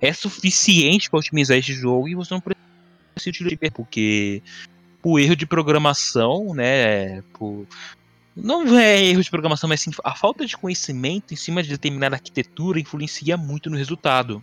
[0.00, 4.42] é suficiente para otimizar esse jogo e você não precisa utilizar porque
[5.02, 7.66] o erro de programação, né, por,
[8.34, 12.16] não é erro de programação, mas sim a falta de conhecimento em cima de determinada
[12.16, 14.42] arquitetura influencia muito no resultado.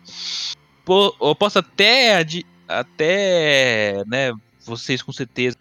[0.87, 2.25] Eu posso até
[2.67, 4.31] até, né,
[4.65, 5.57] vocês com certeza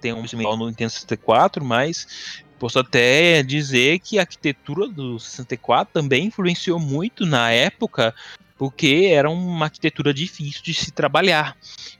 [0.00, 5.92] têm um conhecimento no Nintendo 64, mas Posso até dizer que a arquitetura do 64
[5.92, 8.14] também influenciou muito na época,
[8.56, 11.54] porque era uma arquitetura difícil de se trabalhar.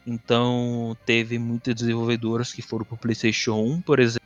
[0.07, 4.26] Então, teve muitas desenvolvedoras que foram para o PlayStation 1, por exemplo,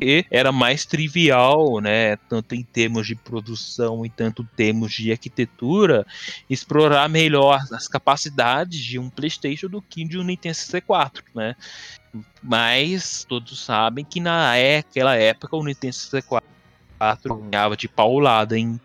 [0.00, 5.12] e era mais trivial, né, tanto em termos de produção e tanto em termos de
[5.12, 6.06] arquitetura,
[6.48, 11.54] explorar melhor as capacidades de um PlayStation do que de um Nintendo 64, né?
[12.42, 16.48] Mas todos sabem que naquela época o Nintendo 64
[17.50, 18.80] ganhava de paulada em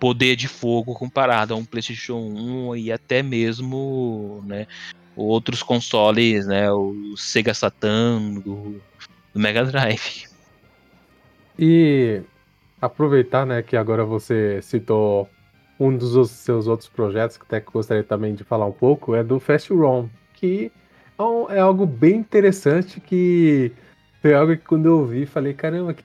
[0.00, 4.66] poder de fogo comparado a um PlayStation 1 e até mesmo, né,
[5.14, 8.80] outros consoles, né, o Sega Saturn, do,
[9.32, 10.28] do Mega Drive.
[11.58, 12.22] E
[12.80, 15.28] aproveitar, né, que agora você citou
[15.78, 19.40] um dos seus outros projetos que até gostaria também de falar um pouco é do
[19.40, 20.70] Fast ROM, que
[21.18, 23.72] é, é algo bem interessante que
[24.20, 25.96] foi algo que quando eu ouvi falei, caramba,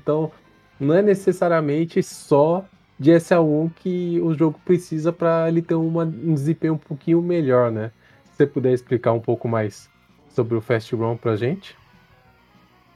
[0.00, 0.30] então
[0.78, 2.64] não é necessariamente só
[2.98, 7.70] de SL1 que o jogo precisa para ele ter uma, um desempenho um pouquinho melhor,
[7.70, 7.92] né?
[8.24, 9.88] Se você puder explicar um pouco mais
[10.28, 11.76] sobre o Fast ROM pra gente.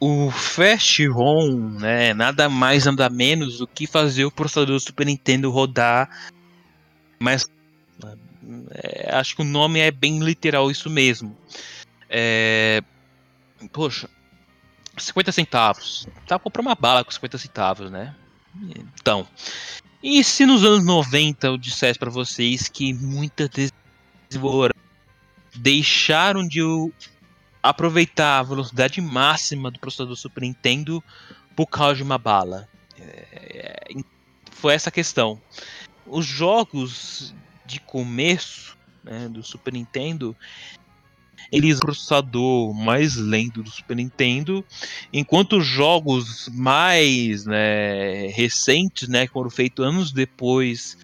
[0.04, 5.06] O Fast ROM, né, nada mais nada menos do que fazer o processador do Super
[5.06, 6.10] Nintendo rodar
[7.20, 7.48] mais
[8.72, 11.36] é, acho que o nome é bem literal isso mesmo.
[12.08, 12.82] É,
[13.72, 14.08] poxa,
[14.96, 16.06] 50 centavos.
[16.26, 18.14] Tá pra comprar uma bala com 50 centavos, né?
[19.00, 19.26] Então.
[20.02, 23.48] E se nos anos 90 eu dissesse para vocês que muitas
[24.28, 24.76] desenvolvedoras
[25.54, 26.60] deixaram de
[27.62, 31.02] aproveitar a velocidade máxima do processador Super Nintendo
[31.54, 32.68] por causa de uma bala?
[32.98, 33.94] É,
[34.50, 35.40] foi essa a questão.
[36.06, 37.34] Os jogos
[37.64, 40.36] de começo né, do Super Nintendo,
[41.50, 44.64] eles o processador mais lento do Super Nintendo,
[45.12, 50.96] enquanto os jogos mais né, recentes, né, que foram feitos anos depois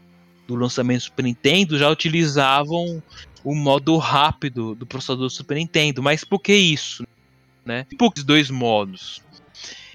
[0.46, 3.02] do lançamento do Super Nintendo, já utilizavam
[3.44, 6.02] o modo rápido do processador do Super Nintendo.
[6.02, 7.06] Mas por que isso?
[7.64, 7.86] Né?
[7.98, 9.22] Por que dois modos?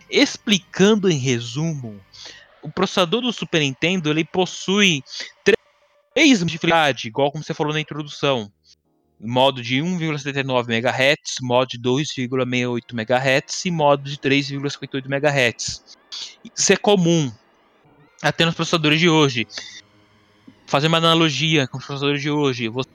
[0.09, 1.99] Explicando em resumo,
[2.61, 5.03] o processador do Super Nintendo ele possui
[6.13, 6.43] três
[6.95, 8.51] de igual como você falou na introdução.
[9.19, 15.97] Modo de 1,79 MHz, modo de 2,68 MHz e modo de 3,58 MHz.
[16.55, 17.31] Isso é comum
[18.21, 19.47] até nos processadores de hoje.
[20.65, 22.89] Fazer uma analogia com os processadores de hoje, você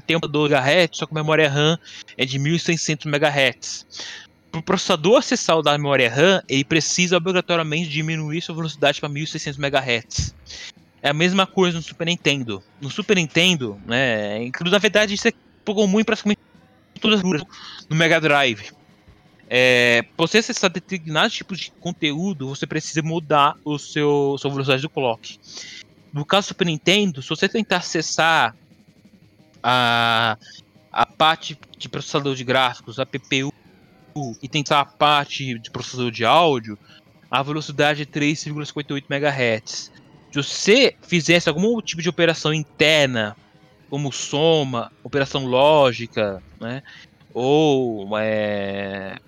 [0.00, 1.78] tem um 2 MHz, só que a memória RAM
[2.16, 3.86] é de 1600 MHz.
[4.50, 9.08] Para o processador acessar o da memória RAM, ele precisa obrigatoriamente diminuir sua velocidade para
[9.08, 10.34] 1600 MHz.
[11.02, 12.62] É a mesma coisa no Super Nintendo.
[12.80, 14.50] No Super Nintendo, né?
[14.70, 15.32] Na verdade, isso é
[15.64, 16.40] comum em praticamente
[17.00, 17.24] todas as
[17.88, 18.70] no Mega Drive.
[19.48, 24.82] É, para você acessar determinados tipos de conteúdo, você precisa mudar o seu sua velocidade
[24.82, 25.38] do clock.
[26.12, 28.54] No caso do Super Nintendo, se você tentar acessar
[29.62, 30.36] a,
[30.90, 33.52] a parte de processador de gráficos, a PPU,
[34.42, 36.78] e tentar a parte de processador de áudio,
[37.30, 39.92] a velocidade é 3,58 MHz
[40.32, 43.36] se você fizesse algum tipo de operação interna,
[43.90, 46.82] como soma, operação lógica, né?
[47.34, 49.18] Ou é,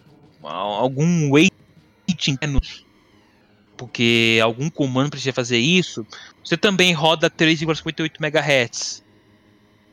[0.43, 1.52] algum weight
[2.27, 2.59] interno,
[3.77, 6.06] porque algum comando precisa fazer isso,
[6.43, 9.03] você também roda 3,58 MHz.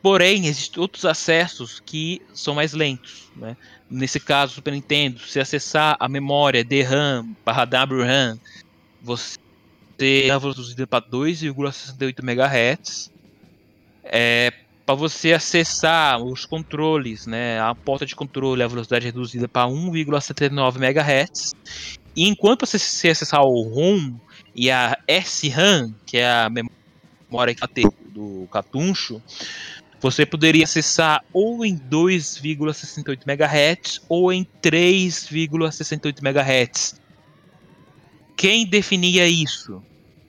[0.02, 3.30] Porém, existem outros acessos que são mais lentos.
[3.36, 3.56] Né?
[3.88, 8.38] Nesse caso, Super Nintendo, se acessar a memória DRAM barra WRAM,
[9.00, 9.38] você
[9.96, 13.12] ter a velocidade para 2,68 MHz.
[14.02, 14.52] É,
[14.84, 20.76] para você acessar os controles, né, a porta de controle, a velocidade reduzida para 1,79
[20.76, 21.54] MHz.
[22.16, 24.14] E enquanto você acessar o ROM
[24.54, 29.22] e a SRAM, que é a memória que do cartuncho,
[30.02, 37.00] você poderia acessar ou em 2,68 MHz ou em 3,68 MHz.
[38.36, 39.80] Quem definia isso?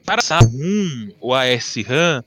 [0.06, 2.24] Para a ROM ou a SRAM,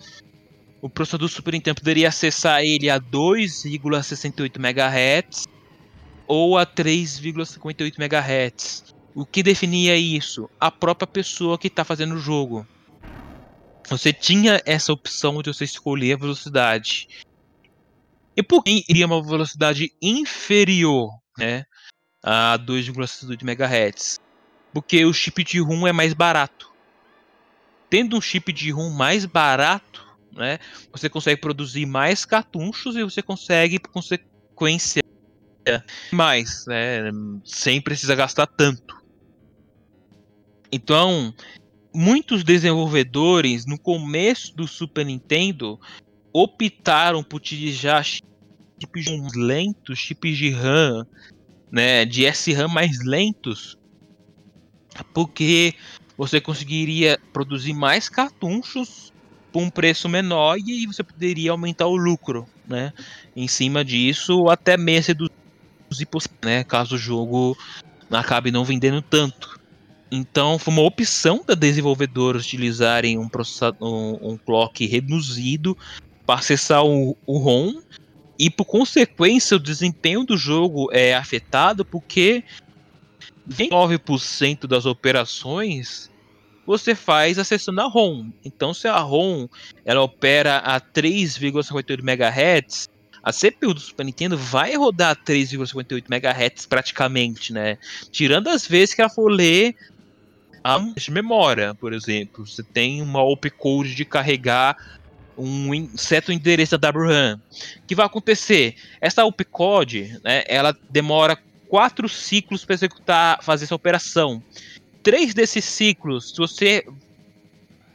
[0.83, 5.45] o processador Super Nintendo poderia acessar ele a 2,68 MHz
[6.27, 8.95] ou a 3,58 MHz.
[9.15, 10.51] O que definia isso?
[10.59, 12.67] A própria pessoa que está fazendo o jogo.
[13.89, 17.07] Você tinha essa opção de você escolher a velocidade.
[18.37, 21.65] E por que iria uma velocidade inferior né,
[22.23, 24.21] a 2,68 MHz?
[24.75, 26.71] Porque o chip de ROM é mais barato.
[27.89, 30.59] Tendo um chip de ROM mais barato, né,
[30.93, 35.03] você consegue produzir mais cartuchos e você consegue, por consequência,
[36.13, 37.11] mais, né,
[37.43, 39.03] sem precisar gastar tanto.
[40.71, 41.35] Então,
[41.95, 45.81] muitos desenvolvedores no começo do Super Nintendo
[46.43, 51.07] optaram por utilizar chips de lentos, chips de RAM,
[51.71, 53.79] né, de SRAM mais lentos,
[55.15, 55.75] porque
[56.17, 59.13] você conseguiria produzir mais cartuchos
[59.51, 62.93] por um preço menor e você poderia aumentar o lucro, né?
[63.35, 65.31] Em cima disso, até mesmo
[65.89, 66.09] reduzir,
[66.45, 67.57] né, caso o jogo
[68.11, 69.59] acabe não vendendo tanto.
[70.11, 73.29] Então foi uma opção da desenvolvedora utilizarem um,
[73.81, 75.77] um, um clock reduzido
[76.27, 77.81] para acessar o, o ROM
[78.39, 82.45] e por consequência o desempenho do jogo é afetado porque
[83.49, 86.11] 29% das operações
[86.67, 88.29] você faz acessando a ROM.
[88.45, 89.47] Então, se a ROM
[89.85, 92.89] ela opera a 3,58 MHz,
[93.23, 97.79] a CPU do Super Nintendo vai rodar a 3,58 MHz praticamente, né?
[98.11, 99.77] Tirando as vezes que ela for ler
[100.63, 100.81] a
[101.11, 102.45] memória, por exemplo.
[102.45, 104.77] Você tem uma opcode de carregar
[105.37, 107.41] um certo endereço da WRAM.
[107.79, 108.75] O que vai acontecer?
[109.01, 111.39] Essa opcode, né, ela demora
[111.69, 114.43] quatro ciclos para executar, fazer essa operação
[115.07, 116.85] três desses ciclos, se você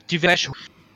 [0.07, 0.38] tiver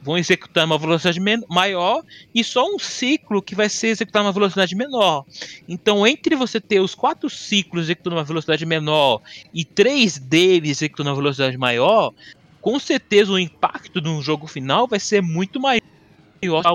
[0.01, 1.19] vão executar uma velocidade
[1.49, 2.03] maior
[2.33, 5.25] e só um ciclo que vai ser executado uma velocidade menor.
[5.67, 9.19] Então, entre você ter os quatro ciclos executando uma velocidade menor
[9.53, 12.13] e três deles executando uma velocidade maior,
[12.61, 15.81] com certeza o impacto no jogo final vai ser muito maior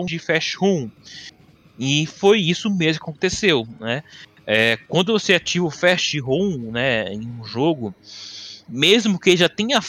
[0.07, 0.91] de fast room.
[1.79, 4.03] E foi isso mesmo que aconteceu, né?
[4.47, 7.95] É, quando você ativa o fast room, né, em um jogo,
[8.69, 9.81] mesmo que já tenha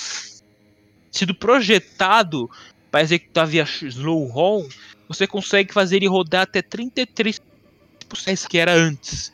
[1.11, 2.49] sido projetado
[2.89, 4.67] para executar via slow ROM,
[5.07, 7.41] você consegue fazer ele rodar até 33%
[8.47, 9.33] que era antes.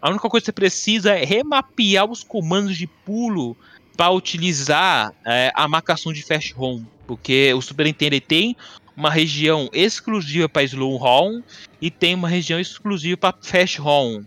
[0.00, 3.56] A única coisa que você precisa é remapear os comandos de pulo
[3.96, 8.56] para utilizar é, a marcação de fast ROM, porque o Super Nintendo tem
[9.00, 11.40] uma região exclusiva para slow ROM
[11.80, 14.22] e tem uma região exclusiva para fast ROM.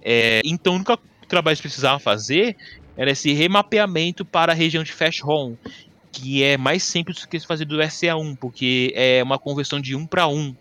[0.00, 2.56] É, então, o único trabalho que precisava fazer
[2.96, 5.56] era esse remapeamento para a região de Fast ROM,
[6.12, 9.96] que é mais simples do que se fazer do SE1, porque é uma conversão de
[9.96, 10.54] 1 para 1.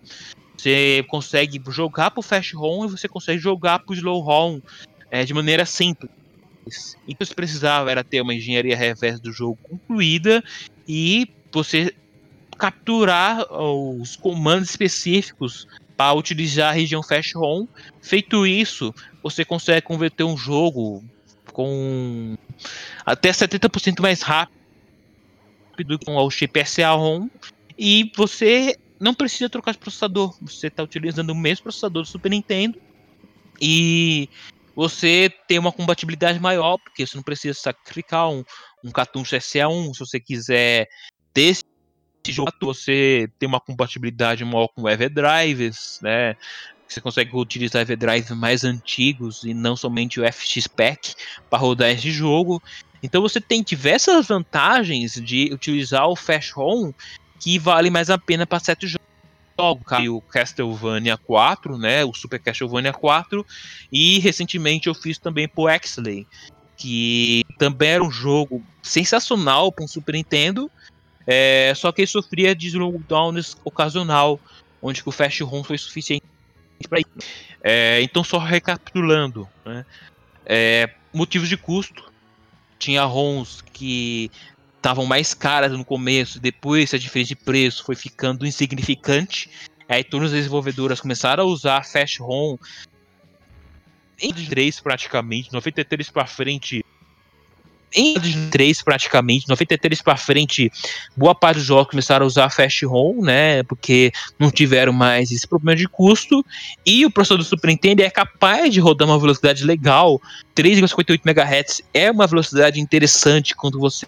[0.57, 4.60] Você consegue jogar para o Fast ROM e você consegue jogar para o Slow ROM
[5.11, 6.10] é, de maneira simples.
[7.07, 10.44] O que você precisava era ter uma engenharia reversa do jogo concluída
[10.88, 11.94] e você
[12.57, 17.68] capturar os comandos específicos para utilizar a região Fast ROM.
[18.02, 21.03] Feito isso, você consegue converter um jogo
[21.52, 22.36] com
[23.06, 24.53] até 70% mais rápido
[26.06, 27.30] com o chip SA-ROM
[27.77, 30.36] e você não precisa trocar de processador.
[30.41, 32.80] Você está utilizando o mesmo processador do Super Nintendo
[33.61, 34.30] e
[34.76, 38.44] você tem uma compatibilidade maior, porque você não precisa sacrificar um,
[38.84, 40.90] um cartucho SA1 se você quiser
[41.34, 41.57] ter
[42.26, 46.36] esse jogo, você tem uma compatibilidade maior com Everdrives, né?
[46.88, 51.14] Você consegue utilizar Everdrive mais antigos e não somente o FXPack
[51.50, 52.62] para rodar esse jogo.
[53.02, 56.92] Então você tem diversas vantagens de utilizar o Fast ROM
[57.40, 59.06] que vale mais a pena para certos jogos.
[60.10, 63.46] O Castlevania 4, né, o Super Castlevania 4,
[63.90, 66.28] e recentemente eu fiz também pro Exley,
[66.76, 70.70] que também era um jogo sensacional para um Super Nintendo,
[71.28, 74.40] é, só que ele sofria de slowdowns ocasional,
[74.82, 76.24] onde o Fast ROM foi suficiente
[76.90, 77.00] para
[77.68, 79.84] é, então, só recapitulando, né?
[80.46, 82.14] é, motivos de custo.
[82.78, 84.30] Tinha ROMs que
[84.78, 89.50] estavam mais caras no começo, depois a diferença de preço foi ficando insignificante.
[89.90, 92.58] Aí todas as desenvolvedoras começaram a usar Fast ROM
[94.22, 96.85] em 3 praticamente, 93 para frente
[97.96, 100.72] em 3 praticamente, 93 para frente,
[101.16, 105.48] boa parte dos jogos começaram a usar Fast ROM, né, porque não tiveram mais esse
[105.48, 106.46] problema de custo,
[106.86, 110.22] e o processador do Super Nintendo é capaz de rodar uma velocidade legal,
[110.56, 114.06] 3,58 MHz é uma velocidade interessante quando você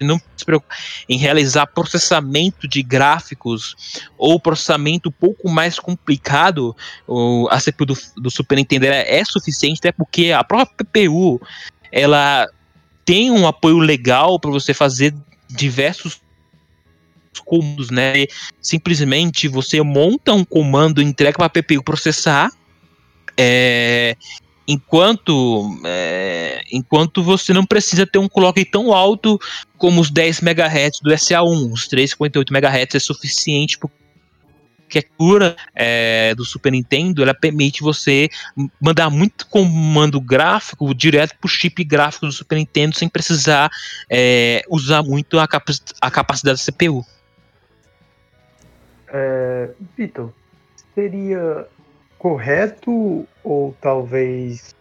[0.00, 0.74] não se preocupa
[1.08, 7.94] em realizar processamento de gráficos ou processamento um pouco mais complicado, o, a CPU do,
[8.16, 11.40] do Super Nintendo é, suficiente, até porque a própria CPU
[11.90, 12.48] ela
[13.04, 15.14] tem um apoio legal para você fazer
[15.48, 16.20] diversos
[17.44, 18.26] comandos, né?
[18.60, 22.50] Simplesmente você monta um comando, entrega para a CPU processar,
[23.36, 24.16] é,
[24.66, 29.38] enquanto é, enquanto você não precisa ter um clock tão alto
[29.76, 33.78] como os 10 MHz do SA1, os 358 MHz é suficiente
[34.94, 38.28] que a cura é, do Super Nintendo ela permite você
[38.80, 43.68] mandar muito comando gráfico direto para o chip gráfico do Super Nintendo sem precisar
[44.08, 45.48] é, usar muito a,
[46.00, 47.04] a, capacidade da CPU.
[49.08, 50.32] É, Vitor,
[50.94, 51.66] seria
[52.16, 54.76] correto ou talvez,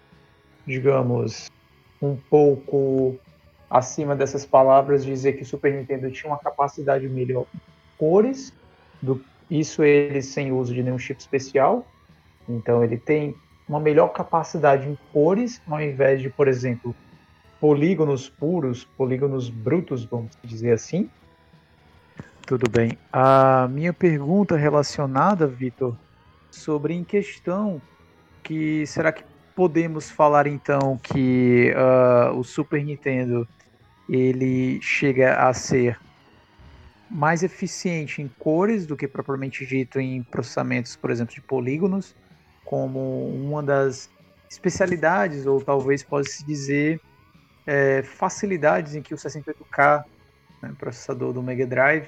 [0.66, 1.50] digamos,
[2.00, 3.18] um pouco
[3.68, 7.48] acima dessas palavras dizer que o Super Nintendo tinha uma capacidade melhor
[7.98, 8.54] cores
[9.02, 11.86] do isso ele sem uso de nenhum chip especial.
[12.48, 13.36] Então ele tem
[13.68, 16.96] uma melhor capacidade em cores, ao invés de, por exemplo,
[17.60, 21.10] polígonos puros, polígonos brutos, vamos dizer assim.
[22.46, 22.98] Tudo bem.
[23.12, 25.96] A minha pergunta relacionada, Vitor,
[26.52, 27.82] sobre em questão
[28.44, 29.24] que será que
[29.56, 33.48] podemos falar então que uh, o Super Nintendo
[34.10, 35.98] ele chega a ser
[37.14, 42.16] mais eficiente em cores do que propriamente dito em processamentos, por exemplo, de polígonos,
[42.66, 44.10] como uma das
[44.50, 47.00] especialidades, ou talvez possa-se dizer
[47.68, 50.04] é, facilidades em que o 68K,
[50.62, 52.08] né, processador do Mega Drive,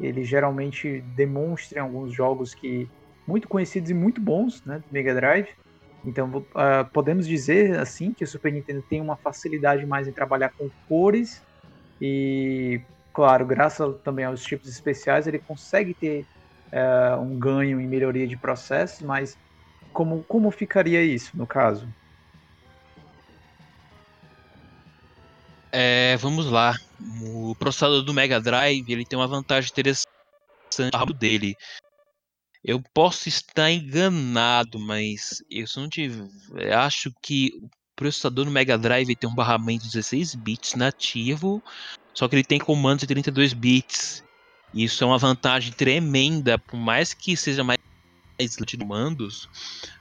[0.00, 2.88] ele geralmente demonstra em alguns jogos que
[3.26, 5.48] muito conhecidos e muito bons né, do Mega Drive.
[6.04, 6.44] Então, uh,
[6.92, 11.40] podemos dizer assim que o Super Nintendo tem uma facilidade mais em trabalhar com cores
[12.00, 12.80] e
[13.12, 16.26] claro, graças também aos chips especiais, ele consegue ter
[16.70, 19.36] é, um ganho em melhoria de processos, mas
[19.92, 21.86] como, como ficaria isso no caso?
[25.72, 26.74] É, vamos lá.
[27.22, 30.06] O processador do Mega Drive ele tem uma vantagem interessante
[30.78, 31.54] no dele.
[32.64, 36.22] Eu posso estar enganado, mas eu não tive,
[36.72, 41.62] acho que o processador do Mega Drive tem um barramento de 16 bits nativo
[42.14, 44.22] só que ele tem comandos de 32 bits.
[44.74, 47.78] Isso é uma vantagem tremenda, por mais que seja mais
[48.38, 49.48] de comandos,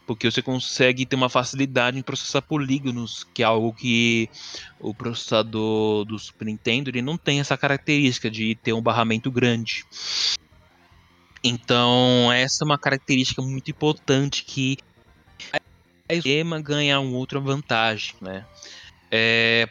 [0.07, 4.29] porque você consegue ter uma facilidade em processar polígonos, que é algo que
[4.79, 9.85] o processador do Super Nintendo ele não tem essa característica de ter um barramento grande.
[11.43, 14.77] Então, essa é uma característica muito importante que
[16.07, 18.45] a esquema ganha uma outra vantagem, né?
[19.09, 19.67] É,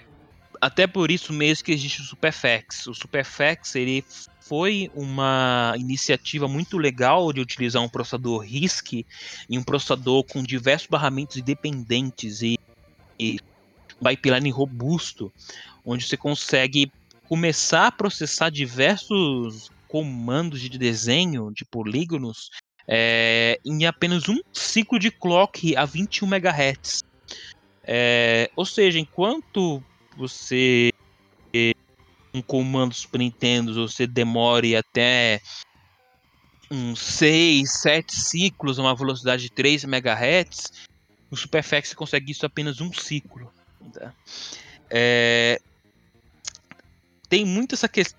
[0.61, 2.87] até por isso mesmo que existe o Superfax.
[2.87, 4.05] O Superfax ele
[4.41, 9.07] foi uma iniciativa muito legal de utilizar um processador RISC
[9.49, 12.59] e um processador com diversos barramentos independentes e,
[13.19, 13.39] e
[14.03, 15.33] pipeline robusto,
[15.85, 16.91] onde você consegue
[17.29, 22.51] começar a processar diversos comandos de desenho de polígonos
[22.89, 27.05] é, em apenas um ciclo de clock a 21 MHz.
[27.85, 29.83] É, ou seja, enquanto
[30.17, 30.93] você
[32.33, 35.41] um comando Super Nintendo você demore até
[36.71, 40.73] uns 6, 7 ciclos a uma velocidade de 3 MHz,
[41.31, 43.53] no SuperFX você consegue isso apenas um ciclo.
[43.93, 44.13] Tá?
[44.89, 45.61] É...
[47.29, 48.19] Tem muito essa questão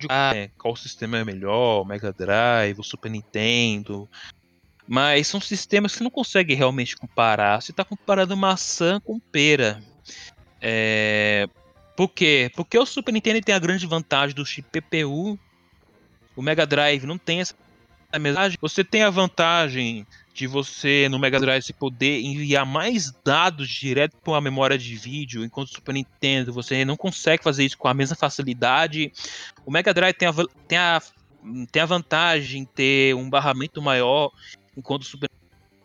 [0.00, 4.08] de ah, qual sistema é melhor, o Mega Drive, o Super Nintendo.
[4.86, 7.60] Mas são sistemas que você não consegue realmente comparar.
[7.60, 9.82] Você está comparando maçã com pera.
[10.68, 11.48] É...
[11.96, 12.50] Por quê?
[12.56, 15.38] Porque o Super Nintendo tem a grande vantagem do chip PPU.
[16.34, 17.54] O Mega Drive não tem essa
[18.12, 18.58] vantagem.
[18.60, 24.32] Você tem a vantagem de você no Mega Drive poder enviar mais dados direto para
[24.32, 27.94] uma memória de vídeo, enquanto o Super Nintendo você não consegue fazer isso com a
[27.94, 29.12] mesma facilidade.
[29.64, 30.34] O Mega Drive tem a,
[30.66, 31.02] tem a,
[31.70, 34.32] tem a vantagem de ter um barramento maior,
[34.76, 35.30] enquanto o Super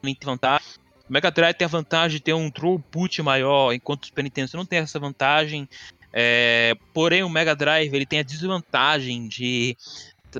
[0.03, 0.80] Nintendo tem vantagem.
[1.11, 4.51] O Mega Drive tem a vantagem de ter um throughput maior, enquanto o Super Nintendo
[4.53, 5.67] não tem essa vantagem.
[6.13, 9.75] É, porém, o Mega Drive ele tem a desvantagem de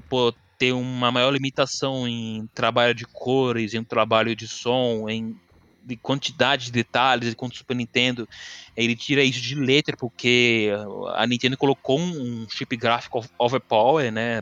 [0.08, 5.36] pô, ter uma maior limitação em trabalho de cores, em trabalho de som, em
[5.84, 8.30] de quantidade de detalhes, enquanto o Super Nintendo
[8.78, 10.70] ele tira isso de letra, porque
[11.16, 14.42] a Nintendo colocou um chip gráfico overpower, né,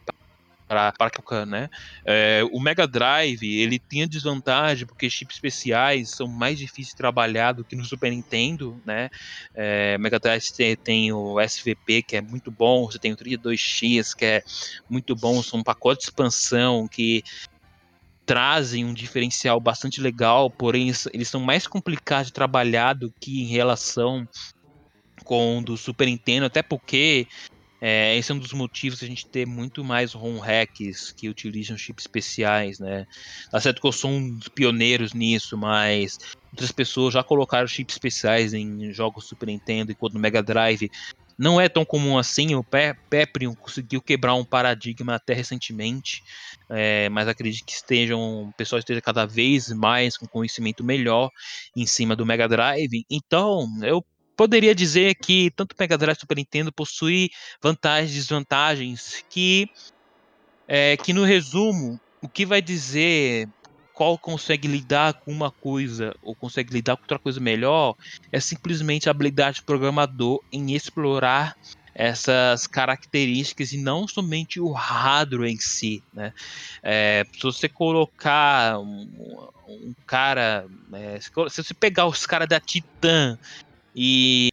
[0.69, 0.93] para
[1.29, 1.67] época, né?
[2.05, 7.53] É, o Mega Drive ele tinha desvantagem porque chips especiais são mais difíceis de trabalhar
[7.53, 9.09] do que no Super Nintendo, né?
[9.55, 14.15] É, Mega Drive tem, tem, o SVP que é muito bom, você tem o 32X
[14.15, 14.43] que é
[14.87, 17.23] muito bom, são um pacote de expansão que
[18.27, 23.47] trazem um diferencial bastante legal, porém eles são mais complicados de trabalhar do que em
[23.47, 24.27] relação
[25.23, 27.27] com o do Super Nintendo, até porque
[27.81, 31.77] é, esse é um dos motivos a gente ter muito mais ROM hacks que utilizam
[31.77, 33.05] chips especiais, né?
[33.49, 36.17] Tá certo que eu sou um dos pioneiros nisso, mas
[36.51, 40.89] outras pessoas já colocaram chips especiais em jogos Super Nintendo enquanto no Mega Drive
[41.39, 42.53] não é tão comum assim.
[42.53, 42.65] O
[43.09, 46.21] Peprium conseguiu quebrar um paradigma até recentemente,
[46.69, 51.29] é, mas acredito que estejam, o pessoal esteja cada vez mais com conhecimento melhor
[51.73, 53.05] em cima do Mega Drive.
[53.09, 54.03] Então, eu
[54.39, 57.29] poderia dizer que tanto Mega Drive e Super Nintendo possui
[57.61, 59.69] vantagens e desvantagens que,
[60.65, 63.49] é, que no resumo, o que vai dizer
[63.93, 67.95] qual consegue lidar com uma coisa ou consegue lidar com outra coisa melhor
[68.31, 71.57] é simplesmente a habilidade do programador em explorar
[71.93, 76.31] essas características e não somente o hardware em si, né?
[76.81, 81.29] É, se você colocar um, um cara, é, se
[81.61, 83.37] você pegar os caras da Titan
[83.95, 84.49] e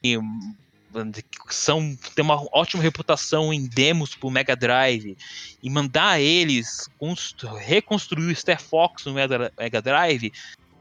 [1.50, 5.16] são tem uma ótima reputação em demos pro Mega Drive
[5.62, 6.88] e mandar eles
[7.58, 10.32] reconstruir o Star Fox no Mega Drive,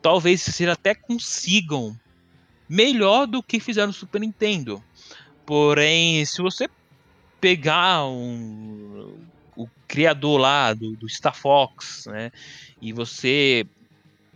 [0.02, 1.98] talvez eles até consigam
[2.68, 4.84] melhor do que fizeram no Super Nintendo.
[5.46, 6.68] Porém, se você
[7.40, 9.18] pegar um,
[9.56, 12.32] o criador lá do, do Star Fox, né,
[12.82, 13.68] e você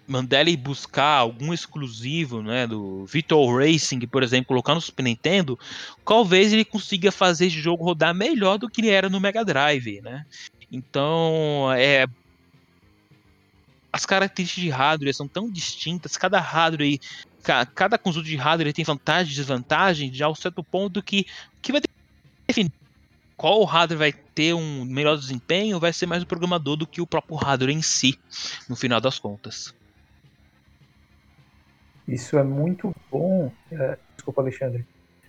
[0.10, 5.58] mandar ele buscar algum exclusivo, né, do Virtual Racing, por exemplo, colocar no Super Nintendo,
[6.04, 10.02] talvez ele consiga fazer esse jogo rodar melhor do que ele era no Mega Drive,
[10.02, 10.26] né?
[10.72, 12.06] Então, é
[13.92, 17.00] as características de hardware são tão distintas, cada hardware
[17.74, 21.26] cada conjunto de hardware tem vantagem e desvantagem, já ao certo ponto que
[21.62, 21.82] que vai
[22.48, 22.72] definir
[23.36, 27.08] qual hardware vai ter um melhor desempenho vai ser mais o programador do que o
[27.08, 28.20] próprio hardware em si,
[28.68, 29.74] no final das contas.
[32.14, 33.52] Isso é muito bom.
[33.72, 34.86] É, desculpa, Alexandre.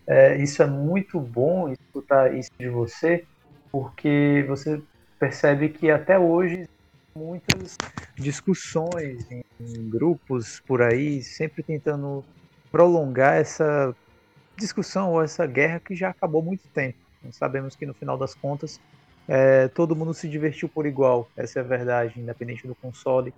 [0.09, 3.27] É, isso é muito bom escutar isso de você,
[3.73, 4.83] porque você
[5.19, 6.65] percebe que até hoje
[7.17, 7.77] muitas
[8.19, 12.25] discussões em, em grupos por aí, sempre tentando
[12.73, 13.95] prolongar essa
[14.59, 16.99] discussão ou essa guerra que já acabou muito tempo.
[17.23, 18.79] Nós sabemos que no final das contas
[19.29, 23.35] é, todo mundo se divertiu por igual, essa é a verdade, independente do console.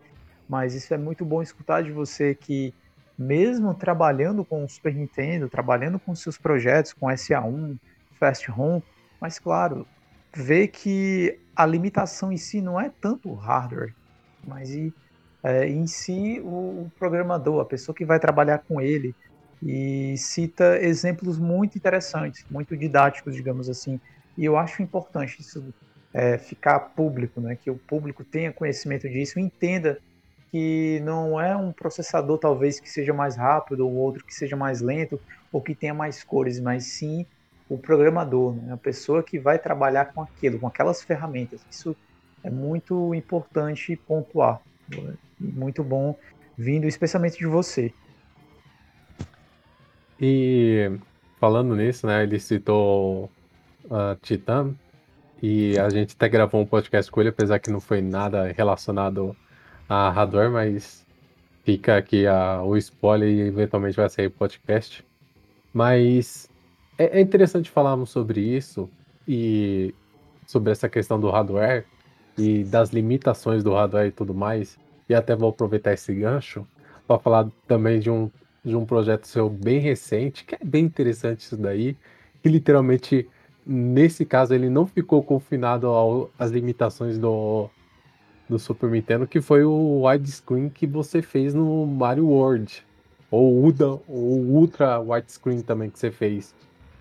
[0.48, 2.74] Mas isso é muito bom escutar de você que
[3.22, 7.78] mesmo trabalhando com o Super Nintendo, trabalhando com seus projetos, com SA1,
[8.18, 8.82] Fast Home,
[9.20, 9.86] mas claro,
[10.34, 13.94] vê que a limitação em si não é tanto o hardware,
[14.46, 14.92] mas e,
[15.42, 16.46] é, em si o,
[16.84, 19.14] o, programador, a pessoa que vai trabalhar com ele,
[19.62, 24.00] e cita exemplos muito interessantes, muito didáticos, digamos assim.
[24.36, 25.72] E eu acho importante isso
[26.12, 27.54] é, ficar público, né?
[27.54, 30.00] que o público tenha conhecimento disso, entenda
[30.52, 34.82] que não é um processador talvez que seja mais rápido ou outro que seja mais
[34.82, 35.18] lento
[35.50, 37.24] ou que tenha mais cores, mas sim
[37.70, 38.74] o programador, né?
[38.74, 41.64] a pessoa que vai trabalhar com aquilo, com aquelas ferramentas.
[41.70, 41.96] Isso
[42.44, 44.60] é muito importante pontuar.
[45.40, 46.14] Muito bom
[46.56, 47.90] vindo especialmente de você.
[50.20, 50.98] E
[51.40, 53.30] falando nisso, né, ele citou
[53.90, 54.74] a uh, Titan
[55.42, 59.34] e a gente até gravou um podcast com ele, apesar que não foi nada relacionado
[60.10, 61.06] hardware, mas
[61.64, 65.04] fica aqui a, o spoiler e eventualmente vai sair podcast.
[65.72, 66.48] Mas
[66.98, 68.88] é, é interessante falarmos sobre isso
[69.26, 69.94] e
[70.46, 71.84] sobre essa questão do hardware
[72.36, 74.78] e das limitações do hardware e tudo mais.
[75.08, 76.66] E até vou aproveitar esse gancho
[77.06, 78.30] para falar também de um,
[78.64, 81.96] de um projeto seu bem recente, que é bem interessante isso daí,
[82.42, 83.28] que literalmente,
[83.66, 87.68] nesse caso, ele não ficou confinado às limitações do,
[88.52, 92.84] do Super Nintendo, que foi o widescreen que você fez no Mario World.
[93.30, 93.64] Ou
[94.06, 96.54] o Ultra Widescreen também que você fez.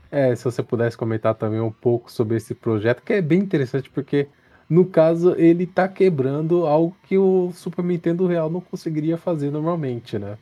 [0.10, 3.90] É, se você pudesse comentar também um pouco sobre esse projeto, que é bem interessante
[3.90, 4.28] porque,
[4.70, 10.18] no caso, ele tá quebrando algo que o Super Nintendo real não conseguiria fazer normalmente,
[10.18, 10.38] né?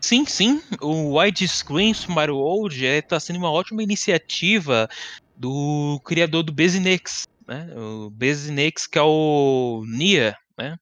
[0.00, 0.60] Sim, sim.
[0.80, 4.88] O Widescreen Mario World está é, sendo uma ótima iniciativa
[5.36, 7.68] do criador do Bezinex, né?
[7.76, 10.76] O Bezinix, que é o Nia, né?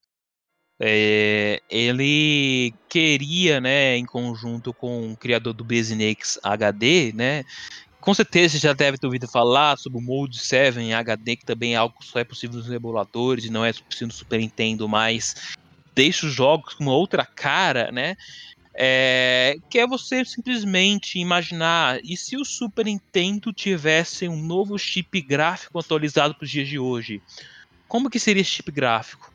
[0.81, 7.45] É, ele queria, né, em conjunto com o criador do Bezinix HD, né,
[8.05, 11.47] com certeza você já deve ter ouvido falar sobre o Mode 7 em HD, que
[11.47, 14.87] também é algo que só é possível nos emuladores não é possível no Super Nintendo,
[14.87, 15.55] mas
[15.95, 18.15] deixa os jogos com uma outra cara, né?
[18.77, 25.21] É, que é você simplesmente imaginar e se o Super Nintendo tivesse um novo chip
[25.21, 27.23] gráfico atualizado para os dias de hoje,
[27.87, 29.33] como que seria esse chip gráfico?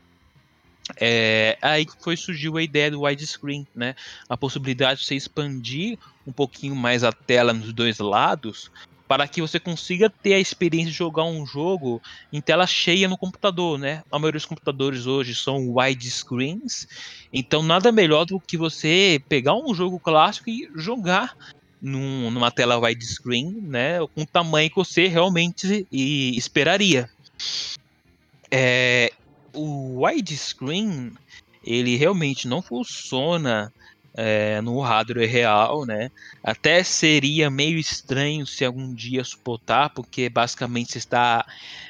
[0.97, 3.95] É, aí foi surgiu a ideia do widescreen, né?
[4.27, 8.71] A possibilidade de você expandir um pouquinho mais a tela nos dois lados
[9.09, 11.99] para que você consiga ter a experiência de jogar um jogo
[12.31, 14.03] em tela cheia no computador, né?
[14.11, 16.87] A maioria dos computadores hoje são widescreens,
[17.33, 21.35] então nada melhor do que você pegar um jogo clássico e jogar
[21.81, 23.97] num, numa tela widescreen, né?
[24.13, 27.09] Com o tamanho que você realmente esperaria.
[28.51, 29.11] É,
[29.53, 31.13] o widescreen
[31.63, 33.73] ele realmente não funciona
[34.13, 36.11] é, no hardware real, né?
[36.43, 41.45] Até seria meio estranho se algum dia suportar, porque basicamente você está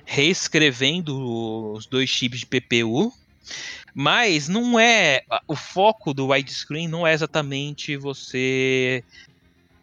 [0.06, 3.14] reescrevendo os dois chips de PPU.
[3.94, 9.04] Mas não é o foco do widescreen não é exatamente você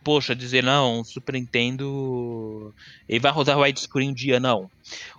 [0.07, 2.73] poxa, dizer não, Super Nintendo
[3.09, 4.71] ele vai rodar widescreen um dia, não.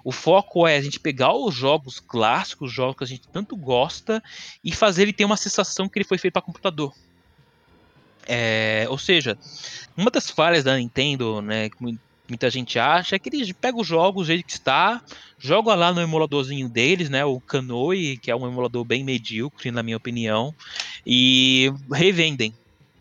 [0.02, 3.58] O foco é a gente pegar os jogos clássicos, os jogos que a gente tanto
[3.58, 4.24] gosta,
[4.64, 6.94] e fazer ele ter uma sensação que ele foi feito para computador.
[8.26, 9.38] É, ou seja,
[9.98, 12.00] uma das falhas da Nintendo, né, que
[12.30, 15.04] muita gente acha, é que eles pegam os jogos do que está,
[15.38, 19.84] jogam lá no emuladorzinho deles, né, o Kanoe, que é um emulador bem medíocre, na
[19.84, 20.56] minha opinião,
[21.06, 22.54] e revendem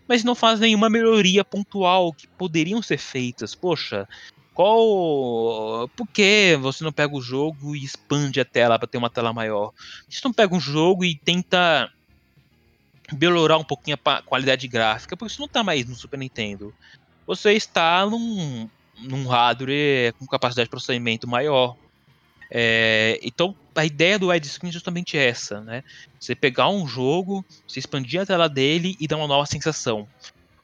[0.07, 3.53] mas não faz nenhuma melhoria pontual que poderiam ser feitas.
[3.53, 4.07] Poxa,
[4.53, 5.89] qual.
[5.95, 9.33] Por que você não pega o jogo e expande a tela para ter uma tela
[9.33, 9.71] maior?
[10.09, 11.91] Você não pega um jogo e tenta
[13.19, 16.73] melhorar um pouquinho a qualidade gráfica, porque isso não está mais no Super Nintendo.
[17.25, 18.69] Você está num,
[18.99, 21.75] num hardware com capacidade de processamento maior.
[22.49, 25.83] É, então a ideia do widescreen é justamente essa, né?
[26.19, 30.07] Você pegar um jogo, você expandir a tela dele e dar uma nova sensação.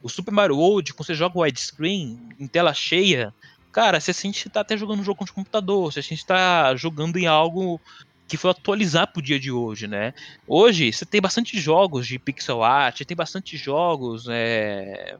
[0.02, 3.32] O Super Mario World, quando você joga widescreen em tela cheia,
[3.72, 6.74] cara, você sente que tá até jogando um jogo de computador, você sente que tá
[6.76, 7.80] jogando em algo
[8.26, 10.14] que foi atualizar pro dia de hoje, né?
[10.46, 15.16] Hoje você tem bastante jogos de pixel art, tem bastante jogos é,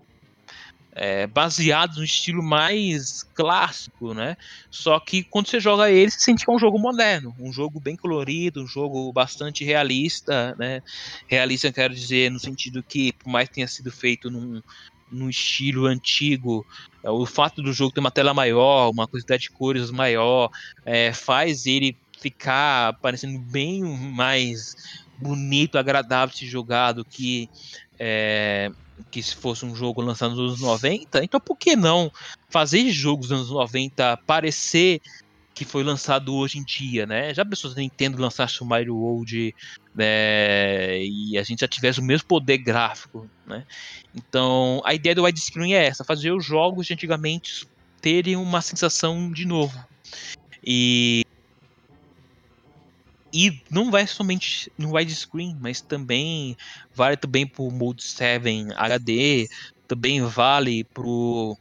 [0.95, 4.37] é, baseados no estilo mais clássico, né?
[4.71, 7.81] Só que quando você joga ele, você sente que é um jogo moderno, um jogo
[7.81, 10.83] bem colorido, um jogo bastante realista, né?
[11.27, 14.63] Realista, quero dizer, no sentido que, por mais que tenha sido feito num,
[15.11, 16.65] num estilo antigo,
[17.03, 20.49] é, o fato do jogo ter uma tela maior, uma quantidade de cores maior,
[20.85, 24.77] é, faz ele ficar parecendo bem mais
[25.19, 27.49] bonito, agradável de ser jogado que
[27.99, 28.71] é,
[29.11, 32.11] que se fosse um jogo lançado nos anos 90, então por que não
[32.49, 35.01] fazer jogos dos anos 90 parecer
[35.55, 37.33] que foi lançado hoje em dia, né?
[37.33, 39.55] Já pessoas Nintendo lançasse o Mario World
[39.95, 43.65] né, e a gente já tivesse o mesmo poder gráfico, né?
[44.15, 47.67] Então a ideia do widescreen é essa, fazer os jogos de antigamente
[48.01, 49.79] terem uma sensação de novo.
[50.67, 51.24] E
[53.35, 56.57] e não vai somente no widescreen, mas também
[56.95, 59.49] vale também pro Mode 7 HD,
[59.89, 61.59] também vale pro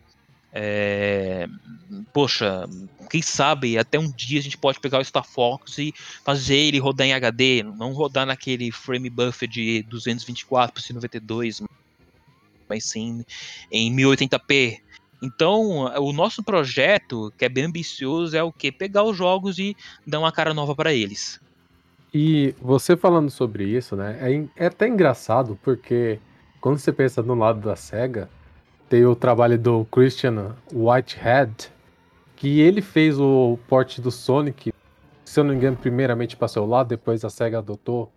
[0.54, 1.48] é,
[2.14, 2.70] poxa,
[3.10, 5.92] quem sabe até um dia a gente pode pegar o Star Fox e
[6.24, 11.64] fazer ele rodar em HD, não rodar naquele frame buffer de 224 por 192,
[12.70, 13.26] mas sim
[13.72, 14.80] em 1080p.
[15.24, 18.72] Então, o nosso projeto, que é bem ambicioso, é o que?
[18.72, 19.76] Pegar os jogos e
[20.06, 21.42] dar uma cara nova para eles.
[22.14, 24.18] E você falando sobre isso, né?
[24.22, 26.20] É, é até engraçado, porque
[26.62, 28.30] quando você pensa no lado da SEGA,
[28.88, 31.72] tem o trabalho do Christian Whitehead,
[32.36, 34.72] que ele fez o porte do Sonic,
[35.26, 38.12] se eu não me engano, primeiramente para lado, depois a SEGA adotou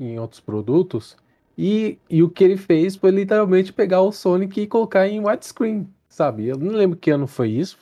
[0.00, 1.14] em outros produtos.
[1.56, 5.86] E, e o que ele fez foi literalmente pegar o Sonic e colocar em widescreen,
[6.08, 6.46] sabe?
[6.46, 7.76] Eu não lembro que ano foi isso,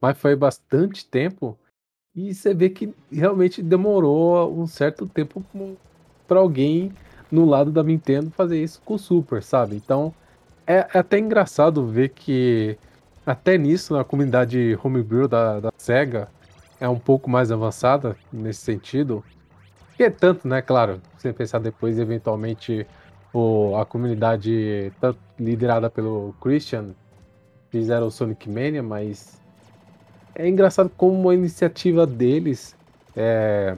[0.00, 1.56] mas foi bastante tempo.
[2.18, 5.40] E você vê que realmente demorou um certo tempo
[6.26, 6.90] para alguém
[7.30, 9.76] no lado da Nintendo fazer isso com o Super, sabe?
[9.76, 10.12] Então
[10.66, 12.76] é, é até engraçado ver que
[13.24, 16.28] até nisso a comunidade homebrew da, da SEGA
[16.80, 19.24] é um pouco mais avançada nesse sentido.
[19.96, 20.60] Que é tanto, né?
[20.60, 22.84] Claro, sem pensar depois, eventualmente,
[23.32, 24.92] o, a comunidade
[25.38, 26.96] liderada pelo Christian
[27.70, 29.40] fizeram o Sonic Mania, mas
[30.38, 32.76] é engraçado como a iniciativa deles
[33.16, 33.76] é,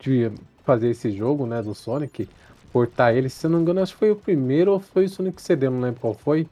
[0.00, 0.32] de
[0.64, 2.28] fazer esse jogo, né, do Sonic,
[2.72, 5.08] portar ele, se eu não me engano, acho que foi o primeiro ou foi o
[5.08, 6.48] Sonic CD, não lembro qual foi.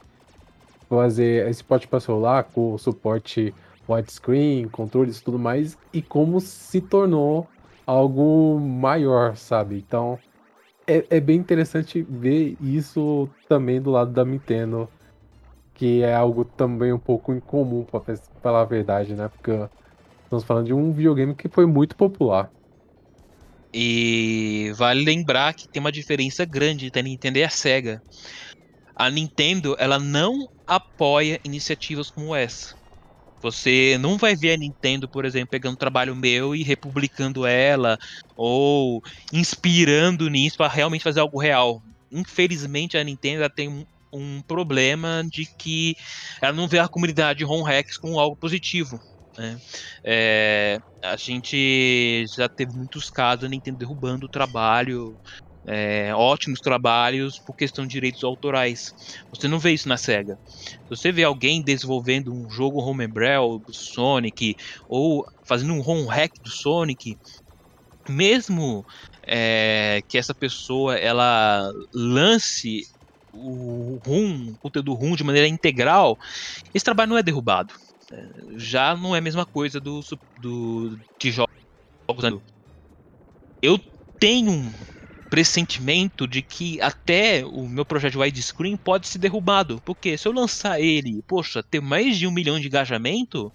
[0.87, 3.53] Fazer esse porte para celular com suporte
[3.89, 7.47] widescreen, controles e tudo mais, e como se tornou
[7.85, 9.77] algo maior, sabe?
[9.77, 10.19] Então
[10.87, 14.87] é, é bem interessante ver isso também do lado da Nintendo,
[15.75, 18.01] que é algo também um pouco incomum, para
[18.41, 19.27] falar a verdade, né?
[19.29, 19.51] Porque
[20.23, 22.51] estamos falando de um videogame que foi muito popular.
[23.73, 28.01] E vale lembrar que tem uma diferença grande entre a Nintendo e a Sega.
[28.95, 30.33] A Nintendo, ela não
[30.65, 32.73] apoia iniciativas como essa.
[33.41, 37.97] Você não vai ver a Nintendo, por exemplo, pegando um trabalho meu e republicando ela
[38.35, 39.01] ou
[39.33, 41.81] inspirando nisso para realmente fazer algo real.
[42.11, 45.95] Infelizmente, a Nintendo tem um, problema de que
[46.41, 48.99] ela não vê a comunidade de home hacks como algo positivo.
[49.37, 49.59] Né?
[50.03, 55.17] É, a gente já teve muitos casos a Nintendo derrubando o trabalho,
[55.67, 58.93] é, ótimos trabalhos por questão de direitos autorais.
[59.31, 60.37] Você não vê isso na SEGA.
[60.45, 64.55] Se você vê alguém desenvolvendo um jogo homebrew do Sonic
[64.87, 67.17] ou fazendo um home hack do Sonic,
[68.07, 68.85] mesmo
[69.23, 72.83] é, que essa pessoa ela lance
[73.35, 76.17] o RUM, o conteúdo RUM de maneira integral,
[76.73, 77.73] esse trabalho não é derrubado.
[78.11, 80.01] É, já não é a mesma coisa do,
[80.39, 81.53] do de jogos.
[83.61, 83.79] Eu
[84.19, 84.73] tenho um
[85.29, 89.81] pressentimento de que até o meu projeto widescreen pode ser derrubado.
[89.83, 93.51] Porque se eu lançar ele, poxa, ter mais de um milhão de engajamento,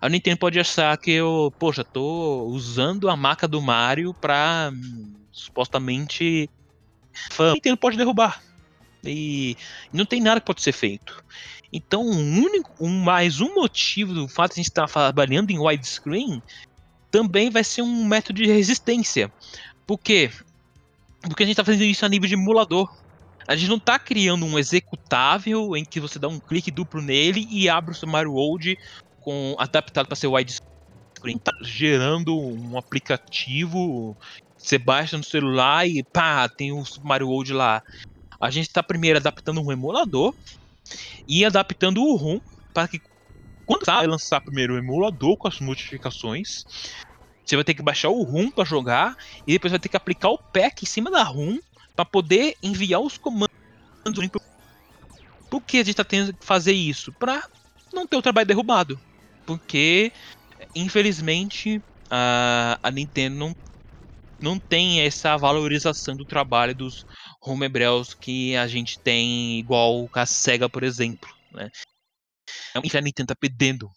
[0.00, 4.70] a Nintendo pode achar que eu, poxa, tô usando a marca do Mario pra
[5.32, 6.48] supostamente
[7.30, 7.52] fã.
[7.52, 8.42] A Nintendo pode derrubar.
[9.06, 9.56] E
[9.92, 11.22] não tem nada que pode ser feito.
[11.72, 15.58] Então, um único, um, mais um motivo do fato de a gente estar trabalhando em
[15.58, 16.42] widescreen
[17.10, 19.32] também vai ser um método de resistência.
[19.86, 20.30] Porque
[21.28, 22.94] porque a gente está fazendo isso a nível de emulador.
[23.46, 27.46] A gente não está criando um executável em que você dá um clique duplo nele
[27.50, 28.78] e abre o seu Mario World
[29.20, 31.38] com adaptado para ser widescreen.
[31.42, 34.16] Tá gerando um aplicativo,
[34.56, 37.82] você baixa no celular e pá, tem o Mario World lá.
[38.44, 40.34] A gente está primeiro adaptando um emulador
[41.26, 42.38] e adaptando o ROM
[42.74, 43.00] para que
[43.64, 46.66] quando vai lançar primeiro o emulador com as modificações,
[47.42, 49.16] você vai ter que baixar o ROM para jogar
[49.46, 51.56] e depois vai ter que aplicar o pack em cima da ROM
[51.96, 53.48] para poder enviar os comandos.
[55.48, 57.14] Por que a gente está tendo que fazer isso?
[57.14, 57.42] Para
[57.94, 59.00] não ter o trabalho derrubado.
[59.46, 60.12] Porque,
[60.74, 61.80] infelizmente,
[62.10, 63.56] a, a Nintendo não,
[64.38, 67.06] não tem essa valorização do trabalho dos
[67.44, 71.28] homebrews que a gente tem, igual a SEGA, por exemplo.
[71.52, 71.70] Né?
[72.74, 73.90] A Nintendo está perdendo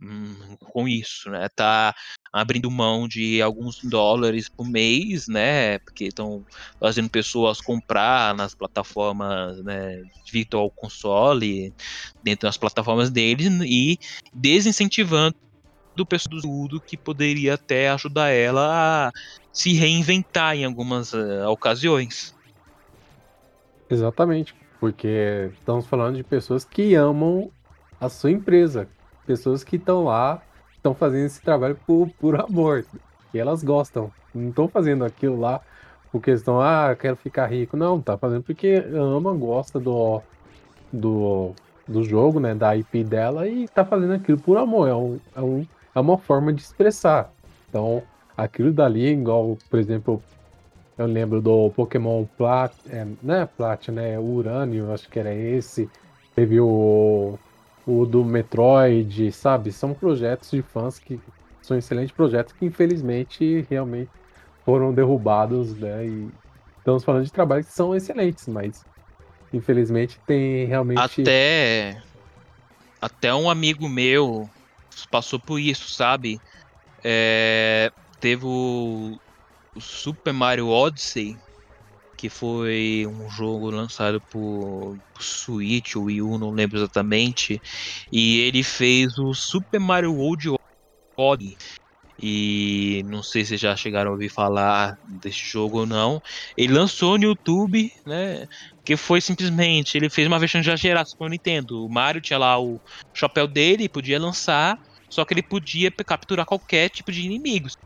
[0.00, 1.48] hum, com isso, né?
[1.54, 1.94] Tá
[2.32, 5.78] abrindo mão de alguns dólares por mês, né?
[5.80, 6.44] Porque estão
[6.80, 10.02] fazendo pessoas comprar nas plataformas, né?
[10.32, 11.72] Virtual Console,
[12.22, 13.98] dentro das plataformas deles e
[14.32, 15.36] desincentivando
[15.94, 19.12] do pessoal do que poderia até ajudar ela a
[19.52, 22.34] se reinventar em algumas uh, ocasiões.
[23.88, 27.50] Exatamente, porque estamos falando de pessoas que amam
[28.00, 28.88] a sua empresa,
[29.26, 30.42] pessoas que estão lá
[30.76, 32.84] estão fazendo esse trabalho por, por amor.
[33.32, 34.12] E elas gostam.
[34.34, 35.60] Não estão fazendo aquilo lá
[36.12, 37.76] por questão, ah, quero ficar rico.
[37.76, 40.20] Não, tá fazendo porque ama, gosta do,
[40.92, 41.52] do,
[41.88, 42.54] do jogo, né?
[42.54, 44.88] Da IP dela e tá fazendo aquilo por amor.
[44.88, 47.32] É, um, é, um, é uma forma de expressar.
[47.68, 48.02] Então,
[48.36, 50.22] aquilo dali, igual, por exemplo,
[50.96, 54.18] eu lembro do Pokémon Plat, é, não é Plat, né?
[54.18, 55.88] O Urânio, acho que era esse.
[56.34, 57.38] Teve o
[57.86, 59.70] o do Metroid, sabe?
[59.70, 61.20] São projetos de fãs que
[61.60, 64.10] são excelentes projetos que infelizmente realmente
[64.64, 66.06] foram derrubados, né?
[66.06, 66.28] E
[66.78, 68.84] estamos falando de trabalhos que são excelentes, mas
[69.52, 72.02] infelizmente tem realmente até
[73.00, 74.48] até um amigo meu
[75.10, 76.40] passou por isso, sabe?
[77.02, 77.92] É...
[78.20, 79.18] teve o...
[79.74, 81.36] o Super Mario Odyssey
[82.16, 87.60] que foi um jogo lançado por Switch ou Wii U, não lembro exatamente.
[88.10, 90.54] E ele fez o Super Mario World
[91.18, 91.58] Odyssey.
[92.18, 96.20] E não sei se já chegaram a ouvir falar desse jogo ou não.
[96.56, 98.46] Ele lançou no YouTube, né?
[98.84, 101.84] Que foi simplesmente, ele fez uma versão já geração Nintendo.
[101.84, 102.80] O Mario tinha lá o
[103.12, 104.78] chapéu dele, podia lançar,
[105.10, 107.76] só que ele podia capturar qualquer tipo de inimigos.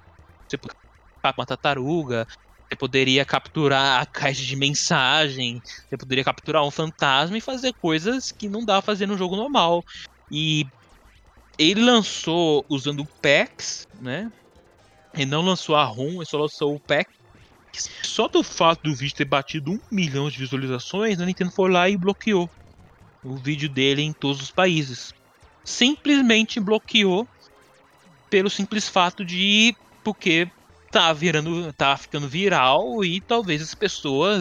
[0.46, 0.87] Você podia
[1.36, 2.26] uma tartaruga,
[2.68, 8.30] você poderia capturar a caixa de mensagem, você poderia capturar um fantasma e fazer coisas
[8.30, 9.82] que não dá pra fazer no jogo normal.
[10.30, 10.66] E
[11.58, 14.30] ele lançou usando o PAX, né?
[15.14, 17.10] E não lançou a ROM, ele só lançou o PAX.
[18.02, 21.88] Só do fato do vídeo ter batido um milhão de visualizações, a Nintendo foi lá
[21.88, 22.50] e bloqueou
[23.24, 25.12] o vídeo dele em todos os países.
[25.64, 27.26] Simplesmente bloqueou
[28.30, 29.74] pelo simples fato de
[30.04, 30.48] porque
[30.90, 34.40] tá virando, tá ficando viral e talvez as pessoas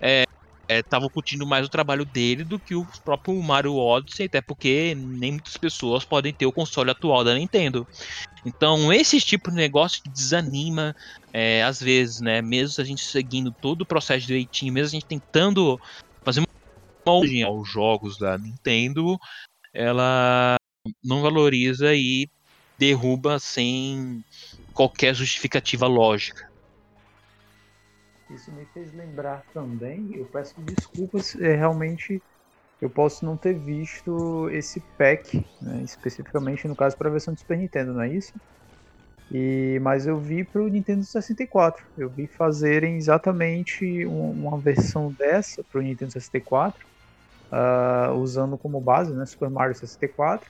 [0.00, 0.24] é,
[0.70, 4.94] estavam é, curtindo mais o trabalho dele do que o próprio Mario Odyssey, até porque
[4.96, 7.86] nem muitas pessoas podem ter o console atual da Nintendo.
[8.44, 10.94] Então, esse tipo de negócio que desanima,
[11.32, 12.40] é, às vezes, né?
[12.40, 15.78] Mesmo a gente seguindo todo o processo direitinho, mesmo a gente tentando
[16.24, 19.18] fazer uma origem aos jogos da Nintendo,
[19.74, 20.56] ela
[21.02, 22.28] não valoriza e
[22.78, 24.22] derruba sem
[24.76, 26.46] qualquer justificativa lógica.
[28.30, 32.22] Isso me fez lembrar também, eu peço desculpas, é, realmente
[32.80, 37.40] eu posso não ter visto esse pack, né, especificamente no caso para a versão do
[37.40, 38.32] Super Nintendo, não é isso?
[39.30, 41.84] E, mas eu vi para o Nintendo 64.
[41.96, 46.78] Eu vi fazerem exatamente um, uma versão dessa para o Nintendo 64,
[47.52, 50.48] uh, usando como base né, Super Mario 64,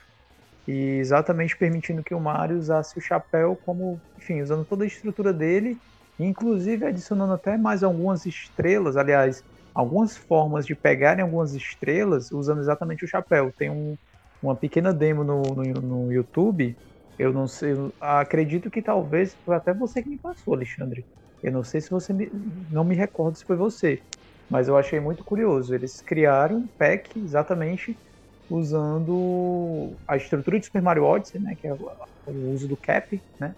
[0.67, 5.33] e exatamente permitindo que o Mario usasse o chapéu como, enfim, usando toda a estrutura
[5.33, 5.79] dele
[6.19, 13.05] inclusive adicionando até mais algumas estrelas, aliás, algumas formas de pegarem algumas estrelas usando exatamente
[13.05, 13.51] o chapéu.
[13.57, 13.97] Tem um,
[14.41, 16.77] uma pequena demo no, no, no, YouTube,
[17.17, 21.05] eu não sei, eu acredito que talvez foi até você que me passou, Alexandre.
[21.41, 22.29] Eu não sei se você me,
[22.69, 24.01] não me recordo se foi você,
[24.49, 25.73] mas eu achei muito curioso.
[25.73, 27.99] Eles criaram um pack exatamente
[28.49, 33.55] usando a estrutura de Super Mario Odyssey, né, que é o uso do cap, né,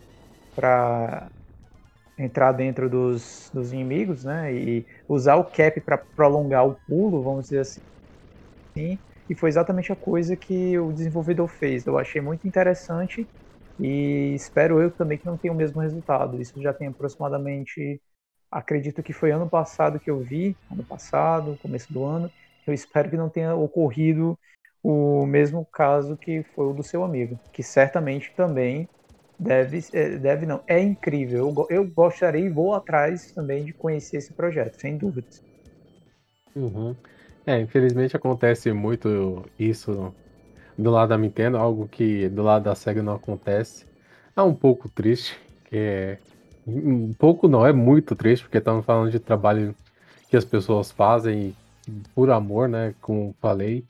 [0.56, 1.32] para
[2.18, 4.54] entrar dentro dos, dos inimigos, né?
[4.54, 7.82] E usar o cap para prolongar o pulo, vamos dizer assim.
[9.30, 11.86] E foi exatamente a coisa que o desenvolvedor fez.
[11.86, 13.30] Eu achei muito interessante
[13.78, 16.42] e espero eu também que não tenha o mesmo resultado.
[16.42, 18.02] Isso já tem aproximadamente,
[18.52, 22.32] acredito que foi ano passado que eu vi, ano passado, começo do ano.
[22.66, 24.38] Eu espero que não tenha ocorrido
[24.84, 28.88] o mesmo caso que foi o do seu amigo, que certamente também
[29.38, 31.54] deve, é, deve não, é incrível.
[31.58, 35.42] Eu, eu gostaria e vou atrás também de conhecer esse projeto, sem dúvidas.
[36.56, 36.96] Uhum.
[37.46, 40.14] É, infelizmente acontece muito isso
[40.78, 43.86] do lado da Nintendo, algo que do lado da SEGA não acontece.
[44.36, 46.18] É um pouco triste, que é
[46.68, 49.76] um pouco não, é muito triste, porque estamos falando de trabalho
[50.30, 51.56] que as pessoas fazem
[52.14, 53.84] por amor, né, como falei.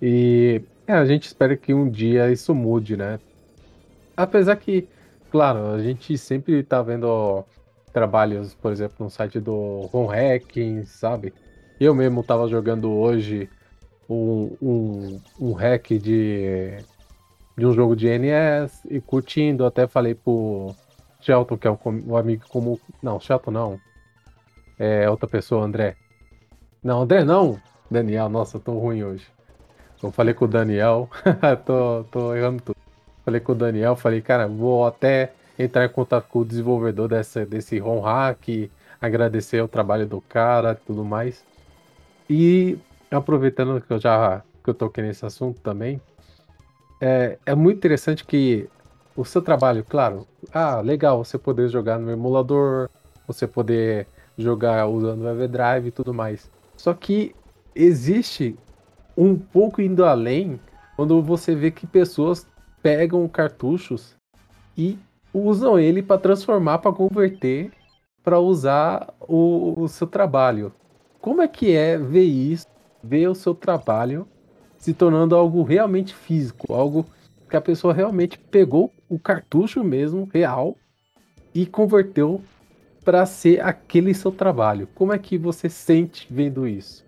[0.00, 3.18] E é, a gente espera que um dia isso mude, né?
[4.16, 4.88] Apesar que,
[5.30, 7.44] claro, a gente sempre tá vendo
[7.92, 11.32] trabalhos, por exemplo, no site do Ron Hacking, sabe?
[11.80, 13.48] Eu mesmo tava jogando hoje
[14.08, 16.78] um, um, um hack de,
[17.56, 20.74] de um jogo de NES e curtindo, até falei pro
[21.20, 22.78] Shelton, que é um, um amigo comum.
[23.02, 23.80] Não, Shelton não.
[24.78, 25.96] É outra pessoa, André.
[26.82, 27.60] Não, André não.
[27.90, 29.26] Daniel, nossa, tô ruim hoje.
[30.02, 31.10] Eu falei com o Daniel,
[31.66, 32.76] tô, tô errando tudo.
[33.24, 37.44] Falei com o Daniel, falei, cara, vou até entrar em contato com o desenvolvedor dessa,
[37.44, 38.70] desse ROM hack,
[39.00, 41.44] agradecer o trabalho do cara tudo mais.
[42.30, 42.78] E
[43.10, 46.00] aproveitando que eu já que eu toquei nesse assunto também,
[47.00, 48.68] é, é muito interessante que
[49.16, 52.88] o seu trabalho, claro, ah, legal você poder jogar no emulador,
[53.26, 54.06] você poder
[54.36, 56.50] jogar usando o Everdrive e tudo mais.
[56.76, 57.34] Só que
[57.74, 58.56] existe
[59.20, 60.60] um pouco indo além
[60.94, 62.46] quando você vê que pessoas
[62.80, 64.14] pegam cartuchos
[64.76, 64.96] e
[65.34, 67.72] usam ele para transformar, para converter,
[68.22, 70.72] para usar o, o, seu trabalho.
[71.20, 72.66] Como é que é ver isso,
[73.02, 74.24] ver o seu trabalho
[74.78, 77.04] se tornando algo realmente físico, algo
[77.50, 80.76] que a pessoa realmente pegou o cartucho mesmo, real,
[81.52, 82.40] e converteu
[83.04, 84.88] para ser aquele seu trabalho.
[84.94, 87.07] Como é que você sente vendo isso?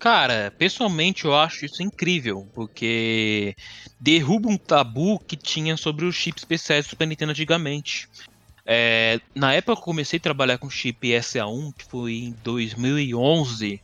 [0.00, 3.54] Cara, pessoalmente eu acho isso incrível, porque
[4.00, 8.08] derruba um tabu que tinha sobre os chips especiais do Super Nintendo antigamente.
[8.64, 13.78] É, na época que eu comecei a trabalhar com chip SA1, que foi em 2011,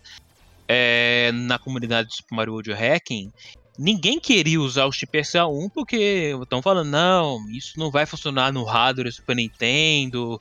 [0.67, 3.31] é, na comunidade do Super Mario World Hacking,
[3.79, 8.65] ninguém queria usar o chip SA1 porque estão falando, não, isso não vai funcionar no
[8.65, 10.41] hardware Super Nintendo,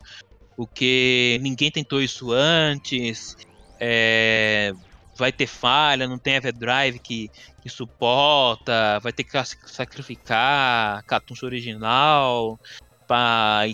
[0.56, 3.35] porque ninguém tentou isso antes.
[3.77, 4.72] É,
[5.18, 7.30] vai ter falha, não tem Everdrive que,
[7.62, 9.32] que suporta, vai ter que
[9.66, 12.60] sacrificar cartucho original
[13.08, 13.68] para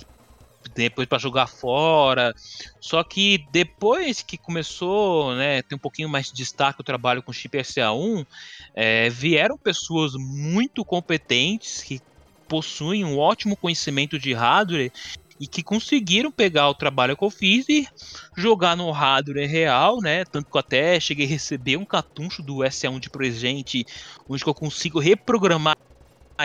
[0.75, 2.33] depois para jogar fora.
[2.79, 7.33] Só que depois que começou, né, ter um pouquinho mais de destaque o trabalho com
[7.33, 8.25] chip SA1,
[8.75, 11.99] é, vieram pessoas muito competentes que
[12.47, 14.91] possuem um ótimo conhecimento de hardware
[15.41, 17.85] e que conseguiram pegar o trabalho que eu fiz e
[18.37, 20.23] jogar no hardware real, né?
[20.31, 23.83] Tanto que eu até cheguei a receber um cartucho do SA1 de presente,
[24.29, 25.75] onde eu consigo reprogramar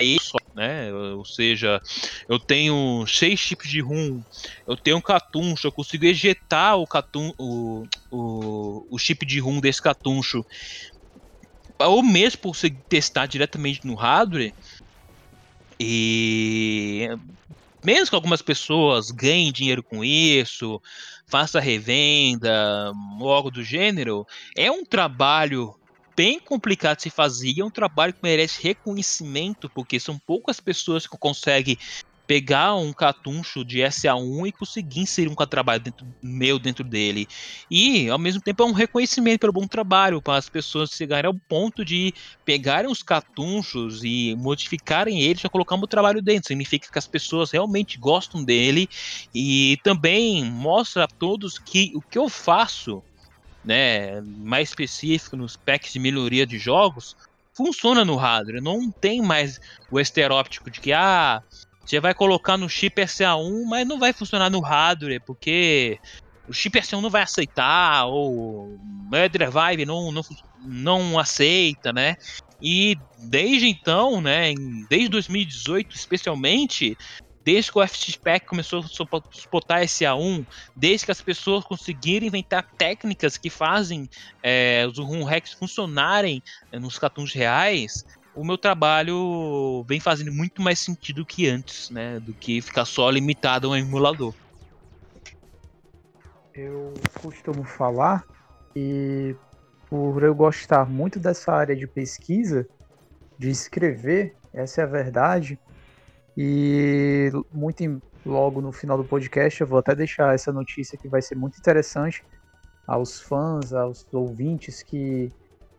[0.03, 0.93] isso, né?
[0.93, 1.81] Ou seja,
[2.29, 4.23] eu tenho seis tipos de rum,
[4.69, 9.61] eu tenho um cartuncho, eu consigo ejetar o, catum, o, o, o chip de rum
[9.61, 10.45] desse cartuncho,
[11.81, 14.53] ou mesmo você testar diretamente no hardware.
[15.79, 17.09] E
[17.85, 20.81] mesmo que algumas pessoas ganhem dinheiro com isso,
[21.27, 24.27] faça revenda, algo do gênero,
[24.57, 25.75] é um trabalho
[26.17, 31.07] bem complicado de se fazer, é um trabalho que merece reconhecimento, porque são poucas pessoas
[31.07, 31.79] que conseguem
[32.27, 37.27] pegar um catuncho de SA1 e conseguir inserir um trabalho dentro, meu dentro dele.
[37.71, 41.35] E, ao mesmo tempo, é um reconhecimento pelo bom trabalho, para as pessoas chegarem ao
[41.35, 42.13] ponto de
[42.45, 46.49] pegarem os catunchos e modificarem eles para colocar o trabalho dentro.
[46.49, 48.89] Significa que as pessoas realmente gostam dele
[49.35, 53.03] e também mostra a todos que o que eu faço
[53.67, 57.17] né, mais específico nos packs de melhoria de jogos,
[57.53, 58.63] funciona no hardware.
[58.63, 59.59] Não tem mais
[59.91, 61.43] o esteróptico de que ah,
[61.87, 65.99] você vai colocar no chip SA1, mas não vai funcionar no hardware, porque
[66.49, 68.79] o chip SA1 não vai aceitar, ou o
[69.31, 70.23] Drive não, não,
[70.65, 72.17] não aceita, né?
[72.61, 74.53] E desde então, né,
[74.89, 76.97] desde 2018 especialmente,
[77.45, 78.83] desde que o FXPAC começou a
[79.31, 80.45] suportar SA1,
[80.75, 84.09] desde que as pessoas conseguiram inventar técnicas que fazem
[84.43, 86.43] é, os ROM hacks funcionarem
[86.73, 88.05] é, nos cartões reais,
[88.37, 92.21] o meu trabalho vem fazendo muito mais sentido que antes, né?
[92.21, 94.35] Do que ficar só limitado a um emulador.
[96.55, 98.23] Eu costumo falar
[98.77, 99.35] e
[99.89, 102.67] por eu gostar muito dessa área de pesquisa,
[103.39, 105.59] de escrever, essa é a verdade,
[106.37, 111.09] e muito em, logo no final do podcast eu vou até deixar essa notícia que
[111.09, 112.23] vai ser muito interessante
[112.87, 115.31] aos fãs, aos ouvintes que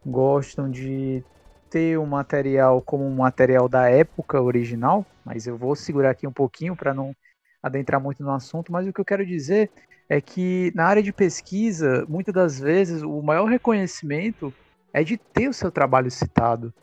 [0.06, 1.24] gostam de
[1.70, 6.32] ter um material como um material da época original, mas eu vou segurar aqui um
[6.32, 7.16] pouquinho para não
[7.62, 9.70] adentrar muito no assunto, mas o que eu quero dizer
[10.10, 14.54] é que na área de pesquisa, muitas das vezes o maior reconhecimento
[14.94, 16.74] é de ter o seu trabalho citado.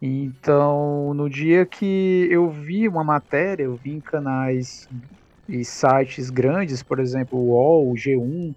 [0.00, 4.88] Então, no dia que eu vi uma matéria, eu vi em canais
[5.48, 8.54] e sites grandes, por exemplo, o UOL, o G1,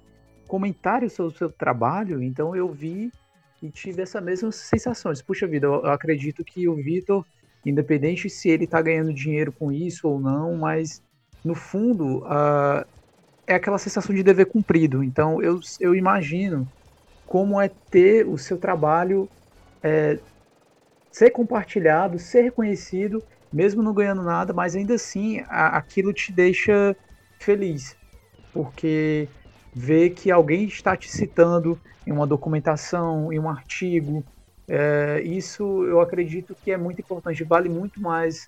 [0.47, 3.11] comentários sobre o seu trabalho, então eu vi
[3.61, 5.11] e tive essa mesma sensação.
[5.25, 7.25] Puxa vida, eu acredito que o Vitor,
[7.65, 11.01] independente se ele está ganhando dinheiro com isso ou não, mas
[11.43, 12.85] no fundo uh,
[13.45, 15.03] é aquela sensação de dever cumprido.
[15.03, 16.67] Então eu, eu imagino
[17.25, 19.29] como é ter o seu trabalho
[19.83, 20.19] é,
[21.11, 26.95] ser compartilhado, ser reconhecido, mesmo não ganhando nada, mas ainda assim a, aquilo te deixa
[27.39, 27.95] feliz,
[28.53, 29.27] porque
[29.73, 34.25] ver que alguém está te citando em uma documentação, em um artigo,
[34.67, 38.47] é, isso eu acredito que é muito importante, vale muito mais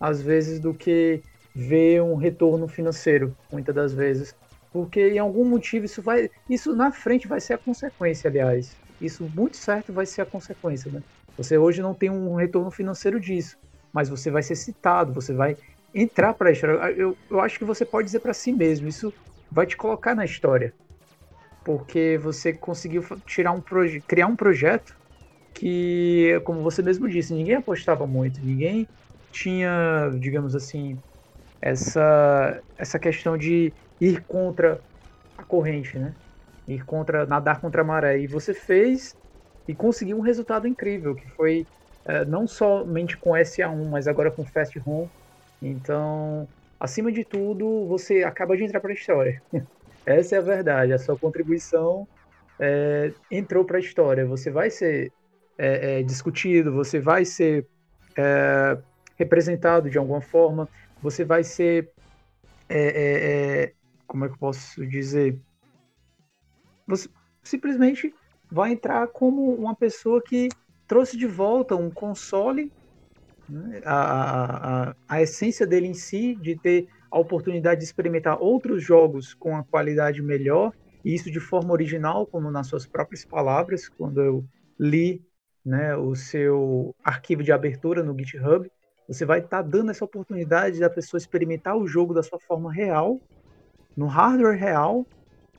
[0.00, 1.22] às vezes do que
[1.54, 4.34] ver um retorno financeiro, muitas das vezes,
[4.72, 9.28] porque em algum motivo isso vai, isso na frente vai ser a consequência, aliás, isso
[9.28, 11.02] muito certo vai ser a consequência, né?
[11.36, 13.56] Você hoje não tem um retorno financeiro disso,
[13.92, 15.56] mas você vai ser citado, você vai
[15.94, 16.76] entrar para a história.
[16.92, 19.12] Eu, eu acho que você pode dizer para si mesmo, isso
[19.52, 20.74] vai te colocar na história.
[21.64, 23.62] Porque você conseguiu tirar um
[24.06, 24.92] criar um projeto
[25.54, 28.90] que, como você mesmo disse, ninguém apostava muito, ninguém
[29.32, 31.02] tinha, digamos assim,
[31.60, 34.84] essa, essa questão de ir contra
[35.36, 36.16] a corrente, né?
[36.66, 38.18] Ir contra, nadar contra a maré.
[38.20, 39.16] E você fez
[39.68, 41.68] e conseguiu um resultado incrível, que foi
[42.06, 45.10] é, não somente com SA1, mas agora com Fast Home.
[45.60, 46.48] Então,
[46.82, 49.40] acima de tudo, você acaba de entrar para a história.
[50.04, 50.92] Essa é a verdade.
[50.92, 52.08] A sua contribuição
[52.58, 54.26] é, entrou para a história.
[54.26, 55.12] Você vai ser
[55.56, 57.68] é, é discutido, você vai ser
[58.16, 58.76] é,
[59.16, 60.68] representado de alguma forma,
[61.00, 61.88] você vai ser.
[62.68, 63.72] É,
[64.08, 65.38] como é que eu posso dizer?
[66.88, 67.08] Você
[67.44, 68.12] simplesmente
[68.50, 70.48] vai entrar como uma pessoa que
[70.88, 72.72] trouxe de volta um console,
[73.52, 78.82] né, a, a, a essência dele em si, de ter a oportunidade de experimentar outros
[78.82, 80.72] jogos com a qualidade melhor,
[81.04, 84.44] e isso de forma original, como nas suas próprias palavras, quando eu
[84.78, 85.22] li
[85.64, 88.70] né, o seu arquivo de abertura no GitHub,
[89.06, 92.72] você vai estar tá dando essa oportunidade da pessoa experimentar o jogo da sua forma
[92.72, 93.20] real
[93.94, 95.06] no hardware real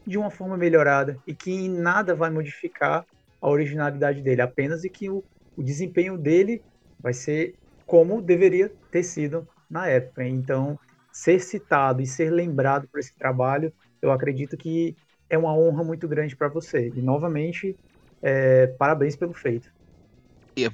[0.05, 3.05] de uma forma melhorada e que em nada vai modificar
[3.39, 5.23] a originalidade dele, apenas e que o,
[5.55, 6.63] o desempenho dele
[6.99, 10.25] vai ser como deveria ter sido na época.
[10.25, 10.79] Então,
[11.11, 14.95] ser citado e ser lembrado por esse trabalho, eu acredito que
[15.29, 16.91] é uma honra muito grande para você.
[16.95, 17.75] E novamente,
[18.21, 19.69] é, parabéns pelo feito.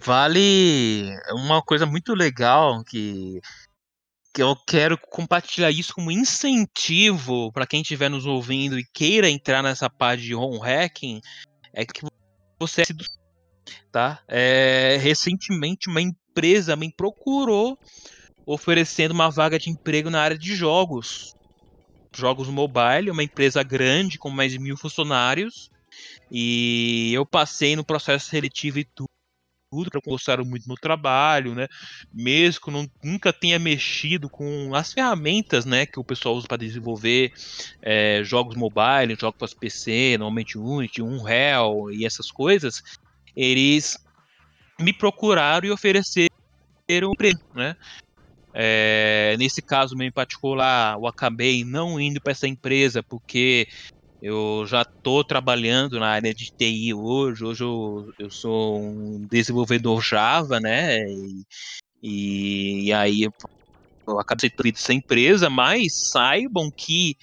[0.03, 3.39] Vale uma coisa muito legal que
[4.33, 9.63] que eu quero compartilhar isso como incentivo para quem estiver nos ouvindo e queira entrar
[9.63, 11.19] nessa parte de home hacking,
[11.73, 12.05] é que
[12.59, 12.83] você
[13.91, 14.21] tá?
[14.27, 16.01] É, recentemente uma
[16.39, 17.77] empresa me procurou
[18.45, 21.35] oferecendo uma vaga de emprego na área de jogos,
[22.15, 25.69] jogos mobile, uma empresa grande com mais de mil funcionários
[26.31, 29.09] e eu passei no processo seletivo e tudo
[29.71, 31.67] tudo, gostaram muito do meu trabalho, né?
[32.11, 36.57] Mesmo que eu nunca tenha mexido com as ferramentas, né, que o pessoal usa para
[36.57, 37.31] desenvolver
[37.79, 42.81] é, jogos mobile, jogos para PC, normalmente Unity, Unreal e essas coisas,
[43.35, 43.95] eles
[44.79, 46.29] me procuraram e ofereceram
[46.91, 47.75] um emprego, né?
[48.53, 53.67] É, nesse caso em particular, eu acabei não indo para essa empresa porque
[54.21, 57.43] eu já estou trabalhando na área de TI hoje.
[57.43, 60.99] Hoje eu, eu sou um desenvolvedor Java, né?
[61.09, 61.43] E,
[62.01, 63.31] e, e aí eu,
[64.07, 67.15] eu acabei sendo essa empresa, mas saibam que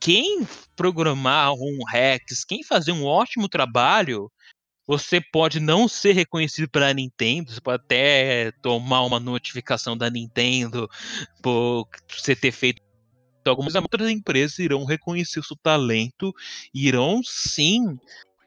[0.00, 4.30] quem programar um hacks, quem fazer um ótimo trabalho,
[4.86, 10.88] você pode não ser reconhecido pela Nintendo, você pode até tomar uma notificação da Nintendo
[11.42, 12.80] por você ter feito
[13.44, 16.34] algumas outras empresas irão reconhecer o seu talento,
[16.74, 17.98] irão sim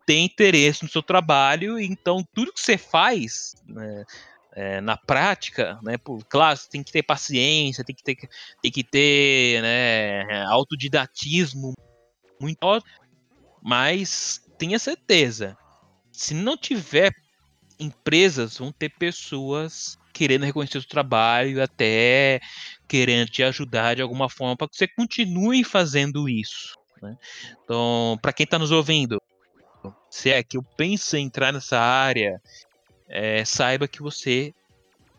[0.05, 4.05] ter interesse no seu trabalho, então tudo que você faz né,
[4.53, 8.17] é, na prática, né, por, claro, você tem que ter paciência, tem que ter,
[8.61, 11.73] tem que ter né, autodidatismo
[12.41, 12.83] muito,
[13.61, 15.55] mas tenha certeza,
[16.19, 17.13] se não tiver
[17.79, 22.41] empresas, vão ter pessoas querendo reconhecer o seu trabalho, até
[22.89, 26.77] querendo te ajudar de alguma forma para que você continue fazendo isso.
[27.01, 27.15] Né?
[27.63, 29.21] Então, para quem está nos ouvindo,
[30.09, 32.41] se é que eu penso em entrar nessa área,
[33.07, 34.53] é, saiba que você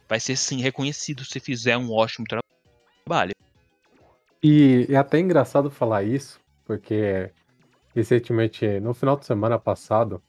[0.06, 2.43] vai ser sim reconhecido se fizer um ótimo tra
[3.06, 3.32] trabalho.
[4.43, 7.32] E é até engraçado falar isso, porque
[7.94, 10.22] recentemente, no final de semana passado,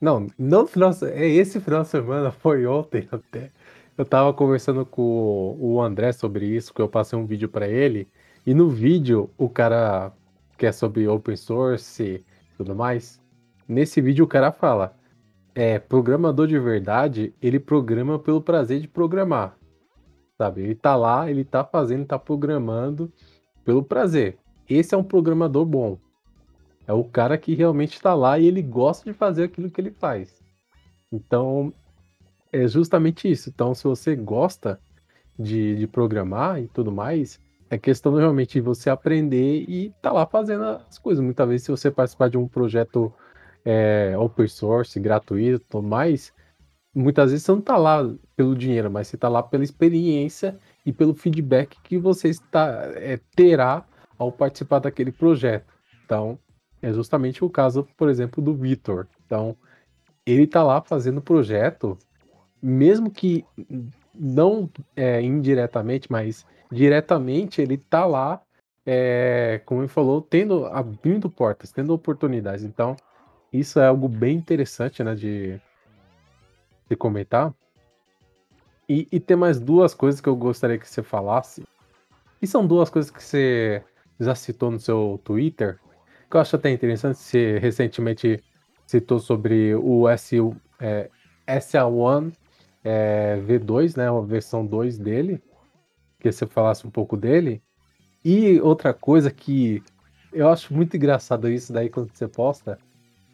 [0.00, 3.50] não, não final, é esse final de semana, foi ontem até.
[3.96, 8.06] Eu tava conversando com o André sobre isso, que eu passei um vídeo para ele,
[8.46, 10.12] e no vídeo o cara
[10.56, 12.24] que é sobre open source e
[12.56, 13.20] tudo mais,
[13.66, 14.94] nesse vídeo o cara fala,
[15.54, 19.56] é, programador de verdade, ele programa pelo prazer de programar.
[20.36, 20.62] Sabe?
[20.62, 23.12] Ele tá lá, ele tá fazendo, tá programando
[23.64, 24.38] pelo prazer.
[24.68, 25.98] Esse é um programador bom.
[26.88, 29.90] É o cara que realmente está lá e ele gosta de fazer aquilo que ele
[29.90, 30.42] faz.
[31.12, 31.70] Então,
[32.50, 33.50] é justamente isso.
[33.50, 34.80] Então, se você gosta
[35.38, 37.38] de, de programar e tudo mais,
[37.68, 41.22] é questão realmente de você aprender e tá lá fazendo as coisas.
[41.22, 43.12] Muitas vezes, se você participar de um projeto
[43.66, 46.32] é, open source, gratuito tudo mais,
[46.94, 48.02] muitas vezes você não tá lá
[48.34, 53.20] pelo dinheiro, mas você tá lá pela experiência e pelo feedback que você está, é,
[53.36, 53.84] terá
[54.16, 55.66] ao participar daquele projeto.
[56.06, 56.38] Então,
[56.80, 59.06] é justamente o caso, por exemplo, do Vitor.
[59.26, 59.56] Então,
[60.24, 61.98] ele tá lá fazendo projeto
[62.62, 63.44] mesmo que
[64.14, 68.42] não é, indiretamente, mas diretamente, ele tá lá,
[68.84, 72.64] é, como ele falou, tendo, abrindo portas, tendo oportunidades.
[72.64, 72.96] Então,
[73.52, 75.60] isso é algo bem interessante, né, de,
[76.88, 77.54] de comentar.
[78.88, 81.62] E, e tem mais duas coisas que eu gostaria que você falasse.
[82.40, 83.82] E são duas coisas que você
[84.18, 85.78] já citou no seu Twitter,
[86.30, 87.18] que eu acho até interessante.
[87.18, 88.42] Você recentemente
[88.86, 91.10] citou sobre o SU, é,
[91.46, 92.32] SA1
[92.84, 95.42] é, V2, né, a versão 2 dele,
[96.20, 97.62] que você falasse um pouco dele.
[98.24, 99.82] E outra coisa que
[100.32, 102.78] eu acho muito engraçado isso daí quando você posta,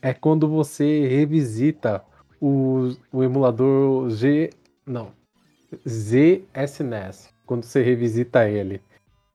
[0.01, 2.05] é quando você revisita
[2.41, 4.51] o, o emulador G.
[4.87, 5.13] Não.
[5.89, 7.33] ZSNES.
[7.47, 8.81] Quando você revisita ele.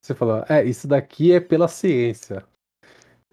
[0.01, 2.43] Você fala, é, isso daqui é pela ciência.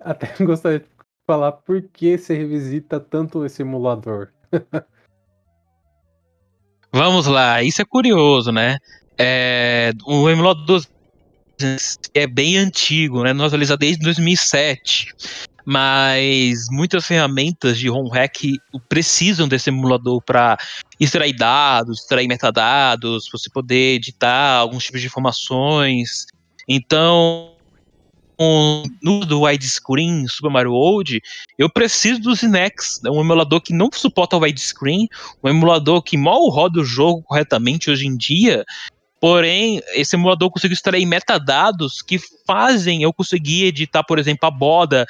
[0.00, 0.86] Até gostaria de
[1.26, 4.28] falar por que você revisita tanto esse emulador.
[6.92, 8.78] Vamos lá, isso é curioso, né?
[9.18, 10.82] É, o emulador
[12.14, 13.32] é bem antigo, né?
[13.32, 15.12] Nós atualizamos desde 2007.
[15.68, 18.36] Mas muitas ferramentas de home hack
[18.88, 20.56] precisam desse emulador para
[21.00, 26.26] extrair dados, extrair metadados, você poder editar alguns tipos de informações.
[26.68, 27.55] Então,
[28.38, 31.22] no do widescreen Super Mario World,
[31.58, 33.10] eu preciso dos Inex, né?
[33.10, 35.08] um emulador que não suporta o widescreen,
[35.42, 38.64] um emulador que mal roda o jogo corretamente hoje em dia.
[39.18, 45.06] Porém, esse emulador conseguiu extrair metadados que fazem eu conseguir editar, por exemplo, a boda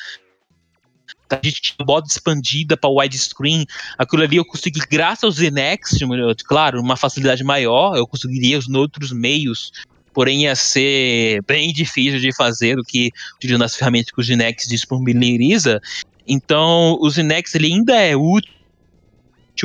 [1.29, 3.67] a gente tinha boda expandida para widescreen,
[3.99, 5.99] aquilo ali eu consegui, graças aos Inex,
[6.47, 9.73] claro, uma facilidade maior, eu conseguiria os outros meios
[10.17, 14.67] porém ia ser bem difícil de fazer do que utilizando as ferramentas que o Ginex
[14.67, 15.79] disponibiliza.
[16.27, 18.51] Então, o Ginex ele ainda é útil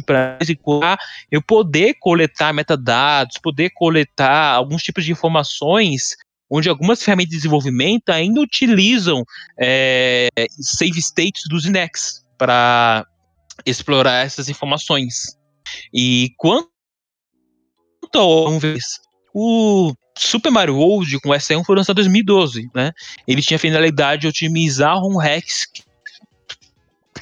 [0.05, 0.37] para
[1.31, 6.17] eu poder coletar metadados, poder coletar alguns tipos de informações
[6.49, 9.23] onde algumas ferramentas de desenvolvimento ainda utilizam
[9.57, 10.27] é,
[10.59, 13.05] save states dos Inex para
[13.65, 15.37] explorar essas informações.
[15.93, 16.69] E quanto
[18.15, 18.59] ao
[19.33, 19.93] o
[20.23, 22.91] Super Mario World com S1 foi lançado em 2012, né?
[23.27, 25.65] Ele tinha a finalidade de otimizar ROM hacks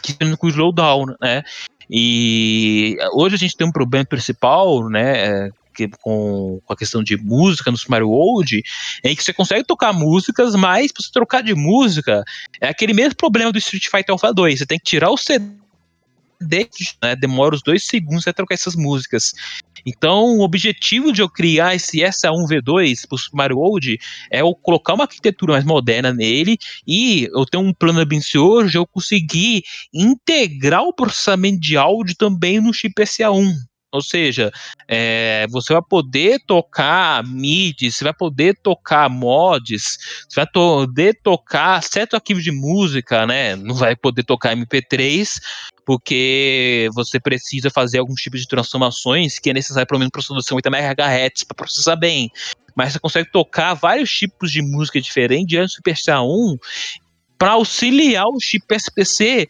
[0.02, 1.44] que com o slowdown, né?
[1.90, 5.28] E hoje a gente tem um problema principal, né?
[5.28, 8.62] É, que, com, com, a questão de música no Super Mario World,
[9.04, 12.24] em que você consegue tocar músicas, mas para você trocar de música,
[12.60, 14.60] é aquele mesmo problema do Street Fighter Alpha 2.
[14.60, 15.58] Você tem que tirar o CD
[17.02, 19.34] né, demora os dois segundos para trocar essas músicas.
[19.85, 23.99] Então, o objetivo de eu criar esse SA1V2 para o Mario World
[24.31, 26.57] é eu colocar uma arquitetura mais moderna nele
[26.88, 32.60] e eu tenho um plano ambicioso de eu conseguir integrar o processamento de áudio também
[32.60, 33.69] no chip SA1.
[33.91, 34.52] Ou seja,
[34.88, 39.98] é, você vai poder tocar MIDI, você vai poder tocar mods,
[40.28, 43.56] você vai poder tocar certo arquivo de música, né?
[43.56, 45.40] Não vai poder tocar MP3,
[45.84, 50.70] porque você precisa fazer alguns tipos de transformações que é necessário pelo menos processamento 80
[50.70, 52.30] MHz para processar bem.
[52.76, 56.57] Mas você consegue tocar vários tipos de música diferentes diante do Super 1
[57.40, 59.48] para auxiliar o chip SPC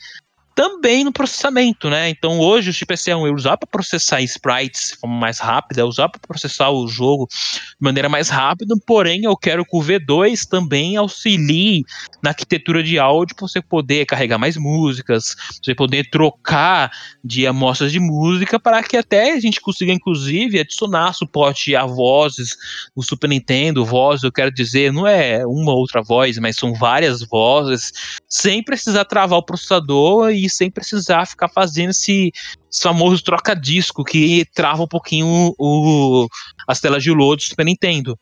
[0.59, 2.09] também no processamento, né?
[2.09, 6.09] Então hoje o chip S1 eu usar para processar sprites de forma mais rápida, usar
[6.09, 10.97] para processar o jogo de maneira mais rápida, porém eu quero que o V2 também
[10.97, 11.85] auxilie
[12.21, 15.33] na arquitetura de áudio para você poder carregar mais músicas,
[15.63, 16.91] você poder trocar
[17.23, 22.57] de amostras de música para que até a gente consiga inclusive adicionar suporte a vozes
[22.93, 27.23] no Super Nintendo, voz, eu quero dizer, não é uma outra voz, mas são várias
[27.23, 27.93] vozes,
[28.27, 32.31] sem precisar travar o processador e sem precisar ficar fazendo esse,
[32.71, 36.27] esse famoso troca-disco que trava um pouquinho o,
[36.67, 38.17] as telas de load do Super Nintendo.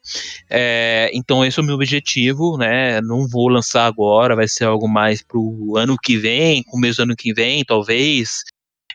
[0.49, 3.01] É, então esse é o meu objetivo, né?
[3.01, 7.15] Não vou lançar agora, vai ser algo mais pro ano que vem, começo do ano
[7.15, 8.43] que vem, talvez.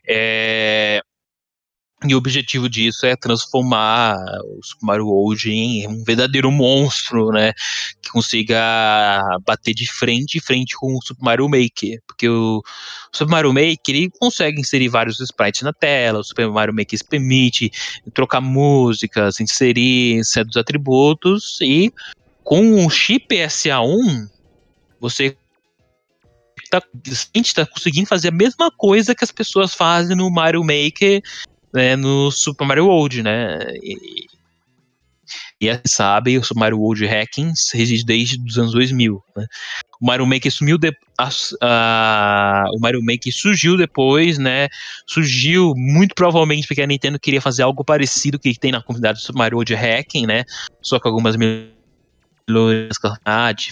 [0.09, 1.01] É,
[2.05, 7.53] e o objetivo disso é transformar o Super Mario World em um verdadeiro monstro, né?
[8.01, 12.01] Que consiga bater de frente em frente com o Super Mario Maker.
[12.07, 12.63] Porque o
[13.13, 17.71] Super Mario Maker ele consegue inserir vários sprites na tela, o Super Mario Maker permite
[18.15, 21.93] trocar músicas, inserir certos atributos e
[22.43, 24.29] com o chip SA1
[25.01, 25.37] você
[26.65, 31.23] está tá conseguindo fazer a mesma coisa que as pessoas fazem no Mario Maker
[31.73, 33.59] né, no Super Mario World, né?
[33.83, 34.27] E,
[35.61, 39.23] e a gente sabe, o Super Mario World Hacking reside desde os anos 2000.
[39.37, 39.47] Né?
[40.01, 41.29] O Mario Maker sumiu de, a,
[41.63, 44.69] a, o Mario Maker surgiu depois, né?
[45.07, 49.23] Surgiu muito provavelmente porque a Nintendo queria fazer algo parecido que tem na comunidade do
[49.23, 50.45] Super Mario World Hacking, né?
[50.83, 51.73] Só com algumas melhorias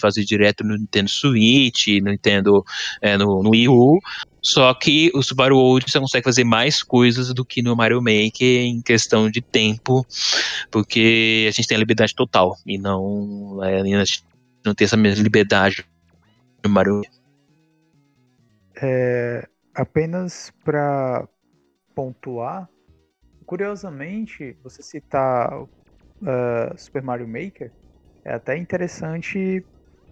[0.00, 2.64] fazer direto no Nintendo Switch, no Nintendo,
[3.02, 3.98] é, no, no Wii U,
[4.42, 8.80] só que o Subaru você consegue fazer mais coisas do que no Mario Maker em
[8.80, 10.06] questão de tempo,
[10.70, 14.24] porque a gente tem a liberdade total e não, é, a gente
[14.64, 15.84] não tem essa mesma liberdade
[16.62, 17.02] no Mario
[18.82, 21.28] é, apenas para
[21.94, 22.68] pontuar,
[23.44, 25.68] curiosamente, você citar uh,
[26.76, 27.70] Super Mario Maker,
[28.24, 29.64] é até interessante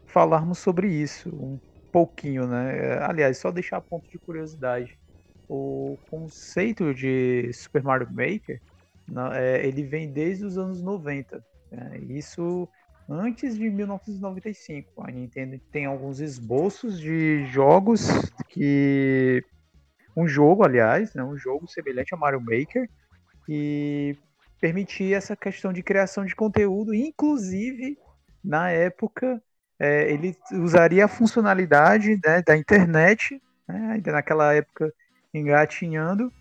[0.05, 1.59] falarmos sobre isso um
[1.93, 2.99] pouquinho, né?
[3.03, 4.99] Aliás, só deixar ponto de curiosidade.
[5.49, 8.61] O conceito de Super Mario Maker,
[9.35, 11.43] é, ele vem desde os anos 90.
[11.71, 11.99] Né?
[12.09, 12.69] Isso
[13.09, 15.03] antes de 1995.
[15.03, 18.09] A Nintendo tem alguns esboços de jogos
[18.49, 19.43] que
[20.17, 22.89] um jogo, aliás, né, um jogo semelhante a Mario Maker
[23.47, 24.19] que
[24.61, 27.97] permitia essa questão de criação de conteúdo, inclusive
[28.45, 29.43] na época
[29.79, 34.93] é, ele usaria a funcionalidade né, da internet, né, ainda naquela época
[35.33, 36.33] engatinhando,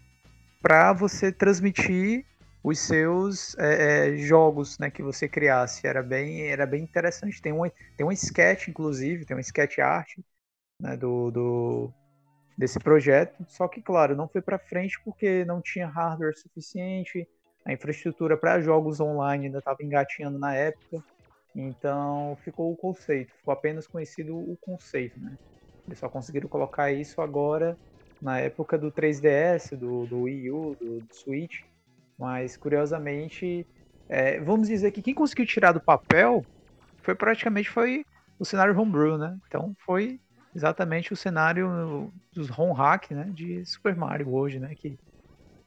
[0.61, 2.25] para você transmitir
[2.63, 5.87] os seus é, é, jogos né, que você criasse.
[5.87, 7.41] Era bem, era bem interessante.
[7.41, 10.17] Tem um, tem um sketch, inclusive, tem um sketch art
[10.81, 11.93] né, do, do,
[12.57, 13.45] desse projeto.
[13.47, 17.27] Só que, claro, não foi para frente porque não tinha hardware suficiente,
[17.63, 21.03] a infraestrutura para jogos online ainda estava engatinhando na época.
[21.57, 25.19] Então ficou o conceito, ficou apenas conhecido o conceito.
[25.19, 25.37] Né?
[25.87, 27.77] Eles só conseguiram colocar isso agora
[28.21, 31.61] na época do 3DS, do, do Wii U, do, do Switch
[32.17, 33.65] mas, curiosamente,
[34.09, 36.43] é, vamos dizer que quem conseguiu tirar do papel
[37.03, 38.03] foi praticamente foi
[38.39, 39.37] o cenário homebrew, né?
[39.47, 40.19] Então foi
[40.55, 43.29] exatamente o cenário dos home hack, né?
[43.31, 44.73] De Super Mario hoje, né?
[44.75, 44.97] Que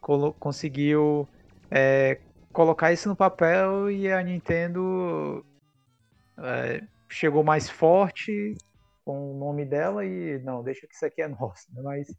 [0.00, 1.28] conseguiu
[1.70, 2.20] é,
[2.52, 5.44] colocar isso no papel e a Nintendo
[6.42, 8.54] é, chegou mais forte
[9.04, 11.82] com o nome dela e não, deixa que isso aqui é nosso, né?
[11.82, 12.14] Mas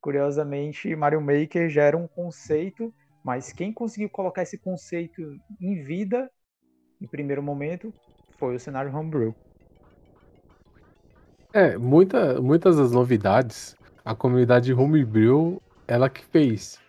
[0.00, 2.92] curiosamente Mario Maker já era um conceito
[3.28, 6.30] mas quem conseguiu colocar esse conceito em vida,
[6.98, 7.92] em primeiro momento,
[8.38, 9.34] foi o cenário Homebrew.
[11.52, 16.80] É, muita, muitas das novidades, a comunidade Homebrew, ela que fez.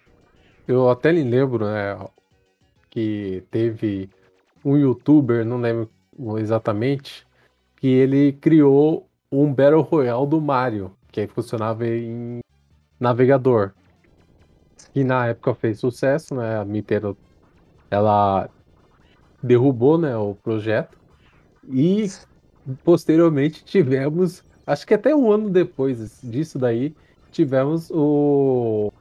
[0.66, 1.98] Eu até me lembro, né,
[2.90, 4.10] que teve
[4.64, 5.90] um youtuber, não lembro
[6.38, 7.26] exatamente,
[7.78, 12.40] que ele criou um Battle Royale do Mario, que aí funcionava em
[13.00, 13.74] navegador
[14.94, 16.58] que na época fez sucesso, né?
[16.58, 17.18] A Nintendo
[17.90, 18.50] ela
[19.42, 20.98] derrubou, né, o projeto
[21.68, 22.08] e
[22.84, 26.94] posteriormente tivemos, acho que até um ano depois disso daí,
[27.32, 28.92] tivemos o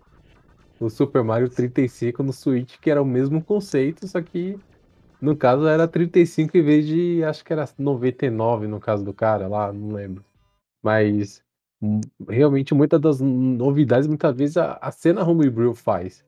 [0.81, 4.57] o Super Mario 35 no Switch, que era o mesmo conceito, só que
[5.21, 9.49] no caso era 35 em vez de, acho que era 99 no caso do cara
[9.49, 10.25] lá, não lembro.
[10.83, 11.43] Mas
[11.81, 16.25] Hum, realmente muitas das novidades, muitas vezes a, a cena homebrew faz.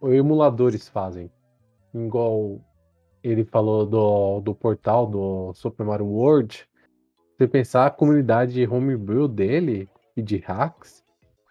[0.00, 1.30] Ou emuladores fazem.
[1.92, 2.60] Igual
[3.22, 6.68] ele falou do, do portal do Super Mario World.
[7.36, 11.02] Você pensar a comunidade homebrew dele e de hacks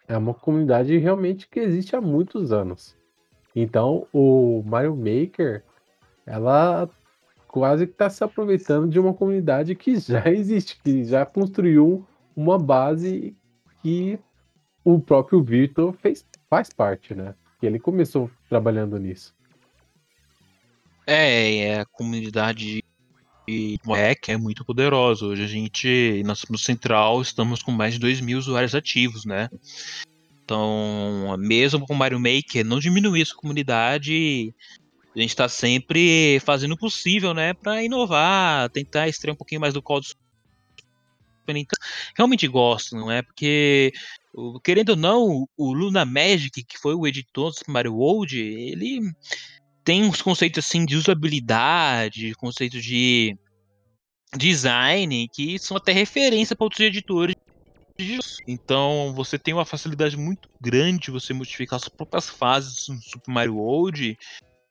[0.08, 2.96] é uma comunidade realmente que existe há muitos anos.
[3.54, 5.62] Então o Mario Maker
[6.26, 6.88] ela
[7.48, 12.06] quase que está se aproveitando de uma comunidade que já existe, que já construiu
[12.36, 13.36] uma base
[13.82, 14.18] que
[14.84, 17.34] o próprio Victor fez, faz parte, né?
[17.60, 19.34] Que ele começou trabalhando nisso.
[21.06, 22.82] É, é a comunidade
[23.46, 25.26] de hack é muito poderosa.
[25.26, 29.48] Hoje a gente, nós no Central, estamos com mais de 2 mil usuários ativos, né?
[30.44, 34.54] Então, mesmo com o Mario Maker, não diminuir essa comunidade.
[35.14, 39.72] A gente está sempre fazendo o possível, né, para inovar, tentar extrair um pouquinho mais
[39.72, 40.18] do código
[42.16, 43.20] realmente gosto, não é?
[43.20, 43.92] Porque,
[44.62, 49.00] querendo ou não, o Luna Magic, que foi o editor do Mario World, ele
[49.84, 53.36] tem uns conceitos assim de usabilidade, conceitos de
[54.36, 57.36] design que são até referência para outros editores.
[58.48, 63.30] Então você tem uma facilidade muito grande de você modificar as próprias fases no Super
[63.30, 64.18] Mario World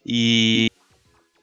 [0.05, 0.69] e,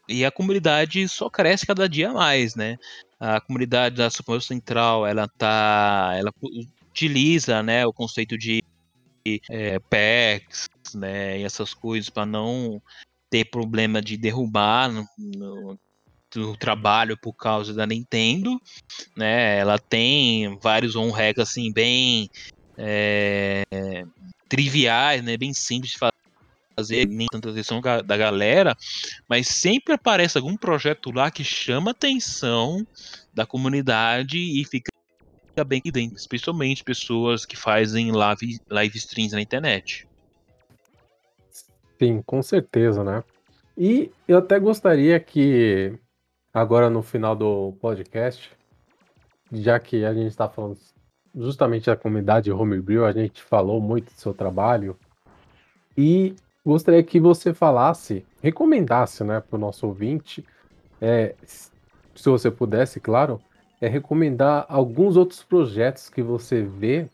[0.08, 2.78] e a comunidade só cresce cada dia mais, né?
[3.20, 6.32] a comunidade da Supremo Central ela tá ela
[6.90, 8.64] utiliza né o conceito de
[9.50, 12.80] é, PECs né e essas coisas para não
[13.28, 15.78] ter problema de derrubar no, no,
[16.56, 18.58] trabalho por causa da Nintendo
[19.14, 22.30] né ela tem vários on assim bem
[22.78, 23.64] é,
[24.48, 26.09] triviais né bem simples de fazer
[26.80, 28.74] fazer nem tanta atenção da galera,
[29.28, 32.86] mas sempre aparece algum projeto lá que chama atenção
[33.32, 34.90] da comunidade e fica
[35.66, 40.08] bem dentro, especialmente pessoas que fazem live, live streams na internet.
[41.98, 43.22] Sim, com certeza, né?
[43.76, 45.92] E eu até gostaria que,
[46.52, 48.50] agora no final do podcast,
[49.52, 50.78] já que a gente está falando
[51.34, 54.98] justamente da comunidade Homebrew, a gente falou muito do seu trabalho,
[55.96, 60.44] e gostaria que você falasse, recomendasse, né, para o nosso ouvinte,
[61.00, 63.40] é, se você pudesse, claro,
[63.80, 67.08] é recomendar alguns outros projetos que você vê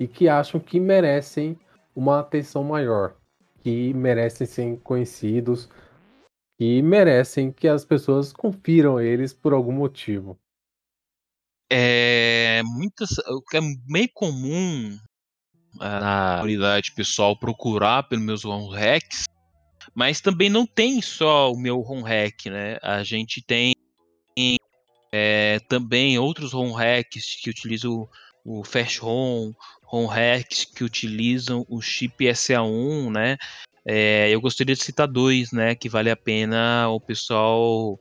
[0.00, 1.58] e que acham que merecem
[1.94, 3.14] uma atenção maior,
[3.62, 5.68] que merecem ser conhecidos,
[6.58, 10.38] que merecem que as pessoas confiram eles por algum motivo.
[11.70, 13.10] É muitas,
[13.52, 14.96] é meio comum
[15.78, 19.24] na comunidade pessoal procurar pelos meus home hacks,
[19.94, 22.78] mas também não tem só o meu home hack, né?
[22.82, 23.74] A gente tem
[25.12, 28.08] é, também outros home hacks que utilizam
[28.44, 29.54] o Fast Home,
[29.90, 33.36] home hacks que utilizam o chip SA1, né?
[33.88, 37.98] É, eu gostaria de citar dois, né, que vale a pena o pessoal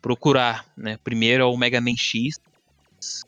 [0.00, 0.98] procurar, né?
[1.02, 2.36] Primeiro é o Mega Man X,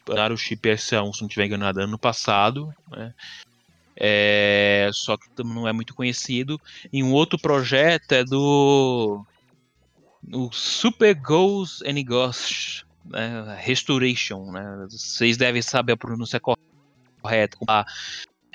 [0.09, 3.13] o chip S1, se não estiver enganado, ano passado, né?
[4.01, 6.61] É, só que não é muito conhecido.
[6.93, 9.25] E um outro projeto é do
[10.33, 13.57] o Super Goals and Ghosts, né?
[13.61, 14.87] Restoration, né?
[14.91, 17.59] Vocês devem saber a pronúncia correta.
[17.67, 17.85] A,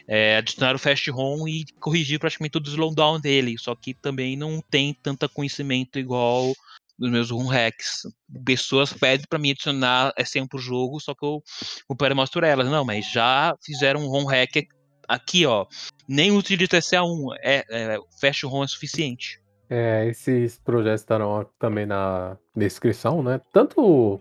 [0.08, 4.36] é, adicionar o Fast ROM e corrigir praticamente todo o slowdown dele, só que também
[4.36, 6.54] não tem tanta conhecimento igual
[6.98, 8.04] dos meus ROM hacks.
[8.46, 11.42] Pessoas pedem para mim adicionar SM pro jogo, só que eu
[11.82, 12.68] recupero e mostro elas.
[12.70, 14.68] Não, mas já fizeram um ROM hack
[15.08, 15.66] aqui, ó.
[16.08, 19.42] Nem utiliza SA1, é, é, Fast ROM é suficiente.
[19.70, 23.42] É, esses projetos estarão também na descrição, né?
[23.52, 24.20] Tanto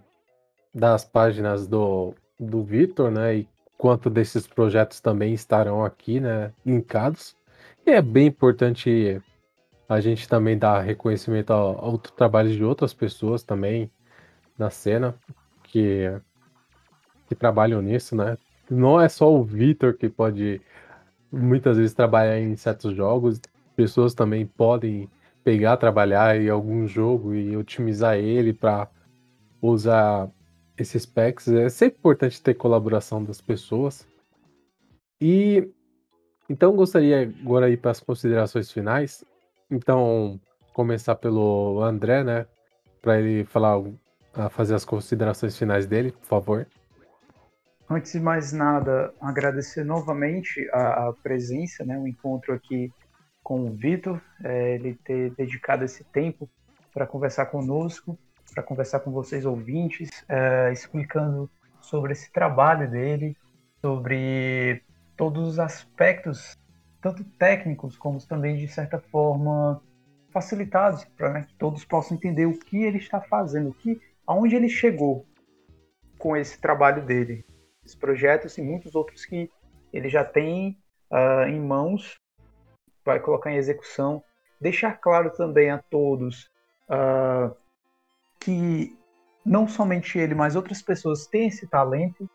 [0.75, 3.37] das páginas do, do Vitor, né?
[3.37, 6.53] E quanto desses projetos também estarão aqui, né?
[6.65, 7.37] Linkados.
[7.85, 9.21] E é bem importante
[9.89, 13.91] a gente também dar reconhecimento ao, ao trabalho de outras pessoas também
[14.57, 15.15] na cena
[15.65, 16.11] que,
[17.29, 18.39] que trabalham nisso, né?
[18.71, 20.61] Não é só o Vitor que pode
[21.33, 23.41] muitas vezes trabalhar em certos jogos,
[23.75, 25.09] pessoas também podem
[25.43, 28.89] pegar, trabalhar em algum jogo e otimizar ele para
[29.61, 30.31] usar
[30.77, 31.49] esses packs.
[31.49, 34.07] É sempre importante ter colaboração das pessoas.
[35.21, 35.69] E
[36.49, 39.25] então gostaria agora ir para as considerações finais.
[39.71, 40.39] Então,
[40.75, 42.47] começar pelo André, né?
[43.01, 43.81] Para ele falar,
[44.51, 46.67] fazer as considerações finais dele, por favor.
[47.95, 52.91] Antes de mais nada, agradecer novamente a, a presença, né, o encontro aqui
[53.43, 56.49] com o Vitor, é, ele ter dedicado esse tempo
[56.95, 58.19] para conversar conosco,
[58.55, 61.51] para conversar com vocês ouvintes, é, explicando
[61.83, 63.37] sobre esse trabalho dele,
[63.83, 64.83] sobre
[65.15, 66.59] todos os aspectos,
[66.99, 69.83] tanto técnicos como também de certa forma
[70.31, 74.57] facilitados, para né, que todos possam entender o que ele está fazendo, o que, aonde
[74.57, 75.27] ele chegou
[76.17, 77.45] com esse trabalho dele,
[77.85, 79.51] esse projeto e muitos outros que
[79.93, 80.79] ele já tem
[81.11, 82.19] uh, em mãos
[83.05, 84.23] vai colocar em execução.
[84.61, 86.51] Deixar claro também a todos
[86.89, 87.55] uh,
[88.39, 88.97] que
[89.45, 92.29] não somente ele, mas outras pessoas têm esse talento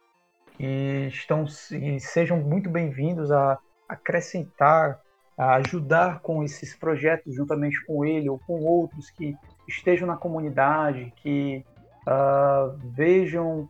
[0.59, 3.57] e estão e sejam muito bem-vindos a
[3.87, 4.99] acrescentar,
[5.37, 9.35] a ajudar com esses projetos juntamente com ele ou com outros que
[9.67, 11.65] estejam na comunidade, que
[12.07, 13.69] uh, vejam,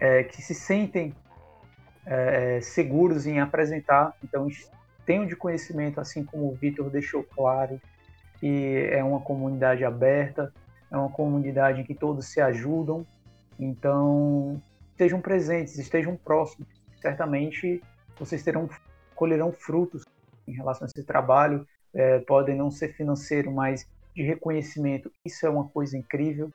[0.00, 1.14] é, que se sentem
[2.06, 4.16] é, seguros em apresentar.
[4.24, 4.48] Então,
[5.04, 7.80] tenho de conhecimento, assim como o Vitor deixou claro,
[8.38, 10.52] que é uma comunidade aberta,
[10.90, 13.06] é uma comunidade em que todos se ajudam.
[13.58, 14.60] Então,
[14.92, 16.68] estejam presentes, estejam próximos.
[17.00, 17.82] Certamente
[18.18, 18.68] vocês terão,
[19.14, 20.04] colherão frutos
[20.48, 21.66] em relação a esse trabalho.
[21.92, 25.10] É, podem não ser financeiro, mas de reconhecimento.
[25.24, 26.50] Isso é uma coisa incrível.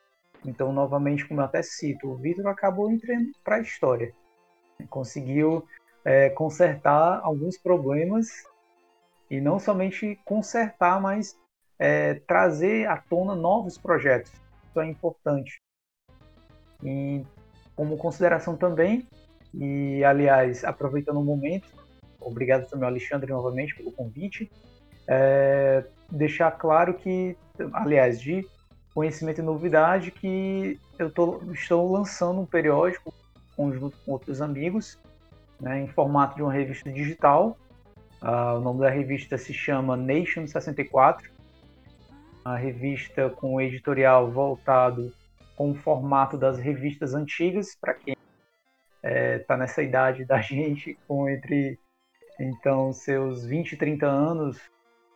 [0.46, 4.14] Então, novamente, como eu até cito, o Vitor acabou entrando para a história.
[4.88, 5.66] Conseguiu
[6.04, 8.28] é, consertar alguns problemas
[9.28, 11.36] e não somente consertar, mas
[11.78, 14.32] é, trazer à tona novos projetos.
[14.68, 15.60] Isso é importante.
[16.82, 17.24] E
[17.74, 19.06] como consideração também,
[19.52, 21.68] e aliás, aproveitando o momento,
[22.20, 24.50] obrigado também ao Alexandre novamente pelo convite,
[25.08, 27.36] é, deixar claro que,
[27.72, 28.46] aliás, de
[28.96, 33.12] conhecimento e novidade, que eu tô, estou lançando um periódico
[33.54, 34.98] conjunto com outros amigos,
[35.60, 37.58] né, em formato de uma revista digital.
[38.22, 41.30] Uh, o nome da revista se chama Nation 64,
[42.42, 45.12] a revista com o editorial voltado
[45.58, 50.98] com o formato das revistas antigas, para quem está é, tá nessa idade da gente,
[51.06, 51.78] com entre
[52.40, 54.58] então seus 20 e 30 anos,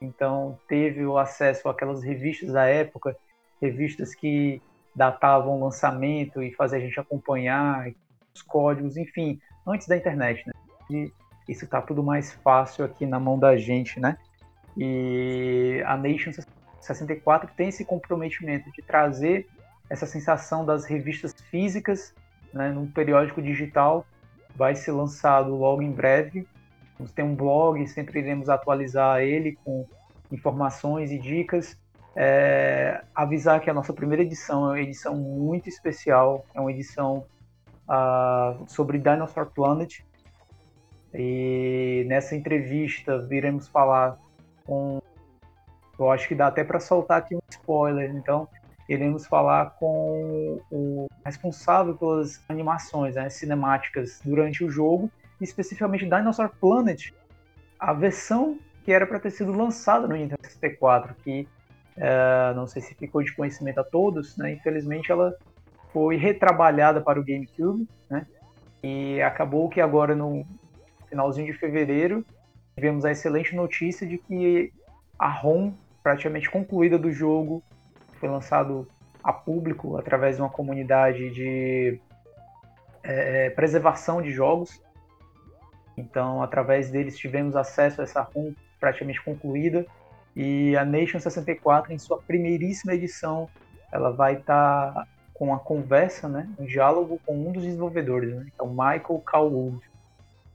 [0.03, 3.17] então teve o acesso àquelas revistas da época,
[3.61, 4.61] revistas que
[4.95, 7.93] datavam lançamento e fazia a gente acompanhar,
[8.35, 10.53] os códigos, enfim, antes da internet, né?
[10.91, 11.13] E
[11.49, 14.17] isso está tudo mais fácil aqui na mão da gente, né?
[14.77, 16.31] E a Nation
[16.81, 19.49] 64 tem esse comprometimento de trazer
[19.89, 22.15] essa sensação das revistas físicas,
[22.53, 24.07] né, num periódico digital,
[24.55, 26.47] vai ser lançado logo em breve.
[26.97, 29.87] Vamos ter um blog, sempre iremos atualizar ele com
[30.31, 31.77] informações e dicas.
[32.17, 37.25] É, avisar que a nossa primeira edição é uma edição muito especial, é uma edição
[37.89, 40.01] uh, sobre Dinosaur Planet.
[41.15, 44.19] E nessa entrevista viremos falar
[44.65, 45.01] com.
[45.99, 48.11] Eu acho que dá até para soltar aqui um spoiler.
[48.15, 48.49] Então,
[48.89, 57.13] iremos falar com o responsável pelas animações né, cinemáticas durante o jogo, especificamente Dinosaur Planet,
[57.79, 61.47] a versão que era para ter sido lançada no Nintendo 64, que
[62.01, 64.53] uh, não sei se ficou de conhecimento a todos, né?
[64.53, 65.35] Infelizmente ela
[65.93, 68.27] foi retrabalhada para o GameCube, né?
[68.83, 70.47] E acabou que agora no
[71.09, 72.25] finalzinho de fevereiro
[72.75, 74.73] tivemos a excelente notícia de que
[75.19, 75.73] a ROM
[76.03, 77.63] praticamente concluída do jogo
[78.19, 78.89] foi lançado
[79.23, 82.01] a público através de uma comunidade de
[83.03, 84.83] é, preservação de jogos.
[85.97, 89.87] Então, através deles tivemos acesso a essa ROM praticamente concluída
[90.35, 93.49] e a Nation 64 em sua primeiríssima edição,
[93.93, 98.47] ela vai estar tá com uma conversa, né, um diálogo com um dos desenvolvedores, né,
[98.59, 99.81] é o Michael Calwood.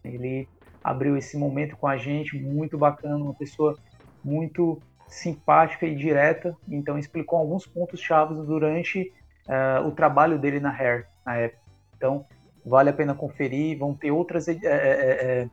[0.04, 0.48] Ele
[0.84, 3.76] abriu esse momento com a gente, muito bacana, uma pessoa
[4.24, 9.12] muito simpática e direta, então explicou alguns pontos chaves durante
[9.48, 11.62] uh, o trabalho dele na Hair na época.
[11.98, 12.26] Então
[12.66, 15.50] vale a pena conferir, vão ter outras é, é,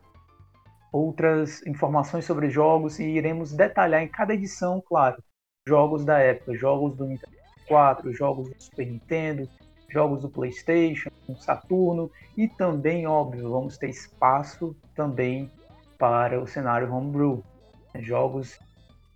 [0.93, 5.21] outras informações sobre jogos e iremos detalhar em cada edição, claro,
[5.67, 9.49] jogos da época, jogos do Nintendo 64, jogos do Super Nintendo,
[9.89, 15.49] jogos do PlayStation, Saturno e também, óbvio, vamos ter espaço também
[15.97, 17.43] para o cenário homebrew,
[17.93, 18.01] né?
[18.01, 18.59] jogos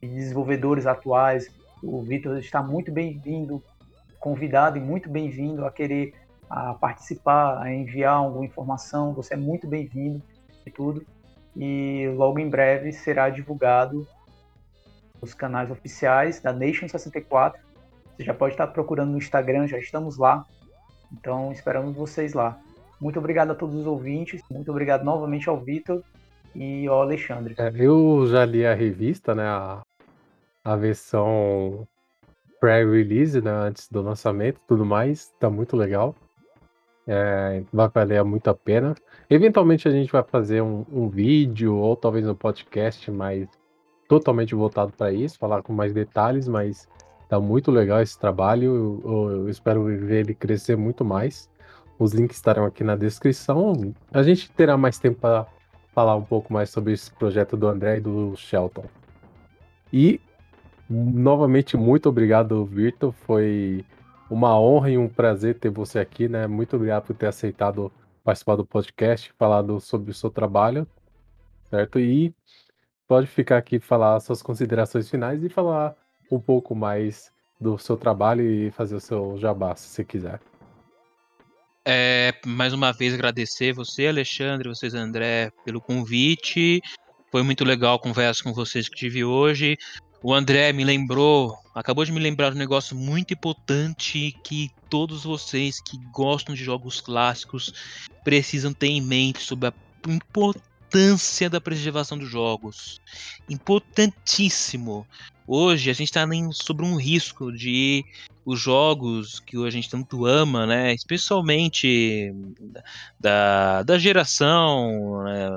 [0.01, 1.47] de desenvolvedores atuais.
[1.83, 3.61] O Vitor está muito bem-vindo,
[4.19, 6.13] convidado e muito bem-vindo a querer
[6.49, 9.13] a participar, a enviar alguma informação.
[9.13, 10.21] Você é muito bem-vindo
[10.65, 11.05] e tudo.
[11.57, 14.07] E logo em breve será divulgado
[15.19, 17.67] os canais oficiais da Nation 64
[18.17, 20.43] você já pode estar procurando no Instagram, já estamos lá.
[21.13, 22.59] Então esperamos vocês lá.
[22.99, 26.01] Muito obrigado a todos os ouvintes, muito obrigado novamente ao Vitor
[26.55, 27.53] e ao Alexandre.
[27.59, 29.45] É, eu já li a revista, né?
[29.45, 29.83] A,
[30.63, 31.87] a versão
[32.59, 33.51] pré-release, né?
[33.51, 35.31] Antes do lançamento tudo mais.
[35.39, 36.15] Tá muito legal.
[37.07, 38.93] É, vai valer muito a pena.
[39.29, 43.47] Eventualmente a gente vai fazer um, um vídeo ou talvez um podcast mais
[44.07, 46.87] totalmente voltado para isso, falar com mais detalhes, mas
[47.27, 49.01] Tá muito legal esse trabalho.
[49.03, 51.49] Eu, eu espero ver ele crescer muito mais.
[51.99, 53.93] Os links estarão aqui na descrição.
[54.11, 55.45] A gente terá mais tempo para
[55.93, 58.85] falar um pouco mais sobre esse projeto do André e do Shelton.
[59.91, 60.21] E
[60.89, 63.13] novamente muito obrigado, Virto.
[63.25, 63.83] Foi
[64.29, 66.47] uma honra e um prazer ter você aqui, né?
[66.47, 67.91] Muito obrigado por ter aceitado
[68.23, 70.87] participar do podcast, falado sobre o seu trabalho,
[71.69, 71.99] certo?
[71.99, 72.33] E
[73.07, 75.95] pode ficar aqui falar suas considerações finais e falar
[76.29, 80.39] um pouco mais do seu trabalho e fazer o seu jabá, se você quiser.
[81.85, 86.81] É, mais uma vez agradecer você, Alexandre, vocês, André, pelo convite.
[87.31, 89.77] Foi muito legal a conversa com vocês que tive hoje.
[90.29, 95.23] O André me lembrou, acabou de me lembrar de um negócio muito importante que todos
[95.23, 97.73] vocês que gostam de jogos clássicos
[98.25, 99.73] precisam ter em mente sobre a
[100.05, 100.66] importância
[101.49, 103.01] da preservação dos jogos.
[103.49, 105.05] Importantíssimo.
[105.45, 108.03] Hoje a gente está sobre um risco de
[108.45, 112.33] os jogos que a gente tanto ama, né, especialmente
[113.19, 115.49] da, da geração né,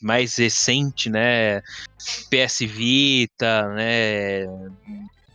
[0.00, 1.60] mais recente, né,
[2.30, 4.46] PS Vita, né,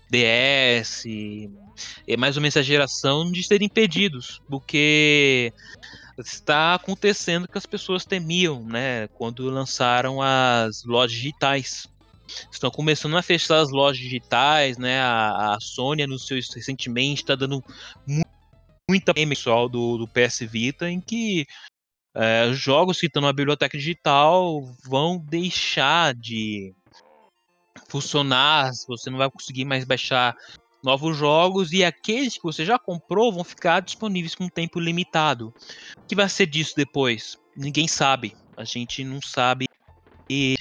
[0.10, 1.06] DS,
[2.08, 5.54] é mais ou menos a geração de serem impedidos, porque
[6.18, 11.88] está acontecendo que as pessoas temiam, né, quando lançaram as lojas digitais
[12.52, 15.00] estão começando a fechar as lojas digitais, né?
[15.00, 17.64] A, a Sony anunciou isso recentemente, está dando
[18.90, 21.46] muita pessoal do, do PS Vita em que
[22.16, 26.74] é, jogos que estão na biblioteca digital vão deixar de
[27.90, 30.36] funcionar, você não vai conseguir mais baixar
[30.86, 35.54] novos jogos e aqueles que você já comprou vão ficar disponíveis com tempo limitado.
[35.98, 37.38] O que vai ser disso depois?
[37.58, 38.36] Ninguém sabe.
[38.56, 39.68] A gente não sabe
[40.30, 40.56] e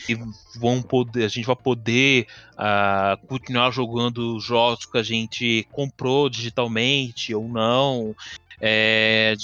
[0.57, 7.35] vão poder, a gente vai poder uh, continuar jogando jogos que a gente comprou digitalmente
[7.35, 8.15] ou não.
[8.61, 9.35] É,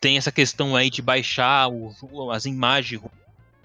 [0.00, 3.02] tem essa questão aí de baixar o, as imagens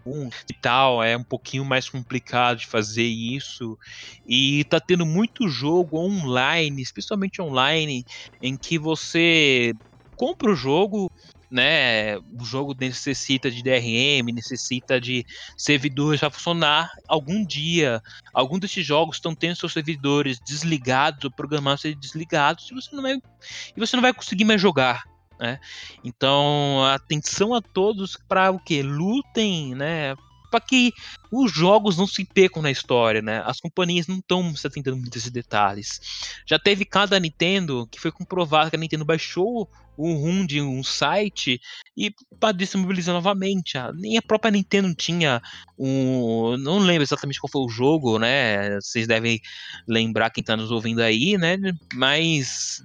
[0.05, 3.77] e tal, é um pouquinho mais complicado de fazer isso.
[4.25, 8.03] E tá tendo muito jogo online, especialmente online,
[8.41, 9.73] em que você
[10.15, 11.07] compra o jogo,
[11.49, 15.23] né, o jogo necessita de DRM, necessita de
[15.57, 16.89] servidores para funcionar.
[17.07, 18.01] Algum dia,
[18.33, 23.03] algum desses jogos estão tendo seus servidores desligados ou programados ser desligados e você não
[23.03, 25.12] vai, e você não vai conseguir mais jogar.
[25.39, 25.59] Né?
[26.03, 28.81] Então, atenção a todos para o que?
[28.81, 30.15] Lutem, né?
[30.53, 30.93] para que
[31.31, 33.41] os jogos não se percam na história, né?
[33.43, 35.99] As companhias não estão se atentando muito a esses detalhes.
[36.45, 40.83] Já teve cada Nintendo que foi comprovado que a Nintendo baixou o ROM de um
[40.83, 41.59] site
[41.97, 42.13] e
[42.55, 43.73] desmobilizar novamente.
[43.95, 45.41] Nem a própria Nintendo tinha
[45.77, 46.55] um.
[46.57, 48.79] Não lembro exatamente qual foi o jogo, né?
[48.79, 49.41] Vocês devem
[49.87, 51.57] lembrar quem está nos ouvindo aí, né?
[51.95, 52.83] Mas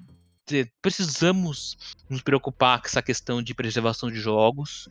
[0.82, 1.76] precisamos
[2.08, 4.88] nos preocupar com essa questão de preservação de jogos.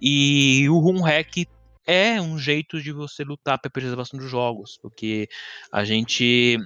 [0.00, 1.46] E o Home Hack
[1.86, 5.28] é um jeito de você lutar pela preservação dos jogos, porque
[5.72, 6.56] a gente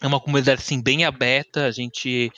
[0.00, 2.30] é uma comunidade assim bem aberta, a gente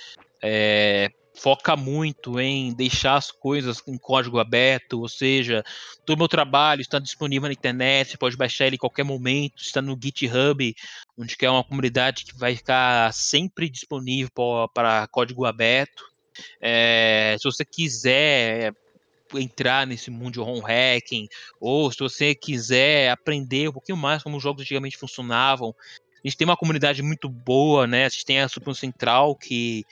[0.43, 5.65] é, foca muito em deixar as coisas em código aberto, ou seja,
[6.07, 9.83] todo meu trabalho está disponível na internet, você pode baixar ele em qualquer momento, está
[9.83, 10.75] no GitHub,
[11.19, 14.31] onde é uma comunidade que vai ficar sempre disponível
[14.73, 16.05] para código aberto.
[16.61, 18.73] É, se você quiser
[19.35, 21.29] entrar nesse mundo de home hacking,
[21.61, 25.75] ou se você quiser aprender um pouquinho mais como os jogos antigamente funcionavam,
[26.25, 28.07] a gente tem uma comunidade muito boa, né?
[28.07, 29.85] A gente tem a Supremo Central, que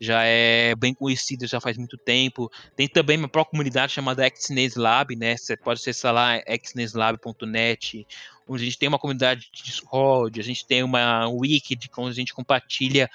[0.00, 2.50] já é bem conhecida já faz muito tempo.
[2.74, 5.36] Tem também uma própria comunidade chamada Xnes Lab, né?
[5.36, 8.06] Você pode acessar lá xneslab.net,
[8.48, 12.10] onde a gente tem uma comunidade de Discord, a gente tem uma wiki de onde
[12.10, 13.10] a gente compartilha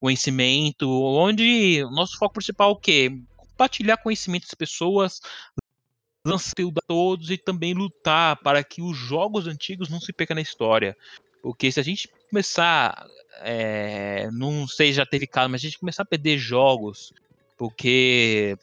[0.00, 3.20] conhecimento, onde o nosso foco principal é o quê?
[3.36, 5.20] Compartilhar conhecimento das pessoas,
[6.24, 10.36] lançar conteúdo a todos e também lutar para que os jogos antigos não se percam
[10.36, 10.96] na história.
[11.42, 13.06] Porque se a gente começar,
[13.42, 17.12] é, não sei já teve caso, mas a gente começar a perder jogos,
[17.56, 18.56] porque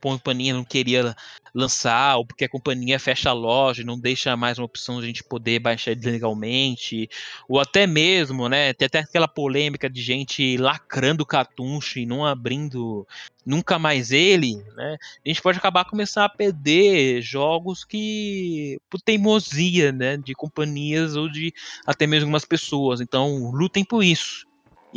[0.00, 1.14] companhia não queria
[1.54, 5.06] lançar, ou porque a companhia fecha a loja não deixa mais uma opção de a
[5.06, 7.08] gente poder baixar legalmente,
[7.48, 12.26] ou até mesmo, né, tem até aquela polêmica de gente lacrando o cartucho e não
[12.26, 13.06] abrindo
[13.44, 19.92] nunca mais ele, né, a gente pode acabar começar a perder jogos que por teimosia,
[19.92, 21.54] né, de companhias ou de
[21.86, 24.46] até mesmo algumas pessoas, então lutem por isso.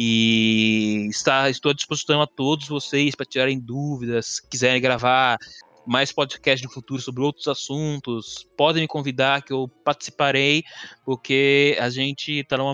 [0.01, 5.37] E está, estou à disposição a todos vocês para tirarem dúvidas, quiserem gravar
[5.85, 10.63] mais podcasts no futuro sobre outros assuntos, podem me convidar que eu participarei,
[11.03, 12.73] porque a gente está numa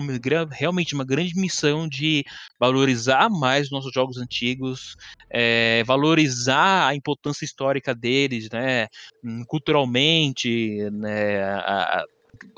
[0.52, 2.24] realmente uma grande missão de
[2.60, 4.94] valorizar mais os nossos jogos antigos,
[5.28, 8.86] é, valorizar a importância histórica deles, né,
[9.48, 12.04] culturalmente, né, a,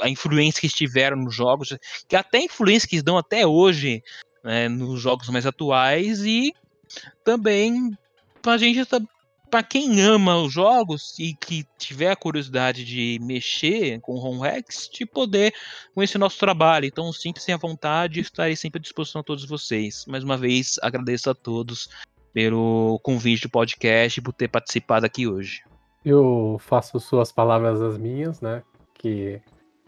[0.02, 1.74] a influência que estiveram nos jogos,
[2.06, 4.02] que até influência que dão até hoje
[4.48, 6.54] né, nos jogos mais atuais e
[7.22, 7.94] também
[8.46, 8.80] a gente
[9.50, 14.88] para quem ama os jogos e que tiver a curiosidade de mexer com home hacks,
[14.90, 15.52] de poder
[15.94, 16.86] conhecer nosso trabalho.
[16.86, 20.06] Então, sinta-se à vontade, estarei sempre à disposição a todos vocês.
[20.06, 21.90] Mais uma vez, agradeço a todos
[22.32, 25.62] pelo convite do podcast e por ter participado aqui hoje.
[26.04, 28.62] Eu faço suas palavras as minhas, né?
[28.94, 29.40] Que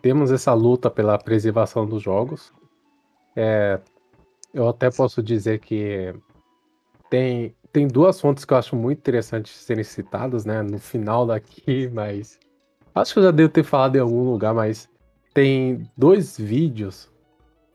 [0.03, 2.53] temos essa luta pela preservação dos jogos.
[3.37, 3.79] É,
[4.53, 6.15] eu até posso dizer que
[7.09, 10.63] tem, tem duas fontes que eu acho muito interessantes serem citadas, né?
[10.63, 12.39] No final daqui, mas.
[12.95, 14.89] Acho que eu já devo ter falado em algum lugar, mas
[15.33, 17.09] tem dois vídeos,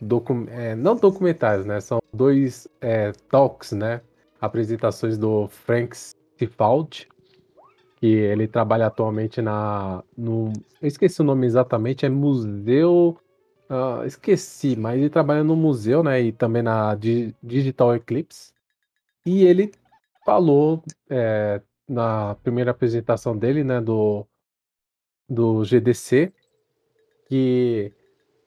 [0.02, 1.80] docu é, não documentários, né?
[1.80, 4.02] São dois é, talks, né?
[4.42, 5.96] Apresentações do Frank
[6.38, 7.08] Cifaldi,
[7.96, 10.04] que ele trabalha atualmente na.
[10.18, 13.18] No, eu esqueci o nome exatamente, é Museu
[13.70, 16.22] Uh, esqueci, mas ele trabalha no museu, né?
[16.22, 16.96] E também na
[17.42, 18.54] Digital Eclipse.
[19.26, 19.72] E ele
[20.24, 23.82] falou é, na primeira apresentação dele, né?
[23.82, 24.26] Do,
[25.28, 26.32] do GDC,
[27.28, 27.92] que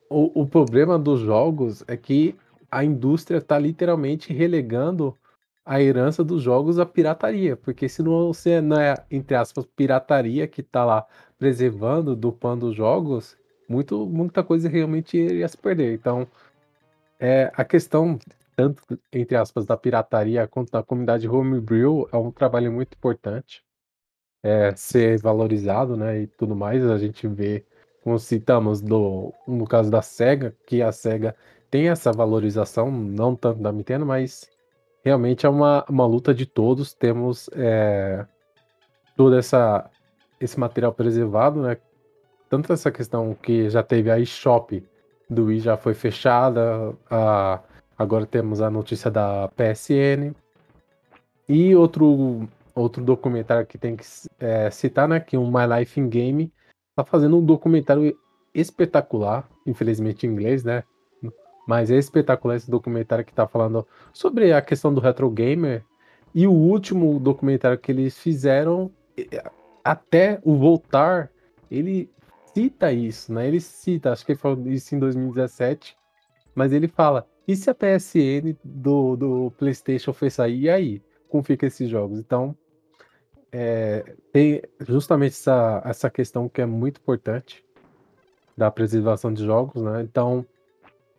[0.09, 2.35] o, o problema dos jogos é que
[2.71, 5.17] a indústria está literalmente relegando
[5.65, 10.47] a herança dos jogos à pirataria, porque se não, você não é, entre aspas, pirataria
[10.47, 11.05] que está lá
[11.37, 13.37] preservando, dupando os jogos,
[13.69, 15.93] muito, muita coisa realmente ia se perder.
[15.93, 16.27] Então,
[17.19, 18.17] é, a questão,
[18.55, 18.83] tanto
[19.13, 23.63] entre aspas, da pirataria quanto da comunidade homebrew é um trabalho muito importante.
[24.41, 26.83] É, ser valorizado, né, e tudo mais.
[26.85, 27.65] A gente vê,
[28.01, 31.35] como citamos do, no caso da SEGA, que a SEGA
[31.69, 34.49] tem essa valorização, não tanto da Nintendo, mas
[35.03, 36.93] realmente é uma, uma luta de todos.
[36.93, 38.25] Temos é,
[39.17, 39.89] todo essa,
[40.39, 41.77] esse material preservado, né,
[42.49, 44.83] tanto essa questão que já teve a eShop
[45.29, 47.59] do Wii já foi fechada, a,
[47.97, 50.33] agora temos a notícia da PSN.
[51.47, 54.03] E outro, outro documentário que tem que
[54.39, 55.19] é, citar, né?
[55.19, 56.51] Que o My Life in Game
[56.95, 58.17] tá fazendo um documentário
[58.53, 60.83] espetacular, infelizmente em inglês, né?
[61.67, 65.83] Mas é espetacular esse documentário que tá falando sobre a questão do retro gamer.
[66.33, 68.91] E o último documentário que eles fizeram,
[69.83, 71.31] até o voltar,
[71.69, 72.09] ele
[72.59, 73.47] cita isso, né?
[73.47, 75.95] Ele cita, acho que ele falou isso em 2017,
[76.53, 80.63] mas ele fala: e se a PSN do, do PlayStation for sair?
[80.63, 81.01] E aí?
[81.29, 82.19] Como fica esses jogos?
[82.19, 82.55] Então,
[83.51, 87.63] é, tem justamente essa, essa questão que é muito importante
[88.57, 90.01] da preservação de jogos, né?
[90.01, 90.45] Então,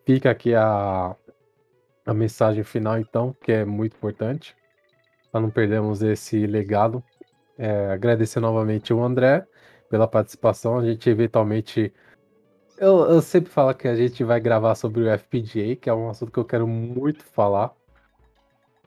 [0.04, 1.16] fica aqui a,
[2.04, 4.54] a mensagem final, então, que é muito importante,
[5.32, 7.02] para não perdermos esse legado.
[7.56, 9.46] É, agradecer novamente o André
[9.90, 10.78] pela participação.
[10.78, 11.92] A gente eventualmente.
[12.78, 16.08] Eu, eu sempre falo que a gente vai gravar sobre o FPGA, que é um
[16.08, 17.74] assunto que eu quero muito falar.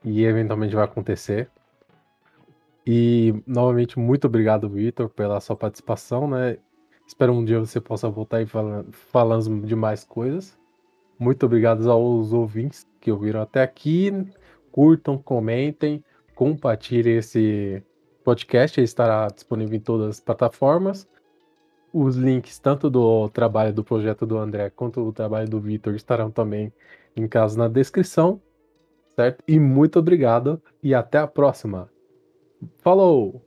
[0.02, 1.48] E eventualmente vai acontecer.
[2.86, 6.58] E novamente, muito obrigado, Vitor, pela sua participação, né?
[7.06, 10.58] Espero um dia você possa voltar e falando, de mais coisas.
[11.18, 14.10] Muito obrigado aos ouvintes que ouviram até aqui.
[14.72, 17.82] Curtam, comentem, compartilhem esse
[18.24, 18.80] podcast.
[18.80, 21.08] Estará disponível em todas as plataformas.
[21.92, 26.30] Os links, tanto do trabalho do projeto do André quanto do trabalho do Vitor, estarão
[26.30, 26.72] também
[27.14, 28.40] em casa na descrição.
[29.14, 29.44] Certo?
[29.46, 31.88] E muito obrigado e até a próxima.
[32.78, 33.40] Falou!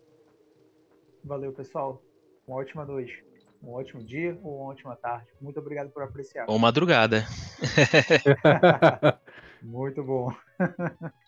[1.23, 2.01] Valeu, pessoal.
[2.47, 3.21] Uma ótima noite,
[3.61, 5.27] um ótimo dia ou uma ótima tarde.
[5.41, 6.45] Muito obrigado por apreciar.
[6.47, 7.25] Ou madrugada.
[9.61, 10.31] Muito bom.